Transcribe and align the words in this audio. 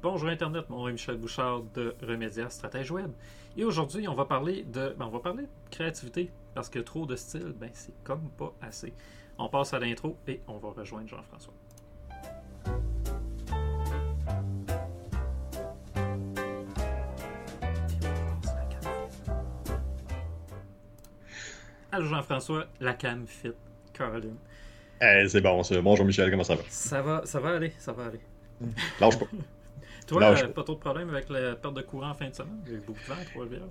Bonjour 0.00 0.30
Internet, 0.30 0.70
mon 0.70 0.78
nom 0.78 0.88
est 0.88 0.92
Michel 0.92 1.16
Bouchard 1.16 1.62
de 1.74 1.94
Remedia 2.00 2.48
Stratège 2.48 2.90
Web. 2.90 3.10
Et 3.58 3.64
aujourd'hui, 3.64 4.08
on 4.08 4.14
va 4.14 4.24
parler 4.24 4.62
de 4.62 4.94
ben, 4.96 5.04
on 5.04 5.10
va 5.10 5.18
parler 5.18 5.42
de 5.42 5.70
créativité 5.70 6.30
parce 6.54 6.70
que 6.70 6.78
trop 6.78 7.04
de 7.04 7.14
style, 7.14 7.52
ben 7.54 7.68
c'est 7.74 7.92
comme 8.02 8.30
pas 8.38 8.54
assez. 8.62 8.94
On 9.36 9.50
passe 9.50 9.74
à 9.74 9.78
l'intro 9.78 10.16
et 10.26 10.40
on 10.48 10.56
va 10.56 10.70
rejoindre 10.70 11.08
Jean-François. 11.08 11.52
Allô 21.90 22.06
Jean-François, 22.06 22.66
la 22.80 22.94
cam 22.94 23.26
fit, 23.26 23.52
Caroline. 23.92 24.36
Eh, 25.02 25.28
c'est 25.28 25.42
bon, 25.42 25.62
ça. 25.62 25.78
Bonjour 25.82 26.06
Michel, 26.06 26.30
comment 26.30 26.44
ça 26.44 26.54
va? 26.54 26.62
Ça 26.68 27.02
va, 27.02 27.26
ça 27.26 27.40
va 27.40 27.56
aller, 27.56 27.72
ça 27.78 27.92
va 27.92 28.06
aller. 28.06 28.20
Lâche 28.98 29.18
pas. 29.18 29.26
Toi, 30.12 30.20
Lâche 30.20 30.44
euh, 30.44 30.48
pas. 30.48 30.62
trop 30.62 30.74
de 30.74 30.78
problèmes 30.80 31.08
avec 31.10 31.28
la 31.28 31.56
perte 31.56 31.74
de 31.74 31.82
courant 31.82 32.10
en 32.10 32.14
fin 32.14 32.28
de 32.28 32.34
semaine? 32.34 32.62
A 32.66 32.70
eu 32.70 32.80
beaucoup 32.80 33.02
de 33.02 33.08
vent 33.08 33.20
à 33.20 33.24
Trois-Rivières. 33.24 33.68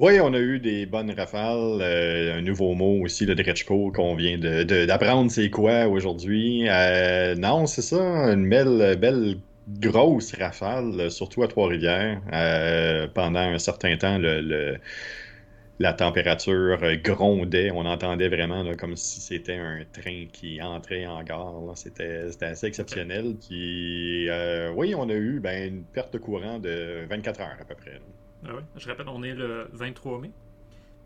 Oui, 0.00 0.20
on 0.20 0.32
a 0.32 0.38
eu 0.38 0.60
des 0.60 0.86
bonnes 0.86 1.10
rafales. 1.10 1.80
euh, 1.82 2.38
un 2.38 2.42
nouveau 2.42 2.74
mot 2.74 3.02
aussi, 3.04 3.26
le 3.26 3.34
Dretchko, 3.34 3.90
qu'on 3.90 4.14
vient 4.14 4.38
de, 4.38 4.62
de- 4.62 4.86
d'apprendre 4.86 5.28
c'est 5.30 5.50
quoi 5.50 5.88
aujourd'hui. 5.88 6.68
Euh, 6.68 7.34
non, 7.34 7.66
c'est 7.66 7.82
ça, 7.82 7.96
une 8.32 8.48
belle, 8.48 8.96
belle 9.00 9.40
grosse 9.66 10.34
rafale, 10.34 11.10
surtout 11.10 11.42
à 11.42 11.48
Trois-Rivières. 11.48 12.22
Euh, 12.32 13.08
pendant 13.08 13.40
un 13.40 13.58
certain 13.58 13.96
temps, 13.96 14.18
le, 14.18 14.40
le- 14.40 14.78
la 15.78 15.92
température 15.92 16.78
euh, 16.82 16.96
grondait. 16.96 17.70
On 17.72 17.86
entendait 17.86 18.28
vraiment 18.28 18.62
là, 18.62 18.74
comme 18.76 18.96
si 18.96 19.20
c'était 19.20 19.56
un 19.56 19.84
train 19.92 20.26
qui 20.32 20.60
entrait 20.62 21.06
en 21.06 21.22
gare. 21.22 21.72
C'était, 21.76 22.26
assez 22.42 22.66
exceptionnel. 22.66 23.36
Puis, 23.40 24.28
euh, 24.28 24.72
oui, 24.72 24.94
on 24.96 25.08
a 25.08 25.14
eu 25.14 25.40
ben, 25.40 25.68
une 25.74 25.84
perte 25.84 26.12
de 26.12 26.18
courant 26.18 26.58
de 26.58 27.06
24 27.08 27.40
heures 27.40 27.56
à 27.60 27.64
peu 27.64 27.74
près. 27.74 28.00
Ah 28.46 28.54
ouais. 28.54 28.62
Je 28.76 28.88
rappelle, 28.88 29.08
on 29.08 29.22
est 29.22 29.34
le 29.34 29.68
23 29.72 30.20
mai. 30.20 30.32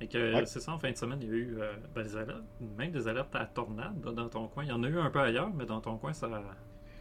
Et 0.01 0.09
que 0.09 0.35
Ouais. 0.35 0.47
c'est 0.47 0.61
ça, 0.61 0.73
en 0.73 0.79
fin 0.79 0.91
de 0.91 0.97
semaine, 0.97 1.19
il 1.23 1.29
y 1.29 1.31
a 1.31 1.35
eu 1.35 1.57
euh, 1.61 1.73
ben, 1.95 2.03
des 2.03 2.17
alertes, 2.17 2.43
même 2.61 2.91
des 2.91 3.07
alertes 3.09 3.35
à 3.37 3.47
tornade 3.47 4.01
dans 4.01 4.29
ton 4.29 4.49
coin. 4.49 4.65
Il 4.65 4.71
y 4.71 4.73
en 4.73 4.83
a 4.83 4.89
eu 4.89 4.99
un 4.99 5.11
peu 5.11 5.21
ailleurs, 5.21 5.51
mais 5.55 5.65
dans 5.67 5.81
ton 5.81 5.97
coin, 5.99 6.13
ça, 6.13 6.29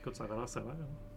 écoute, 0.02 0.16
ça 0.16 0.26
avait 0.26 0.36
l'air 0.36 0.48
sévère. 0.50 0.72
hein. 0.72 1.11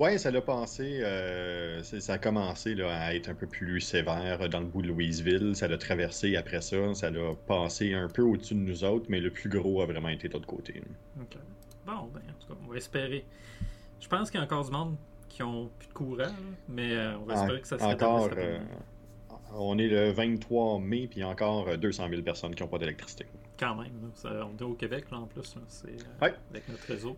Ouais, 0.00 0.16
ça 0.16 0.30
l'a 0.30 0.40
passé, 0.40 1.00
euh, 1.02 1.82
ça 1.82 2.14
a 2.14 2.18
commencé 2.18 2.74
là, 2.74 2.90
à 2.98 3.14
être 3.14 3.28
un 3.28 3.34
peu 3.34 3.46
plus 3.46 3.80
sévère 3.82 4.48
dans 4.48 4.60
le 4.60 4.66
bout 4.66 4.80
de 4.80 4.88
Louisville. 4.88 5.54
Ça 5.54 5.68
l'a 5.68 5.76
traversé 5.76 6.36
après 6.36 6.62
ça, 6.62 6.94
ça 6.94 7.10
l'a 7.10 7.34
passé 7.46 7.92
un 7.92 8.08
peu 8.08 8.22
au-dessus 8.22 8.54
de 8.54 8.60
nous 8.60 8.82
autres, 8.82 9.04
mais 9.10 9.20
le 9.20 9.30
plus 9.30 9.50
gros 9.50 9.82
a 9.82 9.86
vraiment 9.86 10.08
été 10.08 10.28
de 10.28 10.32
l'autre 10.32 10.46
côté. 10.46 10.72
là. 10.72 11.22
Ok. 11.22 11.36
Bon, 11.84 12.08
ben, 12.14 12.20
en 12.30 12.40
tout 12.40 12.48
cas, 12.54 12.58
on 12.66 12.70
va 12.70 12.76
espérer. 12.78 13.26
Je 14.00 14.08
pense 14.08 14.30
qu'il 14.30 14.40
y 14.40 14.42
a 14.42 14.46
encore 14.46 14.64
du 14.64 14.70
monde 14.70 14.96
qui 15.28 15.42
ont 15.42 15.70
plus 15.78 15.88
de 15.88 15.92
courant, 15.92 16.34
mais 16.66 16.92
euh, 16.92 17.18
on 17.18 17.24
va 17.26 17.34
espérer 17.34 17.60
que 17.60 17.68
ça 17.68 17.78
se 17.78 17.84
encore, 17.84 18.30
euh, 18.38 18.58
on 19.54 19.78
est 19.78 19.88
le 19.88 20.12
23 20.12 20.78
mai, 20.78 21.08
puis 21.08 21.18
il 21.18 21.20
y 21.20 21.22
a 21.24 21.28
encore 21.28 21.68
euh, 21.68 21.76
200 21.76 22.08
000 22.08 22.22
personnes 22.22 22.54
qui 22.54 22.62
n'ont 22.62 22.68
pas 22.70 22.78
d'électricité. 22.78 23.26
Quand 23.58 23.74
même. 23.74 23.92
Ça- 24.14 24.48
on 24.50 24.56
est 24.56 24.62
au 24.66 24.72
Québec, 24.74 25.04
là, 25.10 25.18
en 25.18 25.26
plus. 25.26 25.54
C'est 25.68 25.88
Ouais. 26.22 26.32
avec 26.50 26.66
notre 26.70 26.86
réseau. 26.86 27.16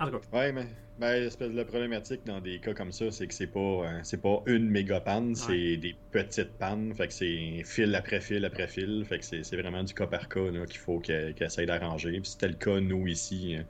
En 0.00 0.10
tout 0.10 0.18
cas, 0.18 0.26
Ouais, 0.32 0.52
mais 0.52 0.66
ben, 0.98 1.20
l'espèce 1.20 1.50
de 1.52 1.62
problématique 1.64 2.24
dans 2.24 2.40
des 2.40 2.60
cas 2.60 2.74
comme 2.74 2.92
ça, 2.92 3.10
c'est 3.10 3.26
que 3.26 3.34
c'est 3.34 3.48
pas, 3.48 3.58
euh, 3.60 4.00
c'est 4.04 4.20
pas 4.22 4.42
une 4.46 4.68
méga 4.70 5.00
panne, 5.00 5.34
c'est 5.34 5.76
des 5.76 5.98
petites 6.10 6.56
pannes. 6.58 6.94
Fait 6.94 7.08
que 7.08 7.12
c'est 7.14 7.62
fil 7.64 7.94
après 7.94 8.20
fil 8.20 8.44
après 8.44 8.68
fil. 8.68 9.04
Fait 9.04 9.18
que 9.18 9.24
c'est 9.24 9.56
vraiment 9.56 9.82
du 9.84 9.92
cas 9.94 10.06
par 10.06 10.28
cas 10.28 10.50
qu'il 10.66 10.78
faut 10.78 11.00
qu'elle 11.00 11.34
essaye 11.40 11.66
d'arranger. 11.66 12.12
Puis 12.20 12.30
c'était 12.32 12.48
le 12.48 12.54
cas, 12.54 12.80
nous, 12.80 13.06
ici, 13.08 13.56
euh, 13.56 13.62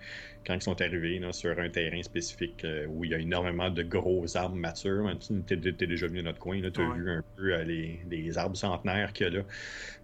quand 0.47 0.55
ils 0.55 0.62
sont 0.62 0.81
arrivés 0.83 1.19
là, 1.19 1.33
sur 1.33 1.59
un 1.59 1.70
terrain 1.70 2.03
spécifique 2.03 2.65
euh, 2.65 2.87
où 2.87 3.05
il 3.05 3.11
y 3.12 3.15
a 3.15 3.19
énormément 3.19 3.70
de 3.70 3.83
gros 3.83 4.37
arbres 4.37 4.56
matures. 4.56 5.11
Tu 5.20 5.42
t'es 5.44 5.56
t'es 5.61 5.87
déjà 5.87 6.06
venu 6.09 6.20
à 6.20 6.22
notre 6.22 6.39
coin, 6.41 6.61
tu 6.70 6.81
as 6.81 6.84
Ouais. 6.87 6.94
vu 6.94 7.11
un 7.11 7.22
peu 7.37 7.55
euh, 7.55 7.65
les, 7.65 8.03
les 8.09 8.39
arbres 8.39 8.56
centenaires 8.56 9.12
qu'il 9.15 9.27
y 9.27 9.31
a 9.31 9.33
là. 9.39 9.44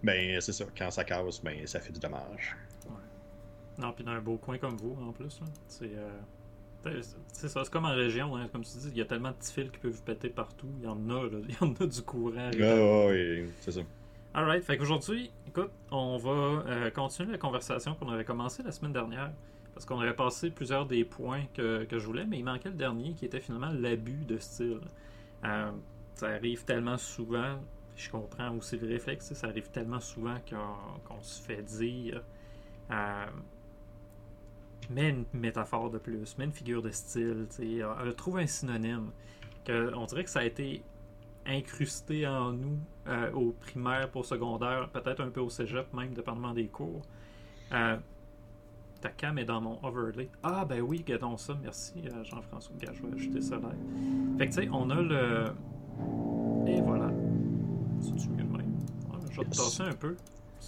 Ben, 0.03 0.41
c'est 0.41 0.53
ça. 0.53 0.65
Quand 0.77 0.91
ça 0.91 1.03
casse, 1.05 1.41
ben, 1.43 1.65
ça 1.67 1.79
fait 1.81 1.93
du 1.93 1.99
dommage. 1.99 2.57
Non, 3.77 3.91
puis 3.93 4.03
dans 4.03 4.11
un 4.11 4.21
beau 4.21 4.37
coin 4.37 4.57
comme 4.57 4.75
vous, 4.77 4.97
en 5.07 5.11
plus. 5.11 5.39
C'est 5.67 5.91
euh, 5.95 6.09
c'est- 7.31 7.47
ça, 7.47 7.63
c'est 7.63 7.71
comme 7.71 7.85
en 7.85 7.93
région, 7.95 8.35
hein, 8.35 8.47
comme 8.51 8.63
tu 8.63 8.77
dis, 8.77 8.89
il 8.89 8.97
y 8.97 9.01
a 9.01 9.05
tellement 9.05 9.29
de 9.29 9.35
petits 9.35 9.53
fils 9.53 9.69
qui 9.71 9.77
peuvent 9.79 10.01
péter 10.03 10.29
partout. 10.29 10.67
Il 10.79 10.85
y 10.85 10.87
en 10.87 11.09
a, 11.09 11.23
là. 11.23 11.37
il 11.47 11.53
y 11.53 11.57
en 11.63 11.73
a 11.73 11.85
du 11.87 12.01
courant. 12.01 12.49
Ah, 12.53 12.57
ouais, 12.57 13.05
ouais, 13.07 13.49
c'est 13.59 13.71
ça. 13.71 13.81
Alright, 14.33 14.63
fait 14.63 14.77
qu'aujourd'hui, 14.77 15.31
écoute, 15.47 15.71
on 15.91 16.17
va 16.17 16.29
euh, 16.31 16.89
continuer 16.91 17.31
la 17.31 17.37
conversation 17.37 17.95
qu'on 17.95 18.09
avait 18.09 18.25
commencé 18.25 18.61
la 18.63 18.71
semaine 18.71 18.93
dernière. 18.93 19.31
Parce 19.73 19.85
qu'on 19.85 19.99
avait 19.99 20.13
passé 20.15 20.49
plusieurs 20.49 20.87
des 20.87 21.05
points 21.05 21.43
que, 21.53 21.83
que 21.83 21.99
je 21.99 22.05
voulais, 22.07 22.25
mais 22.25 22.39
il 22.39 22.43
manquait 22.43 22.69
le 22.69 22.75
dernier 22.75 23.13
qui 23.13 23.25
était 23.25 23.39
finalement 23.39 23.69
l'abus 23.71 24.25
de 24.25 24.39
style. 24.39 24.79
Euh, 25.43 25.71
ça 26.15 26.29
arrive 26.29 26.63
tellement 26.65 26.97
souvent, 26.97 27.59
je 27.95 28.09
comprends 28.09 28.55
aussi 28.55 28.75
le 28.77 28.87
réflexe, 28.87 29.31
ça 29.35 29.47
arrive 29.47 29.69
tellement 29.69 29.99
souvent 29.99 30.35
qu'on 30.49 31.21
se 31.21 31.39
fait 31.43 31.61
dire 31.61 32.23
euh, 32.89 33.25
mets 34.89 35.09
une 35.09 35.25
métaphore 35.33 35.89
de 35.89 35.97
plus, 35.97 36.37
mets 36.37 36.45
une 36.45 36.51
figure 36.51 36.81
de 36.81 36.91
style, 36.91 37.47
euh, 37.59 38.11
trouve 38.13 38.37
un 38.37 38.47
synonyme. 38.47 39.11
On 39.69 40.05
dirait 40.05 40.23
que 40.23 40.29
ça 40.29 40.39
a 40.39 40.45
été 40.45 40.81
incrusté 41.45 42.25
en 42.27 42.51
nous 42.53 42.77
euh, 43.07 43.31
au 43.33 43.51
primaire, 43.51 44.09
pour 44.09 44.25
secondaire, 44.25 44.89
peut-être 44.89 45.21
un 45.21 45.29
peu 45.29 45.39
au 45.41 45.49
cégep 45.49 45.93
même, 45.93 46.13
dépendamment 46.13 46.53
des 46.53 46.67
cours. 46.67 47.01
Euh, 47.73 47.97
ta 49.01 49.09
cam 49.09 49.37
est 49.37 49.45
dans 49.45 49.61
mon 49.61 49.77
overlay. 49.83 50.29
Ah 50.43 50.65
ben 50.65 50.81
oui, 50.81 51.03
gardons 51.05 51.37
ça, 51.37 51.57
merci 51.61 51.93
euh, 52.05 52.23
Jean-François. 52.23 52.75
Je 52.81 53.01
vais 53.03 53.13
ajouter 53.13 53.41
ça 53.41 53.55
là. 53.57 53.69
Fait 54.37 54.47
que 54.47 54.53
tu 54.53 54.61
sais, 54.63 54.69
on 54.71 54.89
a 54.89 55.01
le... 55.01 55.45
Et 56.67 56.81
voilà. 56.81 57.11
C'est-tu 58.01 58.29
mieux 58.29 58.43
même? 58.43 58.73
Je 59.31 59.37
vais 59.41 59.45
Yes. 59.47 59.57
tasser 59.57 59.83
un 59.83 59.93
peu. 59.93 60.15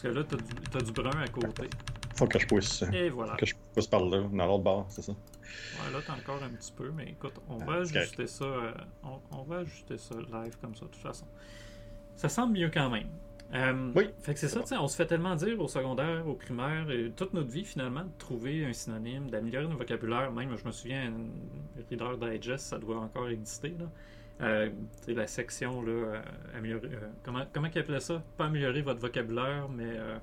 Parce 0.01 0.13
que 0.13 0.19
là, 0.19 0.23
t'as 0.27 0.37
du, 0.37 0.53
t'as 0.71 0.79
du 0.81 0.91
brun 0.93 1.21
à 1.21 1.27
côté. 1.27 1.69
Faut 2.15 2.25
que 2.27 2.39
je 2.39 2.47
pousse. 2.47 2.83
Et 2.93 3.09
voilà. 3.09 3.35
que 3.35 3.45
je 3.45 3.53
pousse 3.73 3.87
par 3.87 4.05
là, 4.05 4.21
dans 4.31 4.45
l'autre 4.45 4.63
bord, 4.63 4.85
c'est 4.89 5.01
ça? 5.01 5.11
Ouais, 5.11 5.91
là, 5.91 5.99
t'as 6.05 6.13
encore 6.13 6.41
un 6.43 6.49
petit 6.49 6.71
peu, 6.71 6.89
mais 6.95 7.09
écoute, 7.09 7.33
on 7.49 7.57
Ah, 7.61 7.65
va 7.65 7.73
ajuster 7.81 8.27
ça. 8.27 8.45
euh, 8.45 8.71
on, 9.03 9.19
on 9.37 9.43
va 9.43 9.57
ajuster 9.57 9.97
ça 9.97 10.15
live 10.15 10.57
comme 10.61 10.75
ça, 10.75 10.85
de 10.85 10.91
toute 10.91 11.01
façon. 11.01 11.25
Ça 12.15 12.29
semble 12.29 12.53
mieux 12.53 12.69
quand 12.73 12.89
même. 12.89 13.07
Euh, 13.53 13.91
Oui, 13.95 14.09
Fait 14.19 14.33
que 14.33 14.39
c'est 14.39 14.47
ça, 14.47 14.59
bon. 14.59 14.63
tu 14.63 14.69
sais, 14.69 14.77
on 14.77 14.87
se 14.87 14.95
fait 14.95 15.07
tellement 15.07 15.35
dire 15.35 15.59
au 15.59 15.67
secondaire, 15.67 16.25
au 16.27 16.33
primaire, 16.35 16.89
et 16.91 17.11
toute 17.11 17.33
notre 17.33 17.49
vie 17.49 17.65
finalement, 17.65 18.03
de 18.03 18.11
trouver 18.19 18.65
un 18.65 18.73
synonyme, 18.73 19.29
d'améliorer 19.29 19.65
notre 19.65 19.79
vocabulaire. 19.79 20.31
Même, 20.31 20.55
je 20.55 20.65
me 20.65 20.71
souviens, 20.71 21.11
un 21.11 21.81
Reader 21.89 22.17
Digest, 22.19 22.67
ça 22.67 22.77
doit 22.77 22.99
encore 22.99 23.27
exister. 23.29 23.75
Là. 23.79 23.85
Euh, 24.41 24.69
la 25.07 25.27
section, 25.27 25.81
là, 25.81 25.91
euh, 25.91 26.21
améliorer. 26.55 26.87
euh, 26.93 27.09
comment, 27.23 27.45
comment 27.53 27.67
ils 27.73 27.79
appelaient 27.79 27.99
ça? 27.99 28.23
Pas 28.37 28.45
améliorer 28.45 28.81
votre 28.81 29.01
vocabulaire, 29.01 29.67
mais. 29.69 29.97
euh, 29.97 30.17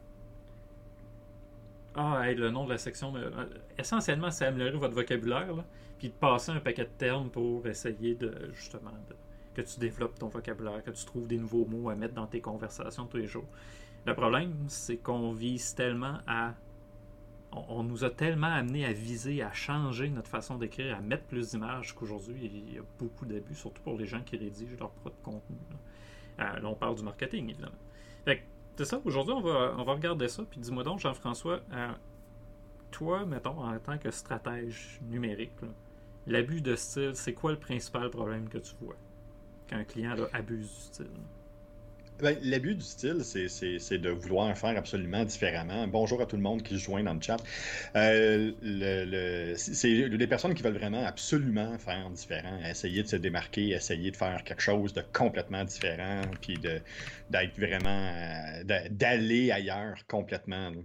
Ah, 1.94 2.28
hey, 2.28 2.34
le 2.34 2.50
nom 2.50 2.64
de 2.64 2.70
la 2.70 2.78
section. 2.78 3.10
mais, 3.12 3.20
euh, 3.20 3.46
essentiellement, 3.78 4.30
c'est 4.30 4.44
améliorer 4.46 4.76
votre 4.78 4.94
vocabulaire, 4.94 5.54
là, 5.54 5.64
puis 5.98 6.08
de 6.08 6.14
passer 6.14 6.52
un 6.52 6.60
paquet 6.60 6.84
de 6.84 6.90
termes 6.98 7.30
pour 7.30 7.66
essayer 7.66 8.14
de, 8.14 8.50
justement, 8.52 8.90
que 9.54 9.62
tu 9.62 9.80
développes 9.80 10.18
ton 10.18 10.28
vocabulaire, 10.28 10.82
que 10.84 10.90
tu 10.90 11.04
trouves 11.06 11.26
des 11.26 11.38
nouveaux 11.38 11.64
mots 11.64 11.88
à 11.88 11.94
mettre 11.96 12.14
dans 12.14 12.26
tes 12.26 12.40
conversations 12.42 13.06
tous 13.06 13.16
les 13.16 13.26
jours. 13.26 13.46
Le 14.06 14.14
problème, 14.14 14.54
c'est 14.68 14.98
qu'on 14.98 15.32
vise 15.32 15.74
tellement 15.74 16.18
à. 16.26 16.54
On, 17.52 17.82
nous 17.82 18.04
a 18.04 18.10
tellement 18.10 18.48
amené 18.52 18.84
à 18.84 18.92
viser, 18.92 19.42
à 19.42 19.52
changer 19.52 20.10
notre 20.10 20.28
façon 20.28 20.58
d'écrire, 20.58 20.96
à 20.96 21.00
mettre 21.00 21.24
plus 21.24 21.50
d'images 21.50 21.94
qu'aujourd'hui, 21.94 22.50
il 22.52 22.74
y 22.74 22.78
a 22.78 22.82
beaucoup 22.98 23.24
d'abus, 23.24 23.54
surtout 23.54 23.80
pour 23.82 23.96
les 23.96 24.06
gens 24.06 24.20
qui 24.20 24.36
rédigent 24.36 24.76
leur 24.78 24.90
propre 24.90 25.16
contenu. 25.22 25.56
Là, 25.70 25.76
Euh, 26.38 26.60
on 26.64 26.74
parle 26.74 26.96
du 26.96 27.02
marketing, 27.02 27.48
évidemment. 27.48 27.72
Fait 28.24 28.42
c'est 28.76 28.84
ça, 28.84 29.00
aujourd'hui, 29.06 29.32
on 29.32 29.40
va, 29.40 29.92
regarder 29.92 30.28
ça. 30.28 30.42
Puis 30.50 30.60
dis-moi 30.60 30.84
donc, 30.84 30.98
Jean-François, 30.98 31.60
euh, 31.72 31.92
toi, 32.90 33.24
mettons, 33.24 33.64
en 33.64 33.78
tant 33.78 33.96
que 33.96 34.10
stratège 34.10 35.00
numérique, 35.08 35.52
l'abus 36.26 36.60
de 36.60 36.76
style, 36.76 37.12
c'est 37.14 37.32
quoi 37.32 37.52
le 37.52 37.58
principal 37.58 38.10
problème 38.10 38.48
que 38.48 38.58
tu 38.58 38.74
vois 38.82 38.96
quand 39.70 39.76
un 39.76 39.84
client 39.84 40.14
abuse 40.32 40.68
du 40.68 40.80
style? 40.80 41.06
Ben, 42.22 42.34
L'abus 42.42 42.74
du 42.76 42.80
style, 42.84 43.22
c'est- 43.24 43.98
de 43.98 44.08
vouloir 44.08 44.56
faire 44.56 44.76
absolument 44.78 45.24
différemment. 45.24 45.86
Bonjour 45.86 46.22
à 46.22 46.26
tout 46.26 46.36
le 46.36 46.42
monde 46.42 46.62
qui 46.62 46.78
se 46.78 46.84
joint 46.84 47.02
dans 47.02 47.12
le 47.12 47.20
chat. 47.20 47.36
Euh, 47.94 48.52
le- 48.62 49.04
le- 49.52 49.54
c'est 49.56 50.08
des 50.08 50.26
personnes 50.26 50.54
qui 50.54 50.62
veulent 50.62 50.78
vraiment 50.78 51.04
absolument 51.04 51.76
faire 51.78 52.08
différent, 52.10 52.58
essayer 52.64 53.02
de 53.02 53.08
se 53.08 53.16
démarquer, 53.16 53.70
essayer 53.70 54.10
de 54.10 54.16
faire 54.16 54.42
quelque 54.44 54.62
chose 54.62 54.94
de 54.94 55.02
complètement 55.12 55.64
différent, 55.64 56.22
puis 56.40 56.54
d'être 56.58 57.58
vraiment, 57.58 58.12
euh, 58.14 58.64
d'a- 58.64 58.88
d'aller 58.88 59.50
ailleurs 59.50 59.96
complètement. 60.08 60.70
là. 60.70 60.80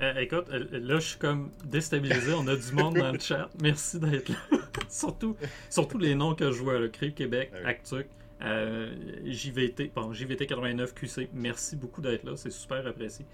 Euh, 0.00 0.14
écoute, 0.20 0.48
là, 0.48 0.98
je 1.00 1.06
suis 1.08 1.18
comme 1.18 1.50
déstabilisé. 1.64 2.32
On 2.32 2.46
a 2.46 2.54
du 2.56 2.72
monde 2.72 2.96
dans 2.98 3.10
le 3.12 3.18
chat. 3.18 3.48
Merci 3.60 3.98
d'être 3.98 4.28
là. 4.28 4.36
surtout, 4.88 5.36
surtout 5.70 5.98
les 5.98 6.14
noms 6.14 6.34
que 6.36 6.50
je 6.52 6.62
vois. 6.62 6.78
Le 6.78 6.88
Crip 6.88 7.16
Québec, 7.16 7.50
Ah. 7.64 7.68
Actuc, 7.68 8.06
JVT, 8.40 9.92
bon, 9.94 10.12
JVT 10.12 10.46
89 10.46 10.94
QC. 10.94 11.28
Merci 11.32 11.76
beaucoup 11.76 12.00
d'être 12.00 12.24
là. 12.24 12.36
C'est 12.36 12.50
super 12.50 12.86
apprécié. 12.86 13.26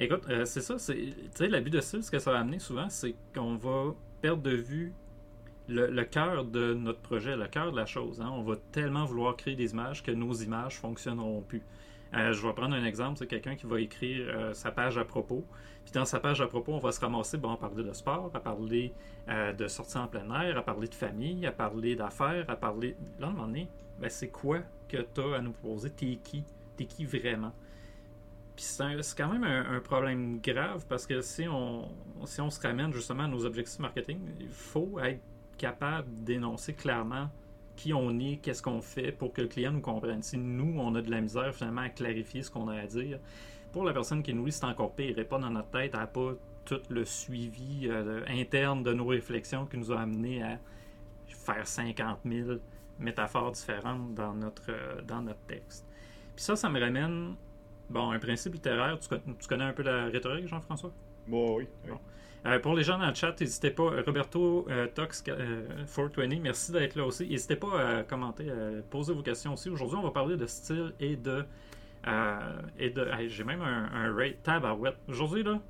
Écoute, 0.00 0.24
euh, 0.30 0.44
c'est 0.44 0.60
ça. 0.60 0.78
c'est- 0.78 0.94
Tu 0.94 1.14
sais, 1.34 1.48
l'abus 1.48 1.70
de 1.70 1.80
style, 1.80 2.02
ce 2.02 2.10
que 2.10 2.18
ça 2.18 2.32
va 2.32 2.40
amener 2.40 2.58
souvent, 2.58 2.88
c'est 2.88 3.14
qu'on 3.34 3.56
va 3.56 3.94
perdre 4.20 4.42
de 4.42 4.54
vue 4.54 4.92
le, 5.68 6.02
cœur 6.04 6.44
de 6.44 6.74
notre 6.74 6.98
projet, 7.00 7.36
le 7.36 7.46
cœur 7.46 7.70
de 7.72 7.76
la 7.76 7.86
chose. 7.86 8.20
Hein. 8.20 8.30
On 8.32 8.42
va 8.42 8.56
tellement 8.72 9.04
vouloir 9.04 9.36
créer 9.36 9.54
des 9.54 9.72
images 9.72 10.02
que 10.02 10.10
nos 10.10 10.32
images 10.34 10.78
fonctionneront 10.78 11.40
plus. 11.42 11.62
Euh, 12.14 12.32
je 12.32 12.46
vais 12.46 12.52
prendre 12.52 12.74
un 12.74 12.84
exemple, 12.84 13.18
c'est 13.18 13.26
quelqu'un 13.26 13.54
qui 13.54 13.66
va 13.66 13.80
écrire 13.80 14.26
euh, 14.28 14.52
sa 14.52 14.70
page 14.70 14.98
à 14.98 15.04
propos. 15.04 15.44
Puis 15.84 15.92
dans 15.92 16.04
sa 16.04 16.20
page 16.20 16.40
à 16.40 16.46
propos, 16.46 16.72
on 16.72 16.78
va 16.78 16.92
se 16.92 17.00
ramasser 17.00 17.38
bon, 17.38 17.52
à 17.52 17.56
parler 17.56 17.84
de 17.84 17.92
sport, 17.92 18.30
à 18.34 18.40
parler 18.40 18.92
de 19.28 19.68
sortie 19.68 19.98
en 19.98 20.08
plein 20.08 20.28
air, 20.42 20.58
à 20.58 20.62
parler 20.62 20.88
de 20.88 20.94
famille, 20.94 21.46
à 21.46 21.52
parler 21.52 21.94
d'affaires, 21.96 22.44
à 22.48 22.56
parler. 22.56 22.96
Là, 23.20 23.28
à 23.28 23.30
un 23.30 23.32
moment 23.32 23.46
donné, 23.46 23.68
ben, 24.02 24.10
c'est 24.10 24.28
quoi 24.28 24.58
que 24.88 24.96
tu 24.96 25.20
as 25.20 25.36
à 25.36 25.40
nous 25.40 25.52
proposer? 25.52 25.90
T'es 25.90 26.18
qui? 26.22 26.44
T'es 26.76 26.86
qui 26.86 27.04
vraiment? 27.04 27.52
Puis 28.56 28.64
c'est 28.64 29.16
quand 29.16 29.32
même 29.32 29.44
un, 29.44 29.80
problème 29.80 30.40
grave 30.40 30.84
parce 30.88 31.06
que 31.06 31.22
si 31.22 31.48
on, 31.48 31.88
si 32.26 32.40
on 32.40 32.50
se 32.50 32.60
ramène 32.60 32.92
justement 32.92 33.22
à 33.22 33.28
nos 33.28 33.46
objectifs 33.46 33.78
marketing, 33.78 34.18
il 34.40 34.48
faut 34.48 34.98
être 35.00 35.22
capable 35.56 36.08
d'énoncer 36.22 36.74
clairement 36.74 37.30
qui 37.76 37.94
on 37.94 38.18
est, 38.18 38.38
qu'est-ce 38.42 38.62
qu'on 38.62 38.82
fait 38.82 39.12
pour 39.12 39.32
que 39.32 39.40
le 39.40 39.48
client 39.48 39.72
nous 39.72 39.80
comprenne. 39.80 40.22
Si 40.22 40.36
nous, 40.36 40.78
on 40.78 40.94
a 40.96 41.00
de 41.00 41.10
la 41.10 41.20
misère 41.20 41.54
finalement 41.54 41.82
à 41.82 41.88
clarifier 41.88 42.42
ce 42.42 42.50
qu'on 42.50 42.68
a 42.68 42.74
à 42.74 42.86
dire, 42.86 43.18
pour 43.72 43.84
la 43.84 43.92
personne 43.94 44.22
qui 44.22 44.34
nous 44.34 44.44
lit, 44.44 44.52
c'est 44.52 44.64
encore 44.64 44.94
pire. 44.94 45.14
Elle 45.16 45.26
pas 45.26 45.38
dans 45.38 45.50
notre 45.50 45.70
tête, 45.70 45.92
elle 45.94 46.00
n'a 46.00 46.06
pas 46.06 46.32
tout 46.64 46.80
le 46.90 47.04
suivi 47.04 47.88
euh, 47.88 48.22
interne 48.28 48.82
de 48.82 48.92
nos 48.92 49.06
réflexions 49.06 49.64
qui 49.64 49.78
nous 49.78 49.92
a 49.92 50.00
amené 50.00 50.42
à 50.42 50.58
faire 51.26 51.66
50 51.66 52.18
000 52.26 52.58
métaphores 53.02 53.52
différentes 53.52 54.14
dans 54.14 54.34
notre, 54.34 54.70
euh, 54.70 55.02
dans 55.02 55.22
notre 55.22 55.40
texte. 55.46 55.86
Puis 56.34 56.44
ça, 56.44 56.56
ça 56.56 56.68
me 56.68 56.80
ramène, 56.80 57.34
bon, 57.90 58.10
un 58.10 58.18
principe 58.18 58.54
littéraire. 58.54 58.98
Tu, 58.98 59.48
connais 59.48 59.64
un 59.64 59.72
peu 59.72 59.82
la 59.82 60.06
rhétorique, 60.06 60.48
Jean-François? 60.48 60.92
Bon, 61.26 61.56
oui. 61.58 61.68
Euh, 62.44 62.58
pour 62.58 62.74
les 62.74 62.82
gens 62.82 62.98
dans 62.98 63.08
le 63.08 63.14
chat, 63.14 63.38
n'hésitez 63.40 63.70
pas. 63.70 64.02
Roberto 64.04 64.66
Tox 64.94 65.22
420, 65.22 66.40
merci 66.40 66.72
d'être 66.72 66.96
là 66.96 67.04
aussi. 67.04 67.28
N'hésitez 67.28 67.56
pas 67.56 67.98
à 67.98 68.02
commenter, 68.02 68.50
à 68.50 68.82
poser 68.90 69.12
vos 69.12 69.22
questions 69.22 69.52
aussi. 69.52 69.68
Aujourd'hui, 69.68 69.96
on 69.98 70.02
va 70.02 70.10
parler 70.10 70.36
de 70.36 70.46
style 70.46 70.92
et 70.98 71.14
de 71.14 71.44
euh, 72.06 72.62
et 72.78 72.90
de, 72.90 73.06
j'ai 73.28 73.44
même 73.44 73.62
un, 73.62 73.90
un 73.92 74.14
rate 74.14 74.42
tab 74.42 74.64
à 74.64 74.74
wet. 74.74 74.94
Aujourd'hui, 75.08 75.42
là, 75.42 75.60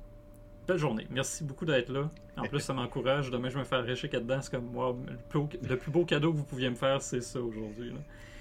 belle 0.67 0.77
journée. 0.77 1.07
Merci 1.09 1.43
beaucoup 1.43 1.65
d'être 1.65 1.89
là. 1.89 2.09
En 2.37 2.43
plus, 2.43 2.59
ça 2.59 2.73
m'encourage. 2.73 3.29
Demain, 3.29 3.49
je 3.49 3.55
vais 3.55 3.61
me 3.61 3.65
faire 3.65 3.83
récher 3.83 4.07
dedans. 4.07 4.41
C'est 4.41 4.51
comme 4.51 4.71
moi, 4.71 4.95
le 5.07 5.77
plus, 5.77 5.91
beau, 5.91 6.05
cadeau 6.05 6.31
que 6.31 6.37
vous 6.37 6.43
pouviez 6.43 6.69
me 6.69 6.75
faire, 6.75 7.01
c'est 7.01 7.21
ça 7.21 7.41
aujourd'hui. 7.41 7.93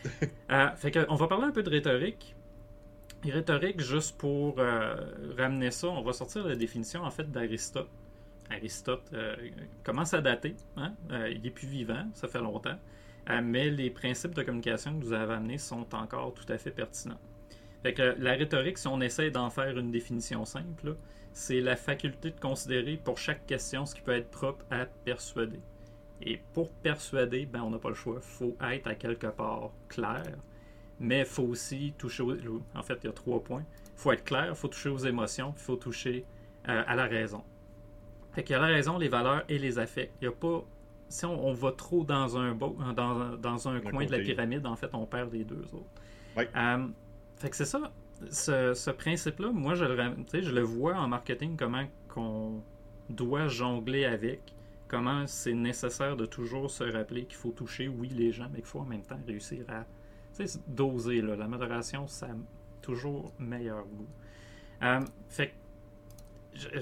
euh, 0.50 0.69
fait 0.76 0.90
que, 0.90 1.06
on 1.08 1.14
va 1.14 1.28
parler 1.28 1.44
un 1.44 1.50
peu 1.50 1.62
de 1.62 1.70
rhétorique. 1.70 2.34
rhétorique, 3.24 3.80
juste 3.80 4.16
pour 4.16 4.58
euh, 4.58 4.96
ramener 5.36 5.70
ça, 5.70 5.88
on 5.88 6.02
va 6.02 6.12
sortir 6.12 6.46
la 6.46 6.56
définition 6.56 7.02
en 7.04 7.10
fait 7.10 7.30
d'Aristote. 7.30 7.88
Aristote 8.50 9.04
euh, 9.14 9.36
commence 9.84 10.12
à 10.14 10.20
dater. 10.20 10.56
Hein? 10.76 10.92
il 11.30 11.46
est 11.46 11.50
plus 11.50 11.68
vivant, 11.68 12.08
ça 12.14 12.28
fait 12.28 12.40
longtemps. 12.40 12.78
mais 13.42 13.70
les 13.70 13.90
principes 13.90 14.34
de 14.34 14.42
communication 14.42 14.98
que 14.98 15.04
vous 15.04 15.12
avez 15.12 15.34
amenés 15.34 15.58
sont 15.58 15.86
encore 15.94 16.34
tout 16.34 16.50
à 16.52 16.58
fait 16.58 16.72
pertinents. 16.72 17.20
Fait 17.82 17.94
que 17.94 18.14
la 18.19 18.32
rhétorique, 18.32 18.79
si 18.79 18.87
on 18.87 19.00
essaie 19.00 19.31
d'en 19.31 19.50
faire 19.50 19.76
une 19.76 19.90
définition 19.90 20.44
simple, 20.44 20.96
c'est 21.32 21.61
la 21.61 21.76
faculté 21.76 22.31
de 22.31 22.38
considérer 22.38 22.96
pour 22.96 23.19
chaque 23.19 23.46
question 23.46 23.87
ce 23.87 23.94
qui 23.94 24.02
peut 24.02 24.14
être 24.14 24.31
propre 24.31 24.64
à 24.70 24.87
persuader. 24.87 25.61
Et 26.20 26.40
pour 26.52 26.70
persuader, 26.70 27.46
ben, 27.46 27.62
on 27.62 27.70
n'a 27.70 27.79
pas 27.79 27.88
le 27.88 27.96
choix. 27.96 28.17
Il 28.17 28.23
faut 28.23 28.56
être 28.70 28.87
à 28.87 28.94
quelque 28.94 29.26
part 29.26 29.70
clair, 29.88 30.23
mais 31.00 31.20
il 31.20 31.26
faut 31.26 31.43
aussi 31.43 31.94
toucher 31.99 32.23
aux... 32.23 32.62
En 32.75 32.82
fait, 32.82 32.99
il 33.02 33.06
y 33.06 33.11
a 33.11 33.12
trois 33.12 33.43
points. 33.43 33.64
Il 33.96 34.00
faut 34.00 34.12
être 34.12 34.25
clair, 34.25 34.46
il 34.50 34.55
faut 34.55 34.69
toucher 34.69 34.88
aux 34.88 34.99
émotions, 34.99 35.52
il 35.56 35.61
faut 35.61 35.76
toucher 35.76 36.25
euh, 36.69 36.85
à 36.87 36.94
la 36.94 37.06
raison. 37.06 37.43
Fait 38.32 38.44
qu'il 38.44 38.55
y 38.55 38.56
a 38.56 38.61
la 38.61 38.69
raison, 38.69 38.99
les 38.99 39.08
valeurs 39.08 39.43
et 39.49 39.58
les 39.58 39.78
affects. 39.78 40.11
Il 40.20 40.26
y 40.26 40.28
a 40.28 40.32
pas... 40.32 40.64
Si 41.08 41.26
on, 41.26 41.52
va 41.52 41.73
trop 41.73 42.05
dans 42.05 42.38
un, 42.38 42.55
dans, 42.55 43.37
dans 43.37 43.69
un 43.69 43.81
coin 43.81 44.06
de 44.06 44.12
la 44.12 44.20
pyramide, 44.20 44.64
en 44.67 44.76
fait, 44.76 44.88
on 44.94 45.05
perd 45.05 45.31
les 45.32 45.44
deux 45.44 45.67
autres. 45.75 46.46
Euh, 46.56 46.87
fait 47.42 47.50
que 47.50 47.56
c'est 47.56 47.64
ça. 47.64 47.92
Ce, 48.30 48.90
principe-là, 48.90 49.50
moi, 49.50 49.74
je 49.74 49.84
le, 49.84 50.14
je 50.32 50.50
le 50.50 50.62
vois 50.62 50.94
en 50.94 51.08
marketing, 51.08 51.56
comment 51.56 51.84
qu'on 52.08 52.62
doit 53.10 53.48
jongler 53.48 54.04
avec, 54.04 54.54
comment 54.86 55.26
c'est 55.26 55.52
nécessaire 55.52 56.16
de 56.16 56.24
toujours 56.24 56.70
se 56.70 56.84
rappeler 56.84 57.24
qu'il 57.24 57.36
faut 57.36 57.50
toucher, 57.50 57.88
oui, 57.88 58.08
les 58.08 58.30
gens, 58.30 58.48
mais 58.52 58.58
qu'il 58.58 58.66
faut 58.66 58.78
en 58.78 58.84
même 58.84 59.02
temps 59.02 59.18
réussir 59.26 59.64
à 59.68 59.84
doser. 60.68 61.20
Là. 61.20 61.34
La 61.34 61.48
modération, 61.48 62.06
ça 62.06 62.26
a 62.26 62.36
toujours 62.80 63.32
meilleur 63.40 63.84
goût. 63.86 64.06
Euh, 64.84 65.00
fait 65.28 65.48
que 65.48 66.78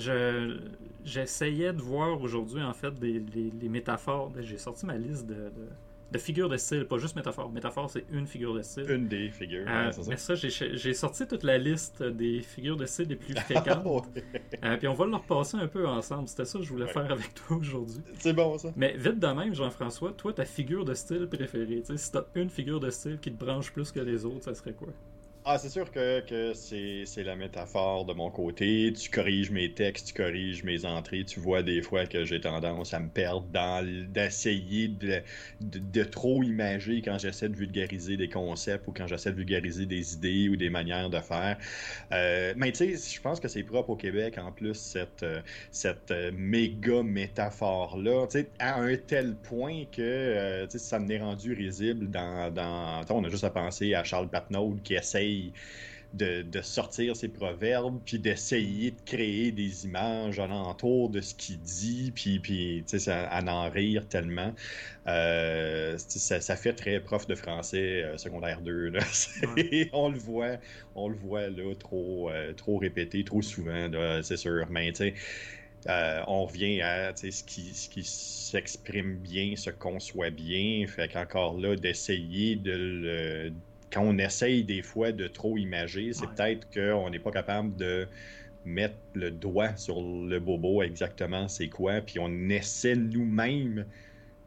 j'essayais 1.05 1.73
de 1.73 1.81
voir 1.81 2.21
aujourd'hui, 2.21 2.63
en 2.63 2.75
fait, 2.75 2.93
des, 2.99 3.19
les, 3.19 3.69
métaphores. 3.69 4.31
J'ai 4.41 4.59
sorti 4.59 4.85
ma 4.85 4.99
liste 4.99 5.27
de 5.27 5.51
figures 6.19 6.49
de 6.49 6.57
style, 6.57 6.85
pas 6.87 6.99
juste 6.99 7.17
métaphore. 7.17 7.51
Métaphore, 7.51 7.91
c'est 7.91 8.05
une 8.11 8.27
figure 8.27 8.55
de 8.55 8.63
style. 8.63 8.91
Une 8.91 9.09
des 9.09 9.31
figures. 9.31 9.67
Euh, 9.69 9.91
mais 10.09 10.17
ça, 10.17 10.35
j'ai 10.35 10.95
sorti 10.95 11.27
toute 11.27 11.45
la 11.45 11.59
liste 11.59 12.03
des 12.03 12.41
figures 12.41 12.77
de 12.77 12.87
style 12.87 13.09
les 13.09 13.17
plus 13.17 13.35
fréquentes. 13.41 14.09
euh, 14.65 14.77
puis 14.77 14.89
on 14.89 14.95
va 14.95 15.07
le 15.07 15.15
repasser 15.15 15.57
un 15.57 15.69
peu 15.69 15.87
ensemble. 15.87 16.29
C'était 16.29 16.45
ça 16.45 16.59
que 16.59 16.65
je 16.65 16.71
voulais 16.71 16.89
faire 16.89 17.11
avec 17.11 17.35
toi 17.35 17.57
aujourd'hui. 17.57 18.01
C'est 18.19 18.33
bon, 18.33 18.59
ça. 18.59 18.73
Mais 18.77 18.97
vite 18.97 19.19
de 19.19 19.27
même, 19.27 19.55
Jean-François, 19.55 20.13
toi, 20.13 20.33
ta 20.33 20.45
figure 20.45 20.85
de 20.85 20.95
style 20.95 21.27
préférée, 21.27 21.83
si 21.97 22.13
t'as 22.13 22.25
une 22.35 22.51
figure 22.51 22.81
de 22.81 22.91
style 22.91 23.19
qui 23.21 23.33
te 23.33 23.43
branche 23.43 23.73
plus 23.73 23.93
que 23.93 24.01
les 24.01 24.25
autres, 24.25 24.45
ça 24.45 24.55
serait 24.55 24.73
quoi? 24.73 24.89
Ah, 25.47 25.57
c'est 25.57 25.71
sûr 25.71 25.91
que, 25.91 26.21
que 26.21 26.53
c'est 26.53 27.25
la 27.25 27.35
métaphore 27.35 28.05
de 28.05 28.13
mon 28.13 28.31
côté. 28.31 28.93
Tu 28.93 29.09
corriges 29.09 29.51
mes 29.51 29.73
textes, 29.73 30.09
tu 30.09 30.13
corriges 30.13 30.63
mes 30.65 30.85
entrées. 30.85 31.25
Tu 31.25 31.41
vois 31.41 31.63
des 31.63 31.81
fois 31.81 32.05
que 32.05 32.27
j'ai 32.27 32.43
tendance 32.43 32.93
à 32.93 33.01
me 33.01 33.09
perdre 33.09 33.47
dans 33.51 33.83
d'essayer 34.13 34.89
de, 34.89 35.23
de, 35.63 36.05
trop 36.05 36.43
imager 36.43 37.01
quand 37.01 37.19
j'essaie 37.19 37.49
de 37.49 37.57
vulgariser 37.57 38.19
des 38.19 38.29
concepts 38.29 38.87
ou 38.87 38.93
quand 38.93 39.07
j'essaie 39.07 39.31
de 39.31 39.37
vulgariser 39.37 39.87
des 39.87 40.13
idées 40.15 40.51
ou 40.51 40.57
des 40.57 40.69
manières 40.69 41.09
de 41.09 41.21
faire. 41.21 41.57
Euh, 42.13 42.53
mais 42.57 42.71
tu 42.73 42.97
sais, 42.97 43.15
je 43.15 43.21
pense 43.23 43.41
que 43.41 43.49
c'est 43.49 43.63
propre 43.63 43.91
au 43.91 43.97
Québec 43.97 44.37
en 44.37 44.53
plus, 44.53 44.75
cette, 44.75 45.25
cette 45.71 46.13
méga 46.35 47.03
métaphore-là, 47.03 48.27
tu 48.27 48.41
sais, 48.41 48.51
à 48.59 48.79
un 48.79 48.97
tel 48.97 49.37
point 49.37 49.85
que 49.91 50.03
euh, 50.03 50.69
ça 50.69 50.99
m'est 50.99 51.19
rendu 51.19 51.55
risible 51.55 52.11
dans. 52.11 52.53
dans 52.53 53.01
on 53.09 53.25
a 53.25 53.29
juste 53.31 53.45
à 53.45 53.51
penser 53.51 53.95
à 53.95 54.05
Charles 54.05 54.29
Patnaud 54.29 54.77
qui 54.85 54.95
essaye 54.95 55.30
de, 56.15 56.61
sortir 56.63 57.15
ses 57.17 57.29
proverbes, 57.29 58.01
puis 58.05 58.19
d'essayer 58.19 58.91
de 58.91 59.01
créer 59.05 59.53
des 59.53 59.85
images 59.85 60.39
alentour 60.39 61.09
de 61.09 61.21
ce 61.21 61.35
qu'il 61.35 61.59
dit, 61.61 62.13
puis, 62.15 62.41
puis 62.41 62.85
à 63.07 63.43
en 63.47 63.71
rire 63.71 64.07
tellement. 64.09 64.53
Euh, 65.07 65.97
ça, 65.99 66.57
fait 66.57 66.73
très 66.73 67.01
prof 67.01 67.27
de 67.27 67.35
français 67.35 68.03
euh, 68.03 68.19
secondaire 68.19 68.61
2. 68.61 68.93
on 69.93 70.09
le 70.09 70.19
voit, 70.19 70.57
on 70.95 71.09
le 71.09 71.17
voit 71.17 71.49
là, 71.49 71.75
trop, 71.79 72.31
euh, 72.31 72.53
trop 72.55 72.79
répété, 72.79 73.25
trop 73.25 73.43
souvent, 73.43 73.89
c'est 74.23 74.37
sûr. 74.37 74.67
Mais 74.71 74.93
on 76.27 76.45
revient 76.45 76.83
à 76.83 77.15
ce 77.17 77.43
qui, 77.45 77.73
ce 77.73 77.89
qui 77.89 78.03
s'exprime 78.05 79.17
bien, 79.17 79.55
se 79.57 79.71
conçoit 79.71 80.31
bien. 80.31 80.85
Fait 80.89 81.09
qu'encore 81.09 81.59
là, 81.59 81.77
d'essayer 81.77 82.57
de 82.57 82.73
le 82.73 83.53
quand 83.93 84.03
on 84.03 84.19
essaye 84.19 84.65
des 84.65 84.83
fois 84.83 85.13
de 85.13 85.27
trop 85.27 85.57
imager, 85.57 86.13
c'est 86.13 86.27
peut-être 86.29 86.69
qu'on 86.73 87.11
n'est 87.11 87.19
pas 87.19 87.33
capable 87.33 87.75
de 87.77 88.07
mettre 88.65 88.97
le 89.15 89.31
doigt 89.31 89.75
sur 89.77 90.01
le 90.03 90.39
bobo 90.39 90.83
exactement 90.83 91.49
c'est 91.49 91.69
quoi, 91.69 92.01
puis 92.01 92.19
on 92.19 92.49
essaie 92.51 92.95
nous-mêmes 92.95 93.87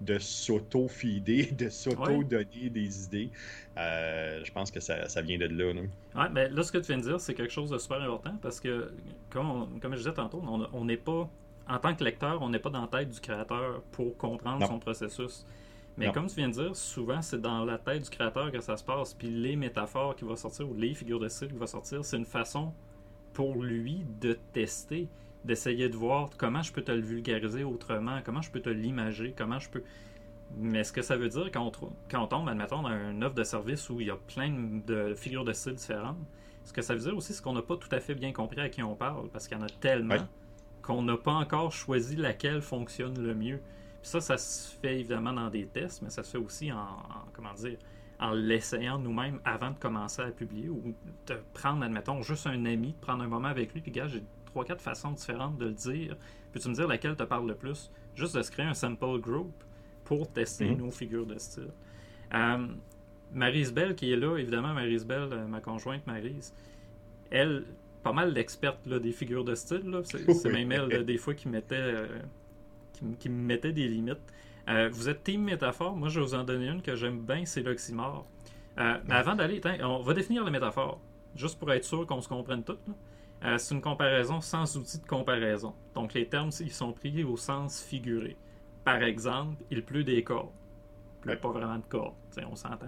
de 0.01 0.19
s'auto-fider, 0.19 1.51
de 1.57 1.69
s'auto-donner 1.69 2.69
des 2.69 3.05
idées. 3.05 3.29
Euh, 3.77 4.41
je 4.43 4.51
pense 4.51 4.69
que 4.69 4.79
ça, 4.79 5.21
vient 5.21 5.37
de 5.37 5.45
là. 5.45 5.71
Oui, 6.15 6.25
mais 6.31 6.49
là, 6.49 6.63
ce 6.63 6.71
que 6.71 6.77
tu 6.77 6.87
viens 6.87 6.97
de 6.97 7.03
dire, 7.03 7.19
c'est 7.19 7.33
quelque 7.33 7.53
chose 7.53 7.69
de 7.69 7.77
super 7.77 8.01
important 8.01 8.37
parce 8.41 8.59
que, 8.59 8.91
comme, 9.29 9.79
comme 9.79 9.93
je 9.93 9.99
disais 9.99 10.13
tantôt, 10.13 10.43
on 10.73 10.85
n'est 10.85 10.97
pas, 10.97 11.29
en 11.67 11.79
tant 11.79 11.95
que 11.95 12.03
lecteur, 12.03 12.41
on 12.41 12.49
n'est 12.49 12.59
pas 12.59 12.69
dans 12.69 12.81
la 12.81 12.87
tête 12.87 13.09
du 13.09 13.19
créateur 13.19 13.81
pour 13.91 14.17
comprendre 14.17 14.65
son 14.67 14.79
processus. 14.79 15.45
Mais 15.97 16.11
comme 16.11 16.27
tu 16.27 16.35
viens 16.35 16.49
de 16.49 16.53
dire, 16.53 16.75
souvent 16.75 17.21
c'est 17.21 17.41
dans 17.41 17.65
la 17.65 17.77
tête 17.77 18.03
du 18.03 18.09
créateur 18.09 18.51
que 18.51 18.59
ça 18.59 18.77
se 18.77 18.83
passe, 18.83 19.13
puis 19.13 19.29
les 19.29 19.55
métaphores 19.55 20.15
qui 20.15 20.25
vont 20.25 20.35
sortir 20.35 20.69
ou 20.69 20.73
les 20.73 20.93
figures 20.93 21.19
de 21.19 21.27
style 21.27 21.49
qui 21.49 21.57
vont 21.57 21.67
sortir, 21.67 22.03
c'est 22.03 22.17
une 22.17 22.25
façon 22.25 22.73
pour 23.33 23.61
lui 23.61 24.03
de 24.21 24.37
tester, 24.53 25.07
d'essayer 25.45 25.89
de 25.89 25.95
voir 25.95 26.29
comment 26.37 26.61
je 26.61 26.71
peux 26.71 26.81
te 26.81 26.91
le 26.91 27.01
vulgariser 27.01 27.63
autrement, 27.63 28.19
comment 28.23 28.41
je 28.41 28.51
peux 28.51 28.61
te 28.61 28.69
l'imager, 28.69 29.33
comment 29.37 29.59
je 29.59 29.69
peux. 29.69 29.83
Mais 30.57 30.83
ce 30.83 30.93
que 30.93 31.01
ça 31.01 31.15
veut 31.15 31.29
dire 31.29 31.49
quand 31.51 31.71
on, 31.81 31.89
quand 32.09 32.23
on 32.23 32.27
tombe, 32.27 32.49
admettons, 32.49 32.81
dans 32.81 32.89
une 32.89 33.23
offre 33.23 33.35
de 33.35 33.43
service 33.43 33.89
où 33.89 33.99
il 34.01 34.07
y 34.07 34.11
a 34.11 34.17
plein 34.35 34.51
de 34.85 35.13
figures 35.15 35.45
de 35.45 35.53
style 35.53 35.73
différentes, 35.73 36.17
ce 36.63 36.73
que 36.73 36.81
ça 36.81 36.93
veut 36.93 37.01
dire 37.01 37.15
aussi, 37.15 37.33
c'est 37.33 37.43
qu'on 37.43 37.53
n'a 37.53 37.61
pas 37.61 37.75
tout 37.75 37.89
à 37.91 37.99
fait 37.99 38.15
bien 38.15 38.31
compris 38.31 38.61
à 38.61 38.69
qui 38.69 38.81
on 38.83 38.95
parle, 38.95 39.29
parce 39.29 39.47
qu'il 39.47 39.57
y 39.57 39.59
en 39.59 39.63
a 39.63 39.69
tellement 39.69 40.27
qu'on 40.81 41.01
n'a 41.01 41.17
pas 41.17 41.33
encore 41.33 41.71
choisi 41.71 42.15
laquelle 42.15 42.61
fonctionne 42.61 43.21
le 43.21 43.33
mieux 43.33 43.59
ça, 44.03 44.21
ça 44.21 44.37
se 44.37 44.75
fait 44.77 44.99
évidemment 44.99 45.33
dans 45.33 45.49
des 45.49 45.65
tests, 45.65 46.01
mais 46.03 46.09
ça 46.09 46.21
se 46.23 46.31
fait 46.31 46.43
aussi 46.43 46.71
en, 46.71 46.85
comment 47.33 47.53
dire, 47.53 47.77
en 48.19 48.31
l'essayant 48.31 48.99
nous-mêmes 48.99 49.39
avant 49.43 49.71
de 49.71 49.77
commencer 49.79 50.21
à 50.21 50.29
publier 50.29 50.69
ou 50.69 50.93
de 51.27 51.35
prendre, 51.53 51.83
admettons, 51.83 52.21
juste 52.21 52.45
un 52.47 52.65
ami, 52.65 52.89
de 52.93 52.99
prendre 53.01 53.23
un 53.23 53.27
moment 53.27 53.47
avec 53.47 53.73
lui, 53.73 53.81
puis 53.81 53.91
gars, 53.91 54.07
j'ai 54.07 54.23
trois, 54.45 54.63
quatre 54.63 54.81
façons 54.81 55.11
différentes 55.11 55.57
de 55.57 55.65
le 55.65 55.73
dire. 55.73 56.15
Puis 56.51 56.61
tu 56.61 56.69
me 56.69 56.75
dire 56.75 56.87
laquelle 56.87 57.15
te 57.15 57.23
parle 57.23 57.47
le 57.47 57.55
plus? 57.55 57.91
Juste 58.15 58.35
de 58.35 58.41
se 58.43 58.51
créer 58.51 58.67
un 58.67 58.75
sample 58.75 59.19
group, 59.19 59.51
pour 60.05 60.31
tester 60.31 60.69
Mhm. 60.69 60.77
nos 60.77 60.91
figures 60.91 61.25
de 61.25 61.37
style. 61.37 61.71
Euh, 62.33 62.67
Bell, 63.33 63.95
qui 63.95 64.11
est 64.11 64.15
là, 64.15 64.37
évidemment, 64.37 64.73
Maryse 64.73 65.05
Bell, 65.05 65.29
euh, 65.31 65.47
ma 65.47 65.61
conjointe 65.61 66.05
Maryse, 66.05 66.53
elle, 67.31 67.63
pas 68.03 68.11
mal 68.11 68.33
l'experte 68.33 68.87
des 68.87 69.11
figures 69.11 69.43
de 69.43 69.55
style. 69.55 70.01
C'est 70.03 70.49
même 70.51 70.71
elle, 70.71 71.05
des 71.05 71.17
fois, 71.17 71.33
qui 71.33 71.47
mettait, 71.47 71.75
euh, 71.75 72.07
qui, 73.19 73.29
me 73.29 73.43
mettait 73.43 73.71
des 73.71 73.87
limites. 73.87 74.21
Euh, 74.69 74.89
vous 74.91 75.09
êtes 75.09 75.23
team 75.23 75.43
métaphore. 75.43 75.95
Moi, 75.95 76.09
je 76.09 76.19
vais 76.19 76.25
vous 76.25 76.35
en 76.35 76.43
donner 76.43 76.67
une 76.67 76.81
que 76.81 76.95
j'aime 76.95 77.19
bien, 77.19 77.45
c'est 77.45 77.61
l'oxymore. 77.61 78.25
Euh, 78.79 78.97
mais 79.05 79.15
avant 79.15 79.35
d'aller, 79.35 79.61
on 79.81 80.01
va 80.01 80.13
définir 80.13 80.43
la 80.43 80.51
métaphore, 80.51 80.99
juste 81.35 81.59
pour 81.59 81.71
être 81.71 81.83
sûr 81.83 82.07
qu'on 82.07 82.21
se 82.21 82.29
comprenne 82.29 82.63
tous. 82.63 82.77
là. 82.87 82.93
Euh, 83.45 83.57
c'est 83.57 83.75
une 83.75 83.81
comparaison 83.81 84.39
sans 84.39 84.77
outil 84.77 84.99
de 84.99 85.05
comparaison. 85.05 85.73
Donc, 85.93 86.13
les 86.13 86.27
termes, 86.27 86.51
ils 86.61 86.71
sont 86.71 86.93
pris 86.93 87.23
au 87.23 87.35
sens 87.35 87.81
figuré. 87.81 88.37
Par 88.85 89.03
exemple, 89.03 89.61
il 89.69 89.83
pleut 89.83 90.03
des 90.03 90.23
cordes. 90.23 90.51
Il 91.17 91.21
pleut 91.21 91.37
pas 91.37 91.51
vraiment 91.51 91.77
de 91.77 91.85
cordes. 91.87 92.13
On 92.49 92.55
s'entend. 92.55 92.87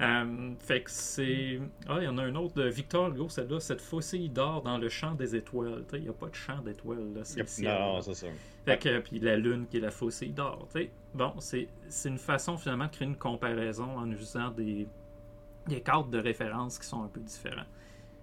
Euh, 0.00 0.52
fait 0.58 0.82
que 0.82 0.90
c'est. 0.90 1.60
Ah, 1.86 1.98
il 2.00 2.04
y 2.04 2.08
en 2.08 2.16
a 2.16 2.22
un 2.22 2.34
autre 2.34 2.54
de 2.54 2.68
Victor 2.68 3.08
Hugo, 3.08 3.28
celle-là. 3.28 3.60
Cette 3.60 3.80
faucille 3.82 4.30
d'or 4.30 4.62
dans 4.62 4.78
le 4.78 4.88
champ 4.88 5.14
des 5.14 5.36
étoiles. 5.36 5.84
Il 5.92 6.02
n'y 6.02 6.08
a 6.08 6.12
pas 6.12 6.28
de 6.28 6.34
champ 6.34 6.58
d'étoiles. 6.62 7.12
là, 7.14 7.20
C'est. 7.24 7.40
Non, 7.62 8.00
c'est 8.00 8.14
ça. 8.14 8.26
Fait 8.64 8.78
que, 8.78 9.00
puis 9.00 9.18
la 9.18 9.36
lune 9.36 9.66
qui 9.70 9.76
est 9.78 9.80
la 9.80 9.90
faucille 9.90 10.32
d'or. 10.32 10.68
Bon, 11.14 11.34
c'est 11.38 11.68
c'est 11.88 12.08
une 12.08 12.18
façon 12.18 12.56
finalement 12.56 12.86
de 12.86 12.90
créer 12.90 13.08
une 13.08 13.16
comparaison 13.16 13.98
en 13.98 14.10
utilisant 14.10 14.50
des, 14.50 14.86
des 15.66 15.80
cadres 15.80 16.08
de 16.08 16.18
référence 16.18 16.78
qui 16.78 16.86
sont 16.86 17.02
un 17.02 17.08
peu 17.08 17.20
différents. 17.20 17.66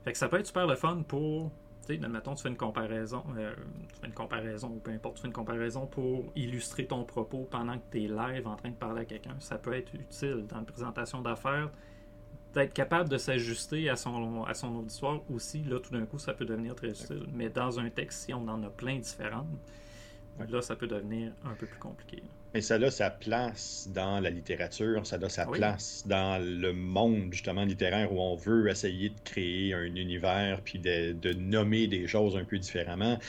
Fait 0.04 0.12
que 0.14 0.18
ça 0.18 0.30
peut 0.30 0.40
être 0.40 0.48
super 0.48 0.66
le 0.68 0.76
fun 0.76 1.04
pour. 1.08 1.52
Sais, 1.88 2.04
admettons, 2.04 2.36
tu 2.36 2.44
fais 2.44 2.50
une 2.50 2.58
comparaison, 2.58 3.24
euh, 3.38 3.54
tu 3.94 4.00
fais 4.02 4.08
une 4.08 4.14
comparaison, 4.14 4.68
ou 4.68 4.80
peu 4.80 4.92
importe, 4.92 5.16
tu 5.16 5.22
fais 5.22 5.28
une 5.28 5.34
comparaison 5.34 5.86
pour 5.86 6.26
illustrer 6.36 6.86
ton 6.86 7.06
propos 7.06 7.48
pendant 7.50 7.78
que 7.78 7.84
tu 7.92 8.04
es 8.04 8.08
live 8.10 8.46
en 8.46 8.58
train 8.58 8.72
de 8.72 8.76
parler 8.76 9.04
à 9.04 9.06
quelqu'un. 9.06 9.36
Ça 9.40 9.58
peut 9.58 9.72
être 9.72 9.94
utile 9.96 10.46
dans 10.50 10.60
une 10.60 10.66
présentation 10.66 11.22
d'affaires 11.22 11.72
d'être 12.54 12.74
capable 12.74 13.08
de 13.08 13.18
s'ajuster 13.18 13.90
à 13.90 13.96
son, 13.96 14.44
à 14.44 14.54
son 14.54 14.76
auditoire 14.76 15.22
aussi, 15.32 15.64
là, 15.64 15.80
tout 15.80 15.92
d'un 15.92 16.06
coup, 16.06 16.18
ça 16.18 16.34
peut 16.34 16.46
devenir 16.46 16.76
très 16.76 16.90
utile. 16.90 17.28
Mais 17.34 17.50
dans 17.50 17.80
un 17.80 17.90
texte, 17.90 18.26
si 18.26 18.34
on 18.34 18.46
en 18.48 18.62
a 18.64 18.70
plein 18.70 18.98
différentes, 18.98 19.48
là, 20.50 20.62
ça 20.62 20.76
peut 20.76 20.88
devenir 20.88 21.32
un 21.46 21.54
peu 21.54 21.68
plus 21.68 21.80
compliqué. 21.80 22.22
Mais 22.58 22.62
ça 22.62 22.74
a 22.74 22.90
sa 22.90 23.12
place 23.12 23.88
dans 23.94 24.20
la 24.20 24.32
littérature, 24.32 25.06
ça 25.06 25.18
a 25.22 25.30
sa 25.30 25.48
Oui. 25.48 25.60
place 25.60 26.04
dans 26.08 26.44
le 26.44 26.74
monde 26.74 27.32
justement 27.32 27.64
littéraire 27.64 28.12
où 28.12 28.20
on 28.20 28.36
veut 28.36 28.68
essayer 28.68 29.10
de 29.10 29.20
créer 29.24 29.76
un 29.76 29.84
univers 29.96 30.60
puis 30.64 30.80
de, 30.80 31.12
de 31.12 31.34
nommer 31.34 31.86
des 31.86 32.08
choses 32.08 32.36
un 32.36 32.44
peu 32.46 32.58
différemment. 32.58 33.20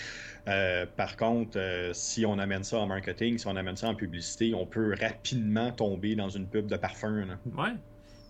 Euh, 0.48 0.86
par 0.96 1.18
contre, 1.18 1.58
euh, 1.58 1.92
si 1.92 2.24
on 2.24 2.38
amène 2.38 2.64
ça 2.64 2.78
en 2.78 2.86
marketing, 2.86 3.36
si 3.36 3.46
on 3.46 3.56
amène 3.56 3.76
ça 3.76 3.88
en 3.88 3.94
publicité, 3.94 4.54
on 4.54 4.64
peut 4.64 4.94
rapidement 4.98 5.72
tomber 5.72 6.16
dans 6.16 6.30
une 6.30 6.46
pub 6.46 6.66
de 6.66 6.78
parfum. 6.78 7.26
là. 7.26 7.36
Ouais. 7.54 7.74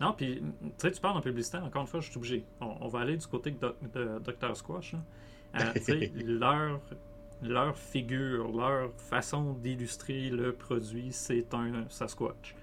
Non, 0.01 0.15
puis, 0.15 0.43
tu 0.43 0.71
sais, 0.79 0.91
tu 0.91 1.01
parles 1.01 1.17
en 1.17 1.21
publicité, 1.21 1.59
encore 1.59 1.83
une 1.83 1.87
fois, 1.89 2.01
je 2.01 2.09
suis 2.09 2.17
obligé. 2.17 2.45
On, 2.61 2.75
on 2.81 2.89
va 2.89 2.99
aller 3.03 3.17
du 3.17 3.27
côté 3.29 3.53
de, 3.53 4.19
Dr. 4.19 4.57
Squash. 4.57 4.97
Euh, 5.55 5.73
tu 5.77 5.81
sais, 5.81 6.13
leur, 6.25 6.81
leur 7.43 7.77
figure, 7.79 8.51
leur 8.57 8.93
façon 8.97 9.55
d'illustrer 9.55 10.31
le 10.31 10.55
produit, 10.55 11.13
c'est 11.13 11.55
un 11.55 11.89
Sasquatch. 11.89 12.57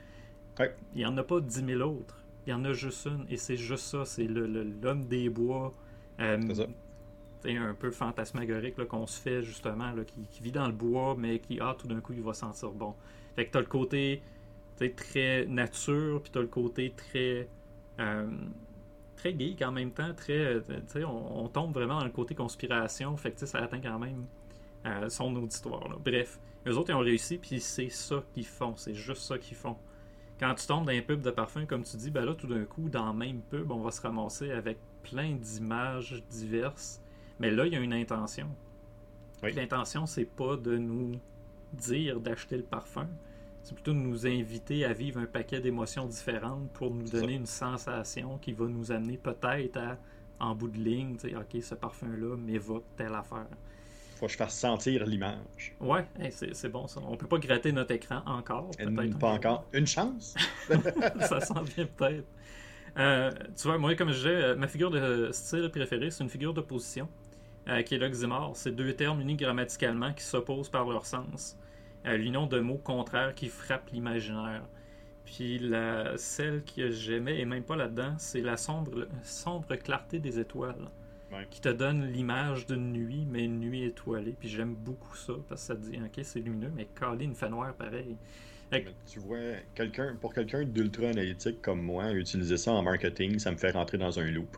Ouais. 0.59 0.75
Il 0.93 0.99
n'y 0.99 1.05
en 1.05 1.17
a 1.17 1.23
pas 1.23 1.39
10 1.41 1.63
000 1.63 1.81
autres. 1.81 2.23
Il 2.45 2.51
y 2.51 2.53
en 2.53 2.63
a 2.65 2.73
juste 2.73 3.05
une, 3.07 3.25
et 3.29 3.37
c'est 3.37 3.57
juste 3.57 3.85
ça. 3.85 4.05
C'est 4.05 4.27
l'homme 4.27 5.05
des 5.07 5.29
bois. 5.29 5.73
euh, 6.19 6.39
C'est 7.41 7.57
un 7.57 7.73
peu 7.75 7.91
fantasmagorique 7.91 8.83
qu'on 8.87 9.07
se 9.07 9.19
fait 9.21 9.43
justement, 9.43 9.91
là, 9.93 10.03
qui, 10.05 10.27
qui 10.27 10.41
vit 10.43 10.51
dans 10.51 10.67
le 10.67 10.73
bois, 10.73 11.15
mais 11.17 11.39
qui, 11.39 11.59
ah, 11.61 11.75
tout 11.77 11.87
d'un 11.87 12.01
coup, 12.01 12.13
il 12.13 12.21
va 12.23 12.33
sentir 12.33 12.71
bon. 12.71 12.95
Fait 13.35 13.45
que 13.45 13.51
t'as 13.51 13.59
le 13.61 13.67
côté 13.67 14.23
très 14.97 15.45
nature, 15.47 16.21
puis 16.21 16.31
t'as 16.31 16.41
le 16.41 16.47
côté 16.47 16.93
très. 16.95 17.49
euh, 17.99 18.27
très 19.15 19.37
geek 19.37 19.61
en 19.63 19.71
même 19.71 19.91
temps, 19.91 20.13
très. 20.15 20.33
euh, 20.33 20.61
on, 21.05 21.43
on 21.45 21.49
tombe 21.49 21.73
vraiment 21.73 21.99
dans 21.99 22.05
le 22.05 22.11
côté 22.11 22.35
conspiration, 22.35 23.15
fait 23.17 23.31
que 23.33 23.45
ça 23.45 23.59
atteint 23.59 23.81
quand 23.81 23.99
même 23.99 24.25
son 25.09 25.35
auditoire. 25.35 25.87
là. 25.87 25.95
Bref, 26.03 26.39
eux 26.67 26.77
autres, 26.77 26.89
ils 26.89 26.95
ont 26.95 26.99
réussi, 26.99 27.37
puis 27.37 27.59
c'est 27.59 27.89
ça 27.89 28.23
qu'ils 28.33 28.45
font, 28.45 28.75
c'est 28.75 28.93
juste 28.93 29.21
ça 29.21 29.37
qu'ils 29.37 29.57
font. 29.57 29.77
Quand 30.39 30.53
tu 30.55 30.67
tombes 30.67 30.85
dans 30.85 30.91
un 30.91 31.01
pub 31.01 31.21
de 31.21 31.31
parfum, 31.31 31.65
comme 31.65 31.83
tu 31.83 31.95
dis, 31.97 32.11
ben 32.11 32.25
là, 32.25 32.33
tout 32.33 32.47
d'un 32.47 32.65
coup, 32.65 32.89
dans 32.89 33.11
le 33.11 33.17
même 33.17 33.41
pub, 33.41 33.71
on 33.71 33.79
va 33.79 33.91
se 33.91 34.01
ramasser 34.01 34.51
avec 34.51 34.77
plein 35.03 35.33
d'images 35.33 36.23
diverses. 36.29 37.01
Mais 37.39 37.51
là, 37.51 37.65
il 37.65 37.73
y 37.73 37.75
a 37.75 37.79
une 37.79 37.93
intention. 37.93 38.47
Oui. 39.43 39.53
L'intention, 39.53 40.05
c'est 40.05 40.25
pas 40.25 40.57
de 40.57 40.77
nous 40.77 41.19
dire 41.73 42.19
d'acheter 42.19 42.57
le 42.57 42.63
parfum. 42.63 43.07
C'est 43.61 43.73
plutôt 43.73 43.93
de 43.93 43.97
nous 43.97 44.27
inviter 44.27 44.85
à 44.85 44.93
vivre 44.93 45.19
un 45.19 45.25
paquet 45.25 45.59
d'émotions 45.59 46.05
différentes 46.05 46.69
pour 46.73 46.93
nous 46.93 47.07
donner 47.07 47.33
une 47.33 47.45
sensation 47.45 48.37
qui 48.37 48.53
va 48.53 48.65
nous 48.65 48.91
amener 48.91 49.17
peut-être 49.17 49.77
à, 49.77 49.97
en 50.39 50.53
bout 50.53 50.67
de 50.67 50.77
ligne, 50.77 51.15
tu 51.15 51.29
sais, 51.29 51.35
ok, 51.35 51.63
ce 51.63 51.75
parfum-là 51.75 52.35
m'évoque 52.37 52.85
telle 52.95 53.15
affaire. 53.15 53.47
Faut 54.15 54.27
que 54.27 54.31
je 54.31 54.37
fasse 54.37 54.57
sentir 54.57 55.05
l'image. 55.05 55.75
Ouais, 55.79 56.05
hey, 56.19 56.31
c'est 56.31 56.55
c'est 56.55 56.69
bon 56.69 56.87
ça. 56.87 57.01
On 57.07 57.17
peut 57.17 57.27
pas 57.27 57.37
gratter 57.37 57.71
notre 57.71 57.91
écran 57.91 58.21
encore. 58.25 58.71
Euh, 58.79 59.11
Pas 59.19 59.31
encore. 59.31 59.65
Une 59.73 59.87
chance? 59.87 60.35
ça 61.19 61.41
s'en 61.41 61.61
vient 61.61 61.85
peut-être. 61.85 62.25
Euh, 62.97 63.29
tu 63.57 63.67
vois, 63.67 63.77
moi, 63.77 63.93
comme 63.95 64.09
je 64.09 64.15
disais, 64.17 64.29
euh, 64.29 64.55
ma 64.55 64.67
figure 64.67 64.89
de 64.89 65.29
style 65.33 65.69
préférée, 65.69 66.11
c'est 66.11 66.23
une 66.23 66.29
figure 66.29 66.53
d'opposition, 66.53 67.09
euh, 67.67 67.81
qui 67.81 67.95
est 67.95 67.97
l'oxymore. 67.97 68.51
C'est 68.55 68.71
deux 68.73 68.93
termes 68.93 69.19
unis 69.19 69.35
grammaticalement 69.35 70.13
qui 70.13 70.23
s'opposent 70.23 70.69
par 70.69 70.87
leur 70.87 71.05
sens. 71.05 71.57
Euh, 72.05 72.15
L'union 72.15 72.47
de 72.47 72.59
mots 72.59 72.77
contraires 72.77 73.35
qui 73.35 73.49
frappent 73.49 73.89
l'imaginaire. 73.91 74.63
Puis 75.25 75.59
la, 75.59 76.17
celle 76.17 76.63
que 76.63 76.89
j'aimais, 76.91 77.39
et 77.39 77.45
même 77.45 77.63
pas 77.63 77.75
là-dedans, 77.75 78.13
c'est 78.17 78.41
la 78.41 78.55
sombre, 78.57 79.07
sombre 79.23 79.75
clarté 79.75 80.19
des 80.19 80.39
étoiles. 80.39 80.89
Ouais. 81.35 81.47
Qui 81.49 81.61
te 81.61 81.69
donne 81.69 82.05
l'image 82.11 82.65
d'une 82.65 82.91
nuit, 82.93 83.25
mais 83.29 83.45
une 83.45 83.59
nuit 83.59 83.83
étoilée. 83.83 84.35
Puis 84.39 84.49
j'aime 84.49 84.73
beaucoup 84.75 85.15
ça, 85.15 85.33
parce 85.49 85.61
que 85.61 85.67
ça 85.67 85.75
te 85.75 85.81
dit, 85.81 85.97
ok, 85.97 86.19
c'est 86.23 86.39
lumineux, 86.39 86.71
mais 86.75 86.87
calé, 86.99 87.25
une 87.25 87.35
fait 87.35 87.49
noir 87.49 87.73
pareil. 87.73 88.15
Que- 88.71 88.77
tu 89.05 89.19
vois, 89.19 89.37
quelqu'un, 89.73 90.15
pour 90.19 90.33
quelqu'un 90.33 90.63
d'ultra 90.63 91.07
analytique 91.09 91.61
comme 91.61 91.81
moi, 91.81 92.11
utiliser 92.13 92.57
ça 92.57 92.71
en 92.73 92.81
marketing, 92.83 93.39
ça 93.39 93.51
me 93.51 93.57
fait 93.57 93.71
rentrer 93.71 93.97
dans 93.97 94.19
un 94.19 94.29
loop. 94.29 94.57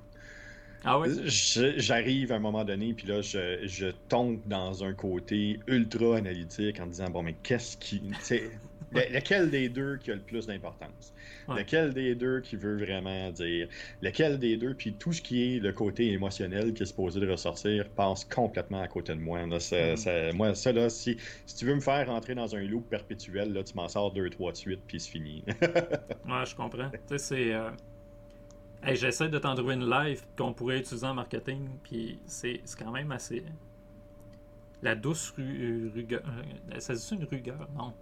Ah 0.84 1.00
ouais? 1.00 1.10
J'arrive 1.26 2.32
à 2.32 2.36
un 2.36 2.40
moment 2.40 2.64
donné, 2.64 2.94
puis 2.94 3.08
là, 3.08 3.22
je, 3.22 3.60
je 3.66 3.88
tombe 4.10 4.40
dans 4.46 4.84
un 4.84 4.94
côté 4.94 5.60
ultra 5.68 6.18
analytique 6.18 6.80
en 6.80 6.88
disant 6.88 7.10
bon, 7.10 7.24
mais 7.24 7.34
qu'est-ce 7.44 7.78
qui. 7.78 8.02
Le- 8.92 9.14
lequel 9.14 9.50
des 9.50 9.70
deux 9.70 9.98
qui 9.98 10.12
a 10.12 10.16
le 10.16 10.22
plus 10.22 10.48
d'importance? 10.48 11.14
Ouais. 11.48 11.60
Lequel 11.60 11.94
des 11.94 12.16
deux 12.16 12.42
qui 12.42 12.56
veut 12.56 12.78
vraiment 12.78 13.32
dire 13.32 13.68
Lequel 14.02 14.40
des 14.40 14.58
deux, 14.58 14.74
puis 14.76 14.94
tout 14.96 15.12
ce 15.14 15.22
qui 15.22 15.56
est 15.56 15.60
le 15.60 15.74
côté 15.74 16.12
émotionnel 16.12 16.74
qui 16.74 16.84
est 16.84 16.86
supposé 16.86 17.20
de 17.20 17.30
ressortir 17.30 17.90
passe 17.90 18.26
complètement 18.26 18.82
à 18.82 18.88
côté 18.88 19.14
de 19.16 19.20
moi. 19.20 19.46
Là, 19.46 19.60
ça- 19.60 19.94
Mm. 19.94 19.98
ça- 19.98 20.32
moi, 20.34 20.56
ça, 20.56 20.72
là, 20.72 20.90
si, 20.90 21.18
si 21.46 21.56
tu 21.56 21.66
veux 21.66 21.76
me 21.76 21.82
faire 21.82 22.08
rentrer 22.08 22.36
dans 22.36 22.56
un 22.56 22.64
loop 22.64 22.90
perpétuel, 22.90 23.54
là, 23.54 23.64
tu 23.64 23.74
m'en 23.76 23.88
sors 23.90 24.12
deux, 24.14 24.30
trois 24.30 24.52
de 24.52 24.58
suite, 24.58 24.82
puis 24.88 25.00
c'est 25.00 25.12
fini. 25.12 25.44
Ouais, 26.28 26.46
je 26.46 26.56
comprends. 26.56 26.90
Tu 26.90 26.98
sais, 27.08 27.18
c'est. 27.18 27.54
euh, 27.54 27.72
hey, 28.84 28.96
J'essaie 28.96 29.30
de 29.30 29.38
t'en 29.40 29.56
trouver 29.56 29.76
une 29.76 29.90
live 29.90 30.22
qu'on 30.38 30.54
pourrait 30.54 30.80
utiliser 30.80 31.06
en 31.06 31.14
marketing, 31.14 31.68
puis 31.84 32.20
c'est 32.26 32.62
quand 32.78 32.92
même 32.92 33.12
assez. 33.12 33.44
La 34.82 34.96
douce 34.96 35.32
ru- 35.32 35.90
rugueur. 35.94 36.22
euh, 36.74 36.80
Ça 36.80 36.94
dit 36.94 37.08
une 37.12 37.24
rugueur? 37.26 37.68
Non. 37.76 37.94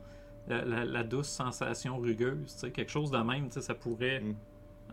La, 0.48 0.64
la- 0.66 0.86
la 0.86 1.04
douce 1.04 1.28
sensation 1.30 1.98
rugueuse, 2.00 2.70
quelque 2.74 2.92
chose 2.92 3.12
de 3.12 3.18
même, 3.18 3.50
ça 3.52 3.74
pourrait. 3.76 4.20
Mm. 4.22 4.36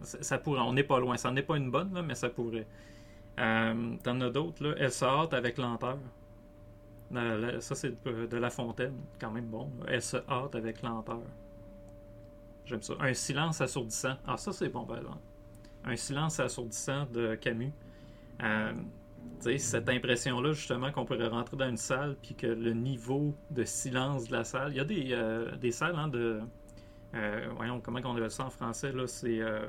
Ça, 0.03 0.23
ça 0.23 0.39
pourrait. 0.39 0.61
On 0.61 0.73
n'est 0.73 0.85
pas 0.85 0.99
loin. 1.01 1.17
Ça 1.17 1.31
n'est 1.31 1.43
pas 1.43 1.57
une 1.57 1.71
bonne, 1.71 1.93
là, 1.95 2.03
mais 2.03 2.15
ça 2.15 2.29
pourrait. 2.31 2.67
Euh, 3.41 3.97
T'en 4.05 4.21
as 4.23 4.31
d'autres, 4.31 4.63
là. 4.65 4.75
Elle 4.79 4.93
se 4.93 5.05
hâte 5.05 5.35
avec 5.35 5.59
lenteur. 5.59 5.99
Ça, 7.61 7.75
c'est 7.75 8.03
de, 8.05 8.27
de 8.27 8.37
La 8.39 8.51
Fontaine, 8.51 8.95
quand 9.21 9.31
même 9.31 9.47
bon. 9.47 9.71
Elle 9.87 10.03
se 10.03 10.17
hâte 10.29 10.55
avec 10.55 10.83
lenteur. 10.83 11.21
J'aime 12.65 12.83
ça. 12.83 12.95
Un 13.01 13.15
silence 13.15 13.61
assourdissant. 13.61 14.17
Ah, 14.27 14.37
ça, 14.37 14.53
c'est 14.53 14.69
bon, 14.69 14.85
par 14.85 14.99
exemple. 14.99 15.19
Un 15.85 15.97
silence 15.97 16.41
assourdissant 16.41 17.07
de 17.07 17.35
Camus. 17.35 17.73
Euh, 18.43 18.73
cette 19.59 19.89
impression-là, 19.89 20.53
justement, 20.53 20.93
qu'on 20.93 21.05
pourrait 21.05 21.27
rentrer 21.29 21.57
dans 21.57 21.69
une 21.69 21.77
salle, 21.77 22.17
puis 22.23 22.35
que 22.35 22.47
le 22.47 22.73
niveau 22.75 23.35
de 23.51 23.65
silence 23.65 24.29
de 24.29 24.33
la 24.33 24.45
salle. 24.45 24.73
Il 24.73 24.77
y 24.77 24.81
a 24.81 24.85
des, 24.85 25.09
euh, 25.13 25.57
des 25.57 25.73
salles 25.73 25.97
hein, 25.97 26.09
de. 26.09 26.41
euh, 27.15 27.49
voyons, 27.57 27.81
comment 27.81 28.01
on 28.05 28.17
appelle 28.17 28.31
ça 28.31 28.47
en 28.47 28.51
français, 28.51 28.93
là 28.93 29.07
C'est. 29.07 29.41
euh, 29.41 29.67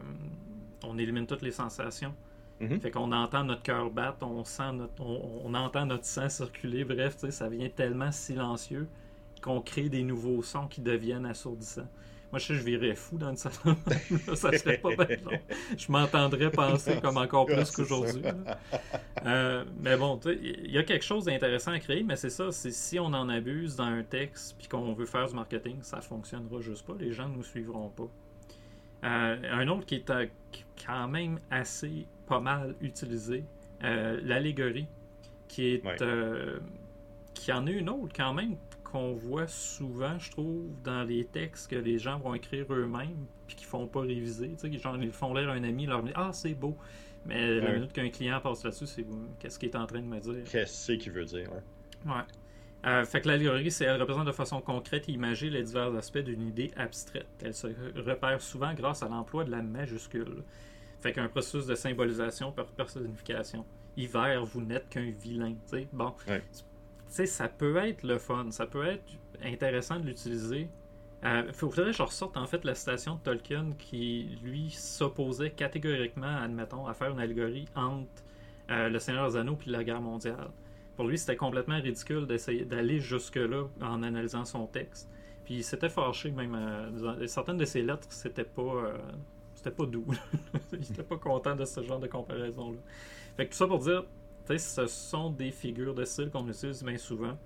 on 0.83 0.97
élimine 0.97 1.27
toutes 1.27 1.41
les 1.41 1.51
sensations. 1.51 2.13
Mhm. 2.59 2.79
Fait 2.81 2.91
qu'on 2.91 3.11
entend 3.11 3.43
notre 3.43 3.63
cœur 3.63 3.89
battre, 3.89 4.25
on 4.25 4.43
sent 4.43 4.73
notre, 4.73 5.01
on, 5.03 5.41
on 5.45 5.53
entend 5.55 5.85
notre 5.85 6.05
sang 6.05 6.29
circuler, 6.29 6.85
bref, 6.85 7.17
ça 7.29 7.49
vient 7.49 7.69
tellement 7.69 8.11
silencieux 8.11 8.87
qu'on 9.41 9.61
crée 9.61 9.89
des 9.89 10.03
nouveaux 10.03 10.41
sons 10.43 10.67
qui 10.67 10.81
deviennent 10.81 11.25
assourdissants. 11.25 11.87
Moi, 12.33 12.39
je 12.39 12.47
sais, 12.47 12.55
je 12.55 12.63
virais 12.63 12.95
fou 12.95 13.19
dans 13.19 13.29
une 13.29 13.37
salle 13.37 13.51
Ça 14.33 14.51
serait 14.57 14.79
pas 14.79 14.95
bien 14.95 15.17
long. 15.23 15.39
Je 15.77 15.91
m'entendrais 15.91 16.49
penser 16.49 16.99
comme 16.99 17.17
encore 17.17 17.45
plus 17.45 17.69
qu'aujourd'hui. 17.75 18.23
Euh, 19.23 19.63
mais 19.79 19.95
bon, 19.97 20.19
il 20.25 20.71
y 20.71 20.79
a 20.79 20.83
quelque 20.83 21.05
chose 21.05 21.25
d'intéressant 21.25 21.73
à 21.73 21.79
créer, 21.79 22.01
mais 22.01 22.15
c'est 22.15 22.31
ça. 22.31 22.51
C'est 22.51 22.71
si 22.71 22.97
on 22.97 23.05
en 23.05 23.29
abuse 23.29 23.75
dans 23.75 23.83
un 23.83 24.01
texte 24.01 24.55
puis 24.57 24.67
qu'on 24.67 24.93
veut 24.93 25.05
faire 25.05 25.27
du 25.27 25.35
marketing, 25.35 25.77
ça 25.83 26.01
fonctionnera 26.01 26.59
juste 26.59 26.87
pas. 26.87 26.93
Les 26.97 27.11
gens 27.11 27.29
ne 27.29 27.35
nous 27.35 27.43
suivront 27.43 27.89
pas. 27.89 28.09
Euh, 29.03 29.37
un 29.51 29.67
autre 29.67 29.85
qui 29.85 29.93
est 29.93 30.09
euh, 30.09 30.25
quand 30.83 31.07
même 31.07 31.39
assez 31.51 32.07
pas 32.25 32.39
mal 32.39 32.73
utilisé, 32.81 33.43
l'allégorie, 33.79 34.87
qui 35.47 35.75
est 35.75 35.83
qui 37.35 37.51
en 37.51 37.67
est 37.67 37.73
une 37.73 37.89
autre 37.89 38.13
quand 38.15 38.33
même 38.33 38.55
qu'on 38.93 39.13
voit 39.13 39.47
souvent, 39.47 40.17
je 40.19 40.29
trouve, 40.31 40.69
dans 40.83 41.03
les 41.03 41.25
textes 41.25 41.69
que 41.69 41.75
les 41.75 41.97
gens 41.97 42.19
vont 42.19 42.35
écrire 42.35 42.65
eux-mêmes 42.69 43.25
puis 43.47 43.55
qu'ils 43.55 43.67
font 43.67 43.87
pas 43.87 44.01
réviser. 44.01 44.51
Tu 44.51 44.71
sais, 44.71 44.79
genre, 44.79 44.95
ils 45.01 45.11
font 45.11 45.33
lire 45.33 45.49
à 45.49 45.53
un 45.53 45.63
ami, 45.63 45.87
leur 45.87 46.03
dit 46.03 46.11
Ah, 46.15 46.29
c'est 46.31 46.53
beau. 46.53 46.77
Mais 47.25 47.59
la 47.59 47.73
minute 47.73 47.91
qu'un 47.91 48.09
client 48.09 48.39
passe 48.39 48.63
là-dessus, 48.63 48.85
c'est 48.85 49.05
qu'est-ce 49.39 49.57
qu'il 49.57 49.69
est 49.69 49.75
en 49.75 49.87
train 49.87 50.01
de 50.01 50.05
me 50.05 50.19
dire 50.19 50.43
Qu'est-ce 50.49 50.91
qu'il 50.91 51.11
veut 51.11 51.25
dire 51.25 51.49
Ouais. 52.05 52.11
ouais. 52.11 52.21
Euh, 52.85 53.05
fait 53.05 53.21
que 53.21 53.29
l'allégorie, 53.29 53.71
c'est 53.71 53.85
elle 53.85 53.99
représente 53.99 54.27
de 54.27 54.31
façon 54.33 54.59
concrète 54.61 55.07
et 55.07 55.13
imagée 55.13 55.49
les 55.49 55.63
divers 55.63 55.95
aspects 55.95 56.17
d'une 56.17 56.41
idée 56.41 56.71
abstraite. 56.75 57.27
Elle 57.41 57.53
se 57.53 57.67
repère 57.95 58.41
souvent 58.41 58.73
grâce 58.73 59.01
à 59.03 59.07
l'emploi 59.07 59.45
de 59.45 59.51
la 59.51 59.61
majuscule. 59.61 60.43
Fait 60.99 61.13
qu'un 61.13 61.29
processus 61.29 61.65
de 61.65 61.75
symbolisation 61.75 62.51
par 62.51 62.67
personnification. 62.67 63.65
Hiver, 63.95 64.45
vous 64.45 64.61
n'êtes 64.61 64.89
qu'un 64.89 65.11
vilain. 65.11 65.55
sais 65.65 65.87
Bon, 65.93 66.13
sais, 67.13 67.25
ça 67.25 67.47
peut 67.47 67.77
être 67.77 68.03
le 68.03 68.17
fun, 68.17 68.47
ça 68.49 68.65
peut 68.65 68.85
être 68.85 69.03
intéressant 69.43 69.99
de 69.99 70.05
l'utiliser. 70.07 70.69
Il 71.21 71.27
euh, 71.27 71.53
faudrait 71.53 71.85
que 71.85 71.91
je 71.91 72.03
ressorte 72.03 72.35
en 72.35 72.47
fait 72.47 72.65
la 72.65 72.75
citation 72.75 73.15
de 73.15 73.19
Tolkien 73.19 73.71
qui, 73.77 74.37
lui, 74.43 74.69
s'opposait 74.71 75.51
catégoriquement, 75.51 76.37
admettons, 76.41 76.85
à 76.87 76.93
faire 76.93 77.11
une 77.11 77.19
allégorie 77.19 77.65
entre 77.75 78.09
euh, 78.71 78.89
Le 78.89 78.99
Seigneur 78.99 79.29
des 79.29 79.37
Anneaux 79.37 79.57
et 79.65 79.69
la 79.69 79.83
guerre 79.83 80.01
mondiale. 80.01 80.49
Pour 80.95 81.07
lui, 81.07 81.17
c'était 81.17 81.35
complètement 81.35 81.79
ridicule 81.79 82.27
d'essayer 82.27 82.65
d'aller 82.65 82.99
jusque-là 82.99 83.65
en 83.81 84.03
analysant 84.03 84.45
son 84.45 84.67
texte. 84.67 85.09
Puis 85.45 85.55
il 85.55 85.63
s'était 85.63 85.89
fâché 85.89 86.31
même. 86.31 86.55
Euh, 86.55 87.27
certaines 87.27 87.57
de 87.57 87.65
ses 87.65 87.81
lettres, 87.81 88.07
c'était 88.09 88.43
pas, 88.43 88.93
c'était 89.55 89.71
pas 89.71 89.85
doux. 89.85 90.05
il 90.73 90.81
était 90.81 91.03
pas 91.03 91.17
content 91.17 91.55
de 91.55 91.65
ce 91.65 91.81
genre 91.83 91.99
de 91.99 92.07
comparaison-là. 92.07 92.79
Fait 93.37 93.45
que 93.45 93.51
tout 93.51 93.57
ça 93.57 93.67
pour 93.67 93.79
dire, 93.79 94.03
ce 94.47 94.87
sont 94.87 95.29
des 95.29 95.51
figures 95.51 95.93
de 95.93 96.05
style 96.05 96.29
qu'on 96.29 96.47
utilise 96.47 96.83
bien 96.83 96.97
souvent. 96.97 97.37